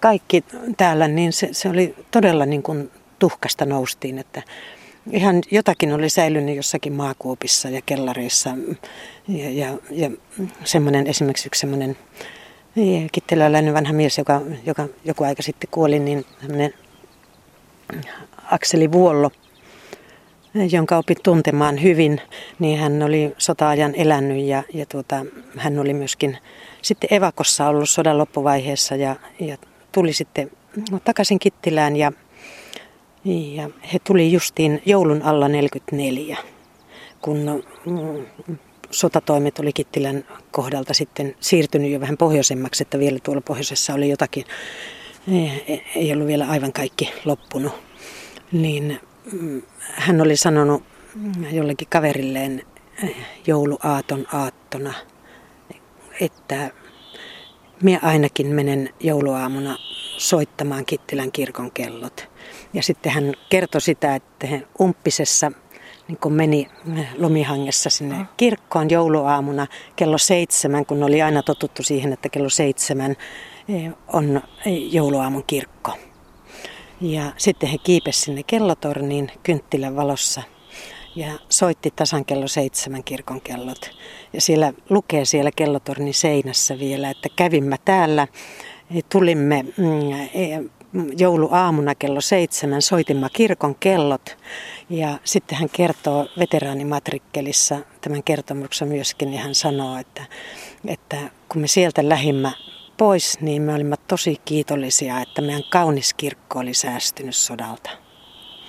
kaikki 0.00 0.44
täällä, 0.76 1.08
niin 1.08 1.32
se, 1.32 1.48
se 1.52 1.68
oli 1.68 1.94
todella 2.10 2.46
niin 2.46 2.62
kuin 2.62 2.90
tuhkasta 3.18 3.66
noustiin, 3.66 4.18
että 4.18 4.42
ihan 5.10 5.42
jotakin 5.50 5.92
oli 5.92 6.08
säilynyt 6.08 6.56
jossakin 6.56 6.92
maakuopissa 6.92 7.68
ja 7.68 7.80
kellareissa. 7.86 8.50
Ja, 9.28 9.50
ja, 9.50 9.78
ja 9.90 10.10
semmoinen, 10.64 11.06
esimerkiksi 11.06 11.48
yksi 11.48 11.66
kittiläläinen 13.12 13.74
vanha 13.74 13.92
mies, 13.92 14.18
joka, 14.18 14.40
joka 14.66 14.86
joku 15.04 15.24
aika 15.24 15.42
sitten 15.42 15.70
kuoli, 15.70 15.98
niin 15.98 16.24
Akseli 18.50 18.92
Vuollo, 18.92 19.30
jonka 20.70 20.96
opit 20.98 21.22
tuntemaan 21.22 21.82
hyvin, 21.82 22.20
niin 22.58 22.78
hän 22.78 23.02
oli 23.02 23.34
sota-ajan 23.38 23.94
elänyt 23.94 24.44
ja, 24.44 24.62
ja 24.74 24.86
tuota, 24.86 25.26
hän 25.56 25.78
oli 25.78 25.94
myöskin 25.94 26.38
sitten 26.82 27.14
evakossa 27.14 27.68
ollut 27.68 27.90
sodan 27.90 28.18
loppuvaiheessa 28.18 28.96
ja, 28.96 29.16
ja 29.40 29.56
tuli 29.92 30.12
sitten 30.12 30.50
takaisin 31.04 31.38
Kittilään 31.38 31.96
ja, 31.96 32.12
ja 33.24 33.70
he 33.92 33.98
tuli 34.04 34.32
justiin 34.32 34.82
joulun 34.86 35.22
alla 35.22 35.48
44, 35.48 36.36
kun 37.22 37.64
mm, 37.86 38.58
sotatoimet 38.90 39.58
oli 39.58 39.72
Kittilän 39.72 40.24
kohdalta 40.50 40.94
sitten 40.94 41.34
siirtynyt 41.40 41.90
jo 41.90 42.00
vähän 42.00 42.16
pohjoisemmaksi, 42.16 42.82
että 42.82 42.98
vielä 42.98 43.18
tuolla 43.22 43.40
pohjoisessa 43.40 43.94
oli 43.94 44.08
jotakin, 44.08 44.44
ei 45.96 46.12
ollut 46.12 46.26
vielä 46.26 46.48
aivan 46.48 46.72
kaikki 46.72 47.12
loppunut. 47.24 47.72
Niin 48.52 49.00
mm, 49.32 49.62
hän 49.80 50.20
oli 50.20 50.36
sanonut 50.36 50.82
jollekin 51.52 51.88
kaverilleen 51.88 52.62
jouluaaton 53.46 54.26
aattona, 54.32 54.94
että 56.20 56.70
minä 57.82 57.98
ainakin 58.02 58.46
menen 58.46 58.94
jouluaamuna 59.00 59.78
soittamaan 60.18 60.84
Kittilän 60.86 61.32
kirkon 61.32 61.70
kellot. 61.70 62.28
Ja 62.72 62.82
sitten 62.82 63.12
hän 63.12 63.34
kertoi 63.48 63.80
sitä, 63.80 64.14
että 64.14 64.48
Umppisessa 64.80 65.52
niin 66.10 66.18
kun 66.20 66.32
meni 66.32 66.68
lomihangessa 67.18 67.90
sinne 67.90 68.14
mm. 68.14 68.26
kirkkoon 68.36 68.90
jouluaamuna 68.90 69.66
kello 69.96 70.18
seitsemän, 70.18 70.86
kun 70.86 71.02
oli 71.02 71.22
aina 71.22 71.42
totuttu 71.42 71.82
siihen, 71.82 72.12
että 72.12 72.28
kello 72.28 72.48
seitsemän 72.48 73.16
eh, 73.68 73.90
on 74.12 74.40
jouluaamun 74.90 75.44
kirkko. 75.46 75.92
Ja 77.00 77.32
sitten 77.36 77.68
he 77.68 77.78
kiipesivät 77.78 78.24
sinne 78.24 78.42
kellotorniin 78.42 79.32
kynttilän 79.42 79.96
valossa 79.96 80.42
ja 81.16 81.32
soitti 81.48 81.92
tasan 81.96 82.24
kello 82.24 82.48
seitsemän 82.48 83.04
kirkon 83.04 83.40
kellot. 83.40 83.90
Ja 84.32 84.40
siellä 84.40 84.72
lukee 84.88 85.24
siellä 85.24 85.50
kellotornin 85.56 86.14
seinässä 86.14 86.78
vielä, 86.78 87.10
että 87.10 87.28
kävimme 87.36 87.76
täällä, 87.84 88.28
tulimme 89.08 89.62
mm, 89.62 90.12
e, 90.12 90.62
jouluaamuna 91.18 91.94
kello 91.94 92.20
seitsemän, 92.20 92.82
soitimme 92.82 93.26
kirkon 93.32 93.74
kellot. 93.74 94.36
Ja 94.90 95.18
sitten 95.24 95.58
hän 95.58 95.68
kertoo 95.72 96.26
veteraanimatrikkelissa 96.38 97.78
tämän 98.00 98.22
kertomuksen 98.22 98.88
myöskin, 98.88 99.32
ja 99.34 99.40
hän 99.40 99.54
sanoo, 99.54 99.98
että, 99.98 100.22
että 100.86 101.16
kun 101.48 101.60
me 101.60 101.66
sieltä 101.66 102.08
lähimme 102.08 102.52
pois, 102.96 103.40
niin 103.40 103.62
me 103.62 103.74
olimme 103.74 103.96
tosi 104.08 104.36
kiitollisia, 104.44 105.20
että 105.20 105.42
meidän 105.42 105.62
kaunis 105.70 106.14
kirkko 106.14 106.58
oli 106.58 106.74
säästynyt 106.74 107.36
sodalta. 107.36 107.90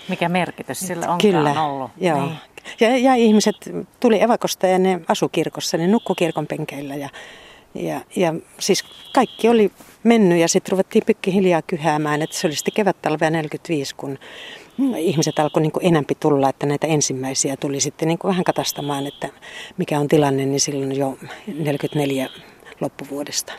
Mikä 0.07 0.30
merkitys 0.30 0.80
sillä 0.80 1.09
on 1.09 1.17
Kyllä, 1.17 1.63
ollut. 1.63 1.91
Joo. 1.97 2.26
Niin. 2.26 2.38
Ja, 2.80 2.97
ja 2.97 3.15
ihmiset 3.15 3.55
tuli 3.99 4.22
evakosta 4.22 4.67
ja 4.67 4.80
ne 4.80 5.01
asu 5.07 5.30
kirkossa, 5.30 5.78
ne 5.78 5.88
nukku 5.88 6.15
kirkon 6.15 6.47
penkeillä 6.47 6.95
ja, 6.95 7.09
ja, 7.76 8.01
ja 8.15 8.34
siis 8.59 8.84
kaikki 9.13 9.49
oli 9.49 9.72
mennyt 10.04 10.39
ja 10.39 10.47
sitten 10.47 10.72
ruvettiin 10.72 11.04
pikkihiljaa 11.06 11.62
kyhäämään, 11.62 12.22
että 12.22 12.36
se 12.36 12.47
oli 12.47 12.56
sitten 12.56 12.74
kevättalvea 12.74 13.30
45, 13.30 13.95
kun 13.95 14.18
ihmiset 14.97 15.39
alkoi 15.39 15.62
niin 15.62 15.72
enempi 15.82 16.16
tulla, 16.16 16.49
että 16.49 16.66
näitä 16.66 16.88
ensimmäisiä 16.88 17.58
tuli 17.58 17.80
sitten 17.80 18.08
niin 18.08 18.20
vähän 18.24 18.43
katastamaan, 18.43 19.08
että 19.08 19.30
mikä 19.78 19.99
on 19.99 20.08
tilanne, 20.08 20.45
niin 20.45 20.60
silloin 20.60 20.95
jo 20.97 21.18
44 21.47 22.30
loppuvuodesta. 22.82 23.54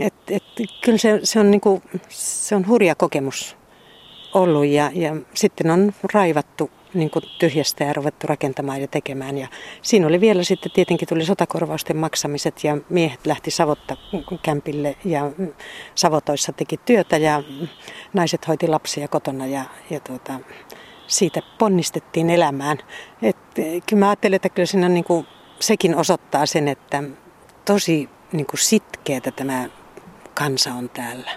Et, 0.00 0.14
et, 0.30 0.42
kyllä 0.84 0.98
se, 0.98 1.20
se, 1.22 1.40
on 1.40 1.50
niin 1.50 1.60
kuin, 1.60 1.82
se 2.08 2.56
on 2.56 2.68
hurja 2.68 2.94
kokemus 2.94 3.56
ollut 4.34 4.66
ja, 4.66 4.90
ja 4.94 5.16
sitten 5.34 5.70
on 5.70 5.92
raivattu 6.14 6.70
niin 6.94 7.10
kuin 7.10 7.24
tyhjästä 7.38 7.84
ja 7.84 7.92
ruvettu 7.92 8.26
rakentamaan 8.26 8.80
ja 8.80 8.88
tekemään. 8.88 9.38
Ja 9.38 9.48
siinä 9.82 10.06
oli 10.06 10.20
vielä 10.20 10.42
sitten 10.42 10.72
tietenkin 10.72 11.08
tuli 11.08 11.24
sotakorvausten 11.24 11.96
maksamiset 11.96 12.64
ja 12.64 12.78
miehet 12.88 13.26
lähti 13.26 13.50
Savotta 13.50 13.96
kämpille 14.42 14.96
ja 15.04 15.30
Savotoissa 15.94 16.52
teki 16.52 16.76
työtä 16.76 17.16
ja 17.16 17.42
naiset 18.12 18.48
hoiti 18.48 18.68
lapsia 18.68 19.08
kotona 19.08 19.46
ja, 19.46 19.64
ja 19.90 20.00
tuota, 20.00 20.40
siitä 21.06 21.40
ponnistettiin 21.58 22.30
elämään. 22.30 22.78
Et, 23.22 23.36
kyllä 23.56 24.00
mä 24.00 24.08
ajattelen, 24.08 24.36
että 24.36 24.48
kyllä 24.48 24.66
siinä 24.66 24.88
niin 24.88 25.04
kuin, 25.04 25.26
sekin 25.60 25.96
osoittaa 25.96 26.46
sen, 26.46 26.68
että 26.68 27.02
tosi 27.64 28.08
niin 28.32 28.46
kuin 28.46 28.60
sitkeätä 28.60 29.30
tämä 29.30 29.68
kansa 30.34 30.72
on 30.72 30.88
täällä. 30.88 31.30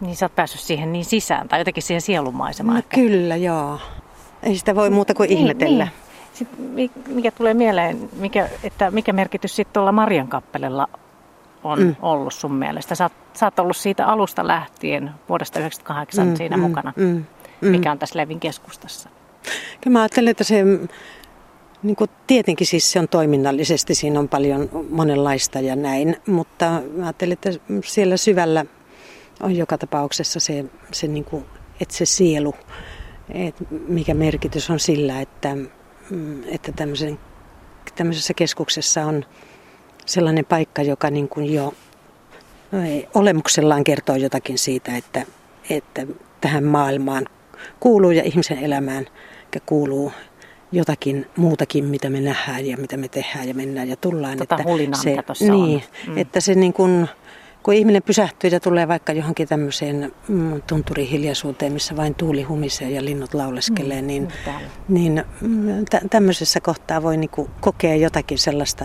Niin 0.00 0.16
sä 0.16 0.26
oot 0.26 0.34
päässyt 0.34 0.60
siihen 0.60 0.92
niin 0.92 1.04
sisään 1.04 1.48
tai 1.48 1.60
jotenkin 1.60 1.82
siihen 1.82 2.00
sielumaisemaan. 2.00 2.76
No. 2.76 2.82
Kyllä, 2.88 3.36
joo. 3.36 3.78
Ei 4.42 4.56
sitä 4.58 4.74
voi 4.74 4.90
muuta 4.90 5.14
kuin 5.14 5.28
niin, 5.28 5.38
ihmetellä. 5.38 5.84
Niin. 5.84 5.92
Sitten, 6.32 6.90
mikä 7.08 7.30
tulee 7.30 7.54
mieleen, 7.54 8.08
mikä, 8.16 8.48
että 8.64 8.90
mikä 8.90 9.12
merkitys 9.12 9.56
sitten 9.56 9.72
tuolla 9.72 9.92
Marian 9.92 10.28
kappelella 10.28 10.88
on 11.64 11.78
mm. 11.78 11.96
ollut 12.02 12.34
sun 12.34 12.54
mielestä? 12.54 12.94
Sä 12.94 13.04
oot, 13.04 13.12
sä 13.34 13.46
oot 13.46 13.58
ollut 13.58 13.76
siitä 13.76 14.06
alusta 14.06 14.46
lähtien, 14.46 15.10
vuodesta 15.28 15.58
1998 15.58 16.28
mm, 16.28 16.36
siinä 16.36 16.56
mm, 16.56 16.62
mukana. 16.62 16.92
Mm, 16.96 17.24
mm. 17.60 17.68
Mikä 17.68 17.92
on 17.92 17.98
tässä 17.98 18.18
Levin 18.18 18.40
keskustassa? 18.40 19.08
Kyllä 19.80 19.92
mä 19.92 20.00
ajattelen, 20.02 20.30
että 20.30 20.44
se 20.44 20.64
niin 21.82 21.96
kuin 21.96 22.10
tietenkin 22.26 22.66
siis 22.66 22.92
se 22.92 22.98
on 22.98 23.08
toiminnallisesti, 23.08 23.94
siinä 23.94 24.20
on 24.20 24.28
paljon 24.28 24.68
monenlaista 24.90 25.60
ja 25.60 25.76
näin, 25.76 26.16
mutta 26.26 26.82
mä 26.96 27.04
ajattelen, 27.04 27.32
että 27.32 27.50
siellä 27.84 28.16
syvällä 28.16 28.64
on 29.42 29.56
joka 29.56 29.78
tapauksessa 29.78 30.40
se, 30.40 30.64
se 30.92 31.06
niin 31.06 31.24
kuin, 31.24 31.44
että 31.80 31.94
se 31.94 32.04
sielu, 32.04 32.54
että 33.30 33.64
mikä 33.88 34.14
merkitys 34.14 34.70
on 34.70 34.80
sillä, 34.80 35.20
että, 35.20 35.56
mm, 36.10 36.42
että 36.48 36.72
tämmöisen, 36.72 37.18
tämmöisessä 37.94 38.34
keskuksessa 38.34 39.04
on 39.04 39.24
sellainen 40.06 40.44
paikka, 40.44 40.82
joka 40.82 41.10
niin 41.10 41.28
kuin 41.28 41.54
jo 41.54 41.74
olemuksellaan 43.14 43.84
kertoo 43.84 44.16
jotakin 44.16 44.58
siitä, 44.58 44.96
että, 44.96 45.26
että 45.70 46.06
tähän 46.40 46.64
maailmaan 46.64 47.26
kuuluu 47.80 48.10
ja 48.10 48.22
ihmisen 48.22 48.58
elämään 48.58 49.06
kuuluu 49.66 50.12
jotakin 50.72 51.26
muutakin, 51.36 51.84
mitä 51.84 52.10
me 52.10 52.20
nähdään 52.20 52.66
ja 52.66 52.76
mitä 52.76 52.96
me 52.96 53.08
tehdään 53.08 53.48
ja 53.48 53.54
mennään 53.54 53.88
ja 53.88 53.96
tullaan. 53.96 54.38
Tota 54.38 54.56
että 54.56 55.34
se, 55.34 55.44
niin, 55.50 55.82
on. 56.08 56.12
Mm. 56.12 56.18
Että 56.18 56.40
se 56.40 56.54
niin 56.54 56.72
kuin, 56.72 57.08
kun 57.62 57.74
ihminen 57.74 58.02
pysähtyy 58.02 58.50
ja 58.50 58.60
tulee 58.60 58.88
vaikka 58.88 59.12
johonkin 59.12 59.48
tämmöiseen 59.48 60.12
mm, 60.28 60.62
tunturihiljaisuuteen, 60.62 61.72
missä 61.72 61.96
vain 61.96 62.14
tuuli 62.14 62.42
humisee 62.42 62.90
ja 62.90 63.04
linnut 63.04 63.34
lauleskelee, 63.34 64.00
mm, 64.00 64.06
niin, 64.06 64.28
niin 64.88 65.24
mm, 65.40 65.84
tä- 65.90 66.00
tämmöisessä 66.10 66.60
kohtaa 66.60 67.02
voi 67.02 67.16
niinku 67.16 67.50
kokea 67.60 67.96
jotakin 67.96 68.38
sellaista, 68.38 68.84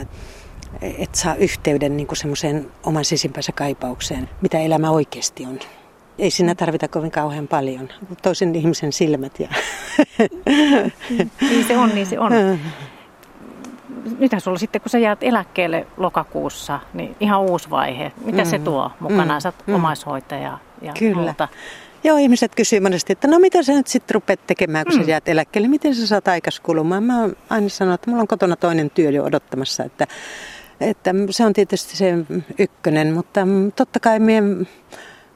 että 0.81 1.19
saa 1.19 1.35
yhteyden 1.35 1.97
niinku 1.97 2.15
semmoiseen 2.15 2.71
oman 2.83 3.05
sisimpänsä 3.05 3.51
kaipaukseen, 3.51 4.29
mitä 4.41 4.59
elämä 4.59 4.91
oikeasti 4.91 5.45
on. 5.45 5.59
Ei 6.19 6.31
siinä 6.31 6.55
tarvita 6.55 6.87
kovin 6.87 7.11
kauhean 7.11 7.47
paljon. 7.47 7.89
Toisen 8.21 8.55
ihmisen 8.55 8.93
silmät 8.93 9.39
ja... 9.39 9.47
niin 11.41 11.67
se 11.67 11.77
on, 11.77 11.89
niin 11.95 12.05
se 12.05 12.19
on. 12.19 12.31
mitä 14.19 14.39
sulla 14.39 14.57
sitten, 14.57 14.81
kun 14.81 14.89
sä 14.89 14.97
jäät 14.97 15.23
eläkkeelle 15.23 15.87
lokakuussa, 15.97 16.79
niin 16.93 17.15
ihan 17.19 17.41
uusi 17.41 17.69
vaihe. 17.69 18.11
Mitä 18.25 18.43
mm, 18.43 18.49
se 18.49 18.59
tuo 18.59 18.91
mukanaan? 18.99 19.39
Mm, 19.39 19.41
Sä 19.41 19.53
mm. 19.67 19.75
omaishoitaja 19.75 20.57
ja 20.81 20.93
Kyllä. 20.99 21.21
muuta. 21.21 21.47
Joo, 22.03 22.17
ihmiset 22.17 22.55
kysyvät 22.55 22.83
monesti, 22.83 23.13
että 23.13 23.27
no 23.27 23.39
mitä 23.39 23.63
sä 23.63 23.73
nyt 23.73 23.87
sitten 23.87 24.15
rupeat 24.15 24.39
tekemään, 24.47 24.85
kun 24.85 24.95
mm. 24.95 25.03
sä 25.03 25.11
jäät 25.11 25.27
eläkkeelle? 25.27 25.67
Miten 25.67 25.95
sä 25.95 26.07
saat 26.07 26.27
aikas 26.27 26.59
kulumaan? 26.59 27.03
Mä 27.03 27.29
aina 27.49 27.69
sanon, 27.69 27.93
että 27.93 28.09
mulla 28.09 28.21
on 28.21 28.27
kotona 28.27 28.55
toinen 28.55 28.89
työ 28.89 29.09
jo 29.09 29.23
odottamassa, 29.23 29.83
että, 29.83 30.07
että 30.81 31.13
se 31.29 31.45
on 31.45 31.53
tietysti 31.53 31.97
se 31.97 32.13
ykkönen, 32.59 33.13
mutta 33.13 33.41
totta 33.75 33.99
kai 33.99 34.19
minä, 34.19 34.65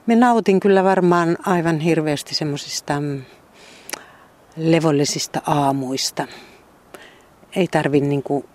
minä 0.05 0.27
nautin 0.27 0.59
kyllä 0.59 0.83
varmaan 0.83 1.37
aivan 1.45 1.79
hirveästi 1.79 2.35
semmoisista 2.35 2.93
levollisista 4.57 5.41
aamuista. 5.45 6.27
Ei 7.55 7.67
tarvi 7.67 7.99
niin 8.01 8.23
kuin, 8.23 8.45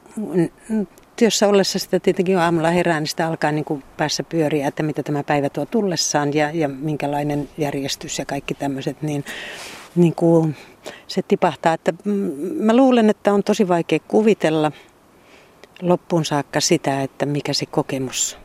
työssä 1.17 1.49
ollessa 1.49 1.79
sitä 1.79 2.01
tietenkin 2.01 2.39
aamulla 2.39 2.71
herää, 2.71 3.01
niin 3.01 3.07
sitä 3.09 3.27
alkaa 3.27 3.53
niin 3.53 3.65
kuin 3.65 3.83
päässä 3.97 4.23
pyöriä, 4.23 4.69
että 4.69 4.83
mitä 4.83 5.03
tämä 5.03 5.23
päivä 5.23 5.49
tuo 5.49 5.67
tullessaan 5.67 6.35
ja, 6.35 6.51
ja 6.51 6.69
minkälainen 6.69 7.49
järjestys 7.59 8.19
ja 8.19 8.25
kaikki 8.25 8.55
tämmöiset, 8.55 9.03
niin, 9.03 9.25
niin 9.97 10.15
kuin 10.15 10.57
se 11.07 11.23
tipahtaa. 11.23 11.75
Että 11.75 11.93
mä 12.61 12.77
luulen, 12.77 13.11
että 13.11 13.33
on 13.33 13.43
tosi 13.43 13.69
vaikea 13.69 13.99
kuvitella 14.09 14.73
loppuun 15.83 16.25
saakka 16.25 16.61
sitä, 16.61 17.03
että 17.03 17.27
mikä 17.27 17.53
se 17.53 17.67
kokemus 17.67 18.39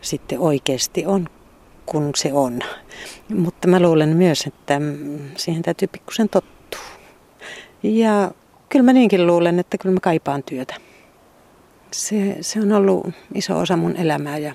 sitten 0.00 0.40
oikeasti 0.40 1.06
on, 1.06 1.26
kun 1.86 2.10
se 2.16 2.32
on. 2.32 2.60
Mutta 3.34 3.68
mä 3.68 3.80
luulen 3.80 4.16
myös, 4.16 4.46
että 4.46 4.80
siihen 5.36 5.62
täytyy 5.62 5.88
pikkusen 5.88 6.28
tottua. 6.28 6.80
Ja 7.82 8.30
kyllä 8.70 8.84
mä 8.84 8.92
niinkin 8.92 9.26
luulen, 9.26 9.58
että 9.58 9.78
kyllä 9.78 9.94
mä 9.94 10.00
kaipaan 10.00 10.42
työtä 10.42 10.74
se, 11.92 12.36
se 12.40 12.60
on 12.60 12.72
ollut 12.72 13.06
iso 13.34 13.58
osa 13.58 13.76
mun 13.76 13.96
elämää 13.96 14.38
ja, 14.38 14.54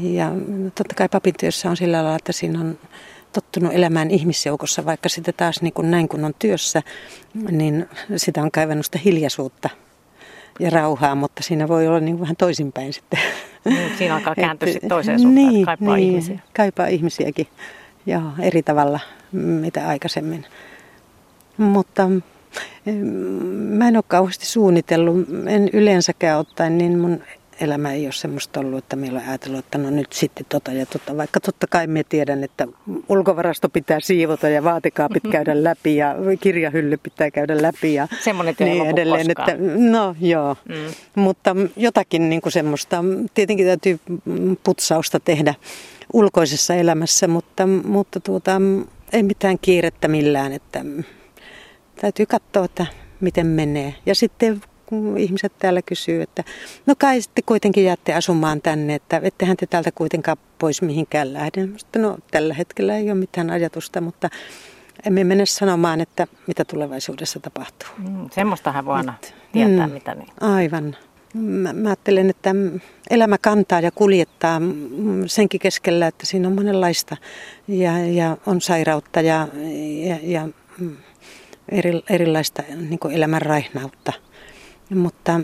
ja 0.00 0.32
totta 0.74 0.94
kai 0.94 1.08
papin 1.08 1.34
työssä 1.40 1.70
on 1.70 1.76
sillä 1.76 1.96
lailla, 1.96 2.16
että 2.16 2.32
siinä 2.32 2.60
on 2.60 2.78
tottunut 3.32 3.74
elämään 3.74 4.10
ihmisjoukossa, 4.10 4.84
vaikka 4.84 5.08
sitten 5.08 5.34
taas 5.36 5.62
niin 5.62 5.72
kuin 5.72 5.90
näin 5.90 6.08
kun 6.08 6.24
on 6.24 6.34
työssä, 6.38 6.82
niin 7.50 7.88
sitä 8.16 8.42
on 8.42 8.50
kaivannut 8.50 8.86
sitä 8.86 8.98
hiljaisuutta 9.04 9.70
ja 10.60 10.70
rauhaa, 10.70 11.14
mutta 11.14 11.42
siinä 11.42 11.68
voi 11.68 11.88
olla 11.88 12.00
niin 12.00 12.20
vähän 12.20 12.36
toisinpäin 12.36 12.92
sitten. 12.92 13.18
Niin, 13.64 13.98
siinä 13.98 14.14
alkaa 14.14 14.34
kääntyä 14.44 14.72
sitten 14.72 14.88
toiseen 14.88 15.20
suuntaan, 15.20 15.52
niin, 15.52 15.66
kaipaa 15.66 15.96
niin, 15.96 16.08
ihmisiä. 16.10 16.38
Kaipaa 16.56 16.86
ihmisiäkin, 16.86 17.46
joo, 18.06 18.22
eri 18.38 18.62
tavalla 18.62 19.00
mitä 19.32 19.88
aikaisemmin. 19.88 20.46
Mutta 21.56 22.10
Mä 23.70 23.88
en 23.88 23.96
ole 23.96 24.04
kauheasti 24.08 24.46
suunnitellut, 24.46 25.26
en 25.46 25.70
yleensäkään 25.72 26.38
ottaen, 26.38 26.78
niin 26.78 26.98
mun 26.98 27.22
elämä 27.60 27.92
ei 27.92 28.06
ole 28.06 28.12
semmoista 28.12 28.60
ollut, 28.60 28.78
että 28.78 28.96
meillä 28.96 29.20
on 29.20 29.28
ajatellut, 29.28 29.58
että 29.58 29.78
no 29.78 29.90
nyt 29.90 30.12
sitten 30.12 30.46
tota 30.48 30.72
ja 30.72 30.86
tota. 30.86 31.16
Vaikka 31.16 31.40
totta 31.40 31.66
kai 31.66 31.86
me 31.86 32.04
tiedän, 32.04 32.44
että 32.44 32.68
ulkovarasto 33.08 33.68
pitää 33.68 34.00
siivota 34.00 34.48
ja 34.48 34.64
vaatekaapit 34.64 35.22
käydä 35.32 35.64
läpi 35.64 35.96
ja 35.96 36.16
kirjahylly 36.40 36.96
pitää 36.96 37.30
käydä 37.30 37.62
läpi 37.62 37.94
ja 37.94 38.08
Semmoinen 38.20 38.54
niin 38.58 38.86
edelleen. 38.86 39.30
Että, 39.30 39.56
no 39.90 40.16
joo, 40.20 40.56
mm. 40.68 40.74
mutta 41.14 41.56
jotakin 41.76 42.30
niin 42.30 42.40
kuin 42.40 42.52
semmoista, 42.52 43.04
tietenkin 43.34 43.66
täytyy 43.66 44.00
putsausta 44.64 45.20
tehdä 45.20 45.54
ulkoisessa 46.12 46.74
elämässä, 46.74 47.28
mutta, 47.28 47.66
mutta 47.66 48.20
tuota, 48.20 48.60
ei 49.12 49.22
mitään 49.22 49.58
kiirettä 49.58 50.08
millään, 50.08 50.52
että 50.52 50.84
täytyy 52.00 52.26
katsoa, 52.26 52.64
että 52.64 52.86
miten 53.20 53.46
menee. 53.46 53.94
Ja 54.06 54.14
sitten 54.14 54.60
kun 54.86 55.18
ihmiset 55.18 55.52
täällä 55.58 55.82
kysyy, 55.82 56.22
että 56.22 56.44
no 56.86 56.94
kai 56.98 57.20
sitten 57.20 57.44
kuitenkin 57.46 57.84
jäätte 57.84 58.14
asumaan 58.14 58.62
tänne, 58.62 58.94
että 58.94 59.20
ettehän 59.22 59.56
te 59.56 59.66
täältä 59.66 59.92
kuitenkaan 59.92 60.36
pois 60.58 60.82
mihinkään 60.82 61.32
lähde. 61.32 61.66
Mutta 61.66 61.98
no 61.98 62.18
tällä 62.30 62.54
hetkellä 62.54 62.96
ei 62.96 63.10
ole 63.10 63.18
mitään 63.18 63.50
ajatusta, 63.50 64.00
mutta 64.00 64.28
emme 65.06 65.24
mene 65.24 65.46
sanomaan, 65.46 66.00
että 66.00 66.26
mitä 66.46 66.64
tulevaisuudessa 66.64 67.40
tapahtuu. 67.40 67.88
Mm, 67.98 68.30
semmoistahan 68.30 68.84
voi 68.84 68.96
aina 68.96 69.14
Et, 69.22 69.34
tietää, 69.52 69.86
mm, 69.86 69.92
mitä 69.92 70.14
niin. 70.14 70.28
Aivan. 70.40 70.96
Mä, 71.34 71.72
mä 71.72 71.88
ajattelen, 71.88 72.30
että 72.30 72.54
elämä 73.10 73.38
kantaa 73.38 73.80
ja 73.80 73.90
kuljettaa 73.90 74.60
senkin 75.26 75.60
keskellä, 75.60 76.06
että 76.06 76.26
siinä 76.26 76.48
on 76.48 76.54
monenlaista 76.54 77.16
ja, 77.68 77.98
ja 77.98 78.36
on 78.46 78.60
sairautta 78.60 79.20
ja, 79.20 79.48
ja, 80.06 80.16
ja 80.22 80.48
eri, 81.70 82.02
erilaista 82.10 82.62
niin 82.76 82.98
kuin 82.98 83.14
elämän 83.14 83.42
raihnautta. 83.42 84.12
Mutta 84.94 85.40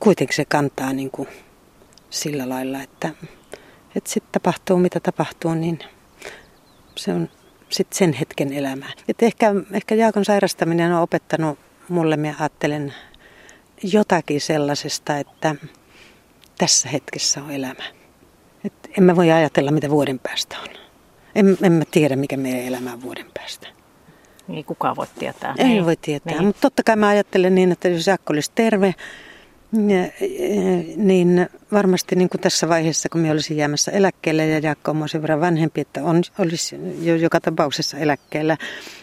kuitenkin 0.00 0.36
se 0.36 0.44
kantaa 0.44 0.92
niin 0.92 1.10
kuin 1.10 1.28
sillä 2.10 2.48
lailla, 2.48 2.82
että, 2.82 3.10
että 3.96 4.10
sitten 4.10 4.32
tapahtuu 4.32 4.78
mitä 4.78 5.00
tapahtuu, 5.00 5.54
niin 5.54 5.78
se 6.96 7.12
on 7.12 7.28
sitten 7.70 7.98
sen 7.98 8.12
hetken 8.12 8.52
elämää. 8.52 8.92
Et 9.08 9.22
ehkä, 9.22 9.54
ehkä 9.72 9.94
Jaakon 9.94 10.24
sairastaminen 10.24 10.92
on 10.92 11.02
opettanut 11.02 11.58
mulle, 11.88 12.16
minä 12.16 12.34
ajattelen 12.40 12.94
jotakin 13.82 14.40
sellaisesta, 14.40 15.18
että 15.18 15.54
tässä 16.58 16.88
hetkessä 16.88 17.42
on 17.42 17.50
elämä. 17.50 17.84
Et 18.64 18.72
en 18.98 19.04
mä 19.04 19.16
voi 19.16 19.30
ajatella, 19.30 19.70
mitä 19.70 19.90
vuoden 19.90 20.18
päästä 20.18 20.56
on. 20.58 20.68
En, 21.34 21.58
en 21.62 21.72
mä 21.72 21.84
tiedä, 21.90 22.16
mikä 22.16 22.36
meidän 22.36 22.60
elämä 22.60 22.92
on 22.92 23.02
vuoden 23.02 23.26
päästä. 23.34 23.68
Ei 24.48 24.64
kukaan 24.64 24.96
voi 24.96 25.06
tietää. 25.18 25.54
Ei 25.58 25.64
niin. 25.64 25.84
voi 25.84 25.96
tietää, 25.96 26.32
niin. 26.32 26.46
mutta 26.46 26.60
totta 26.60 26.82
kai 26.82 26.96
mä 26.96 27.08
ajattelen 27.08 27.54
niin, 27.54 27.72
että 27.72 27.88
jos 27.88 28.06
Jaakko 28.06 28.32
olisi 28.32 28.52
terve, 28.54 28.94
niin 30.96 31.48
varmasti 31.72 32.16
niin 32.16 32.28
kuin 32.28 32.40
tässä 32.40 32.68
vaiheessa, 32.68 33.08
kun 33.08 33.20
me 33.20 33.30
olisin 33.30 33.56
jäämässä 33.56 33.92
eläkkeelle 33.92 34.46
ja 34.46 34.58
Jaakko 34.58 34.90
on 34.90 35.08
sen 35.08 35.22
verran 35.22 35.40
vanhempi, 35.40 35.80
että 35.80 36.04
on, 36.04 36.22
olisi 36.38 36.76
jo 37.00 37.16
joka 37.16 37.40
tapauksessa 37.40 37.98
eläkkeellä, 37.98 38.56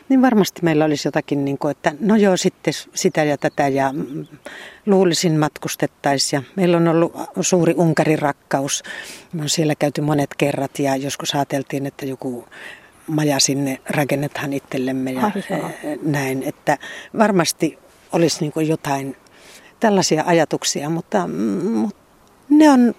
niin 0.10 0.22
varmasti 0.22 0.62
meillä 0.64 0.86
olisi 0.86 1.08
jotakin, 1.08 1.46
niin 1.46 1.58
kuin, 1.58 1.72
että 1.72 1.94
no 2.00 2.16
joo, 2.16 2.38
sitten 2.38 2.74
sitä 2.94 3.24
ja 3.24 3.38
tätä 3.38 3.68
ja 3.68 3.94
luulisin 4.86 5.39
matkustettaisiin. 5.39 6.46
Meillä 6.56 6.78
on 6.78 6.88
ollut 6.88 7.14
suuri 7.42 7.74
Unkarin 7.78 8.20
rakkaus. 8.20 8.84
Me 9.34 9.42
on 9.42 9.50
siellä 9.50 9.76
käyty 9.76 10.02
monet 10.02 10.30
kerrat 10.38 10.80
ja 10.80 10.96
joskus 10.96 11.36
ajateltiin, 11.36 11.86
että 11.86 12.06
joku 12.06 12.46
maja 13.12 13.39
sinne 13.39 13.80
rakennetaan 13.89 14.53
itsellemme 14.53 15.12
ja 15.12 15.26
Ai, 15.26 15.99
näin. 16.01 16.43
Että 16.43 16.78
varmasti 17.18 17.78
olisi 18.12 18.38
niin 18.41 18.68
jotain 18.68 19.16
tällaisia 19.80 20.24
ajatuksia, 20.26 20.89
mutta, 20.89 21.28
mutta 21.74 22.01
ne 22.49 22.70
on 22.70 22.95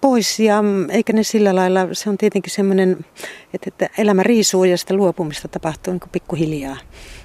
pois 0.00 0.40
ja 0.40 0.64
eikä 0.90 1.12
ne 1.12 1.22
sillä 1.22 1.54
lailla, 1.54 1.80
se 1.92 2.10
on 2.10 2.18
tietenkin 2.18 2.52
semmoinen, 2.52 3.04
että, 3.54 3.68
että 3.68 3.88
elämä 3.98 4.22
riisuu 4.22 4.64
ja 4.64 4.78
sitä 4.78 4.94
luopumista 4.94 5.48
tapahtuu 5.48 5.92
niin 5.92 6.10
pikkuhiljaa. 6.12 6.76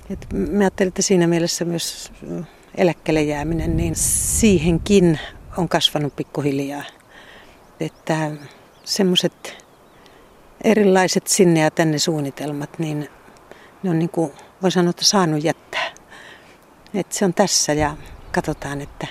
Et 0.10 0.28
mä 0.34 0.60
ajattelen, 0.60 0.88
että 0.88 1.02
siinä 1.02 1.28
mielessä 1.28 1.66
myös 1.66 2.12
eläkkeelle 2.76 3.22
jääminen, 3.22 3.78
niin 3.78 3.96
siihenkin 3.96 5.20
on 5.58 5.70
kasvanut 5.70 6.16
pikkuhiljaa. 6.16 6.84
Että 7.80 8.32
semmoiset 8.84 9.67
erilaiset 10.64 11.28
sinne 11.28 11.60
ja 11.60 11.72
tänne 11.72 12.00
suunnitelmat, 12.00 12.80
niin 12.80 13.10
ne 13.84 13.90
on 13.90 14.00
niin 14.00 14.10
kuin, 14.10 14.32
voi 14.62 14.72
sanoa, 14.72 14.90
että 14.90 15.06
saanut 15.06 15.44
jättää. 15.44 15.92
Että 16.94 17.16
se 17.16 17.26
on 17.26 17.34
tässä 17.34 17.74
ja 17.74 17.98
katsotaan, 18.32 18.82
että 18.82 19.08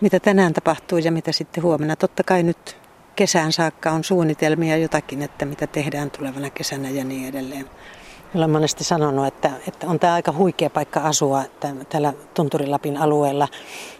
mitä 0.00 0.20
tänään 0.20 0.52
tapahtuu 0.52 0.98
ja 0.98 1.12
mitä 1.12 1.32
sitten 1.32 1.62
huomenna. 1.62 1.96
Totta 1.96 2.22
kai 2.22 2.42
nyt 2.42 2.76
kesään 3.16 3.52
saakka 3.52 3.90
on 3.90 4.04
suunnitelmia 4.04 4.76
jotakin, 4.76 5.22
että 5.22 5.44
mitä 5.44 5.66
tehdään 5.66 6.10
tulevana 6.10 6.50
kesänä 6.50 6.90
ja 6.90 7.04
niin 7.04 7.28
edelleen. 7.28 7.70
Olen 8.34 8.50
monesti 8.50 8.84
sanonut, 8.84 9.26
että, 9.26 9.50
että 9.68 9.86
on 9.86 9.98
tämä 9.98 10.14
aika 10.14 10.32
huikea 10.32 10.70
paikka 10.70 11.00
asua 11.00 11.42
että 11.42 11.74
täällä 11.88 12.12
Tunturilapin 12.34 12.96
alueella. 12.96 13.48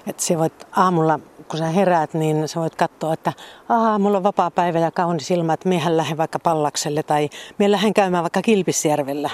Että 0.06 0.22
se 0.22 0.38
voit 0.38 0.66
aamulla 0.72 1.20
kun 1.48 1.58
sä 1.58 1.66
heräät, 1.66 2.14
niin 2.14 2.48
sä 2.48 2.60
voit 2.60 2.74
katsoa, 2.74 3.12
että 3.12 3.32
Aa, 3.68 3.98
mulla 3.98 4.16
on 4.16 4.22
vapaa 4.22 4.50
päivä 4.50 4.78
ja 4.78 4.90
kaunis 4.90 5.30
ilma, 5.30 5.52
että 5.52 5.68
miehän 5.68 5.96
lähden 5.96 6.16
vaikka 6.16 6.38
Pallakselle 6.38 7.02
tai 7.02 7.30
mie 7.58 7.70
lähden 7.70 7.94
käymään 7.94 8.24
vaikka 8.24 8.42
Kilpisjärvellä. 8.42 9.30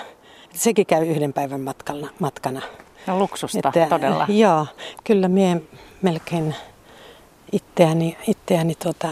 Sekin 0.55 0.87
käy 0.87 1.07
yhden 1.07 1.33
päivän 1.33 1.61
matkana. 1.61 2.09
matkana. 2.19 2.63
Ja 3.07 3.19
luksusta 3.19 3.59
että, 3.59 3.87
todella. 3.89 4.27
Joo, 4.29 4.67
kyllä 5.05 5.29
mie 5.29 5.63
melkein 6.03 6.55
itseäni, 7.53 8.17
itseäni 8.27 8.75
tuota, 8.75 9.09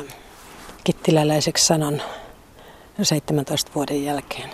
kittiläläiseksi 0.85 1.67
sanon 1.67 2.03
17 3.03 3.71
vuoden 3.75 4.05
jälkeen. 4.05 4.51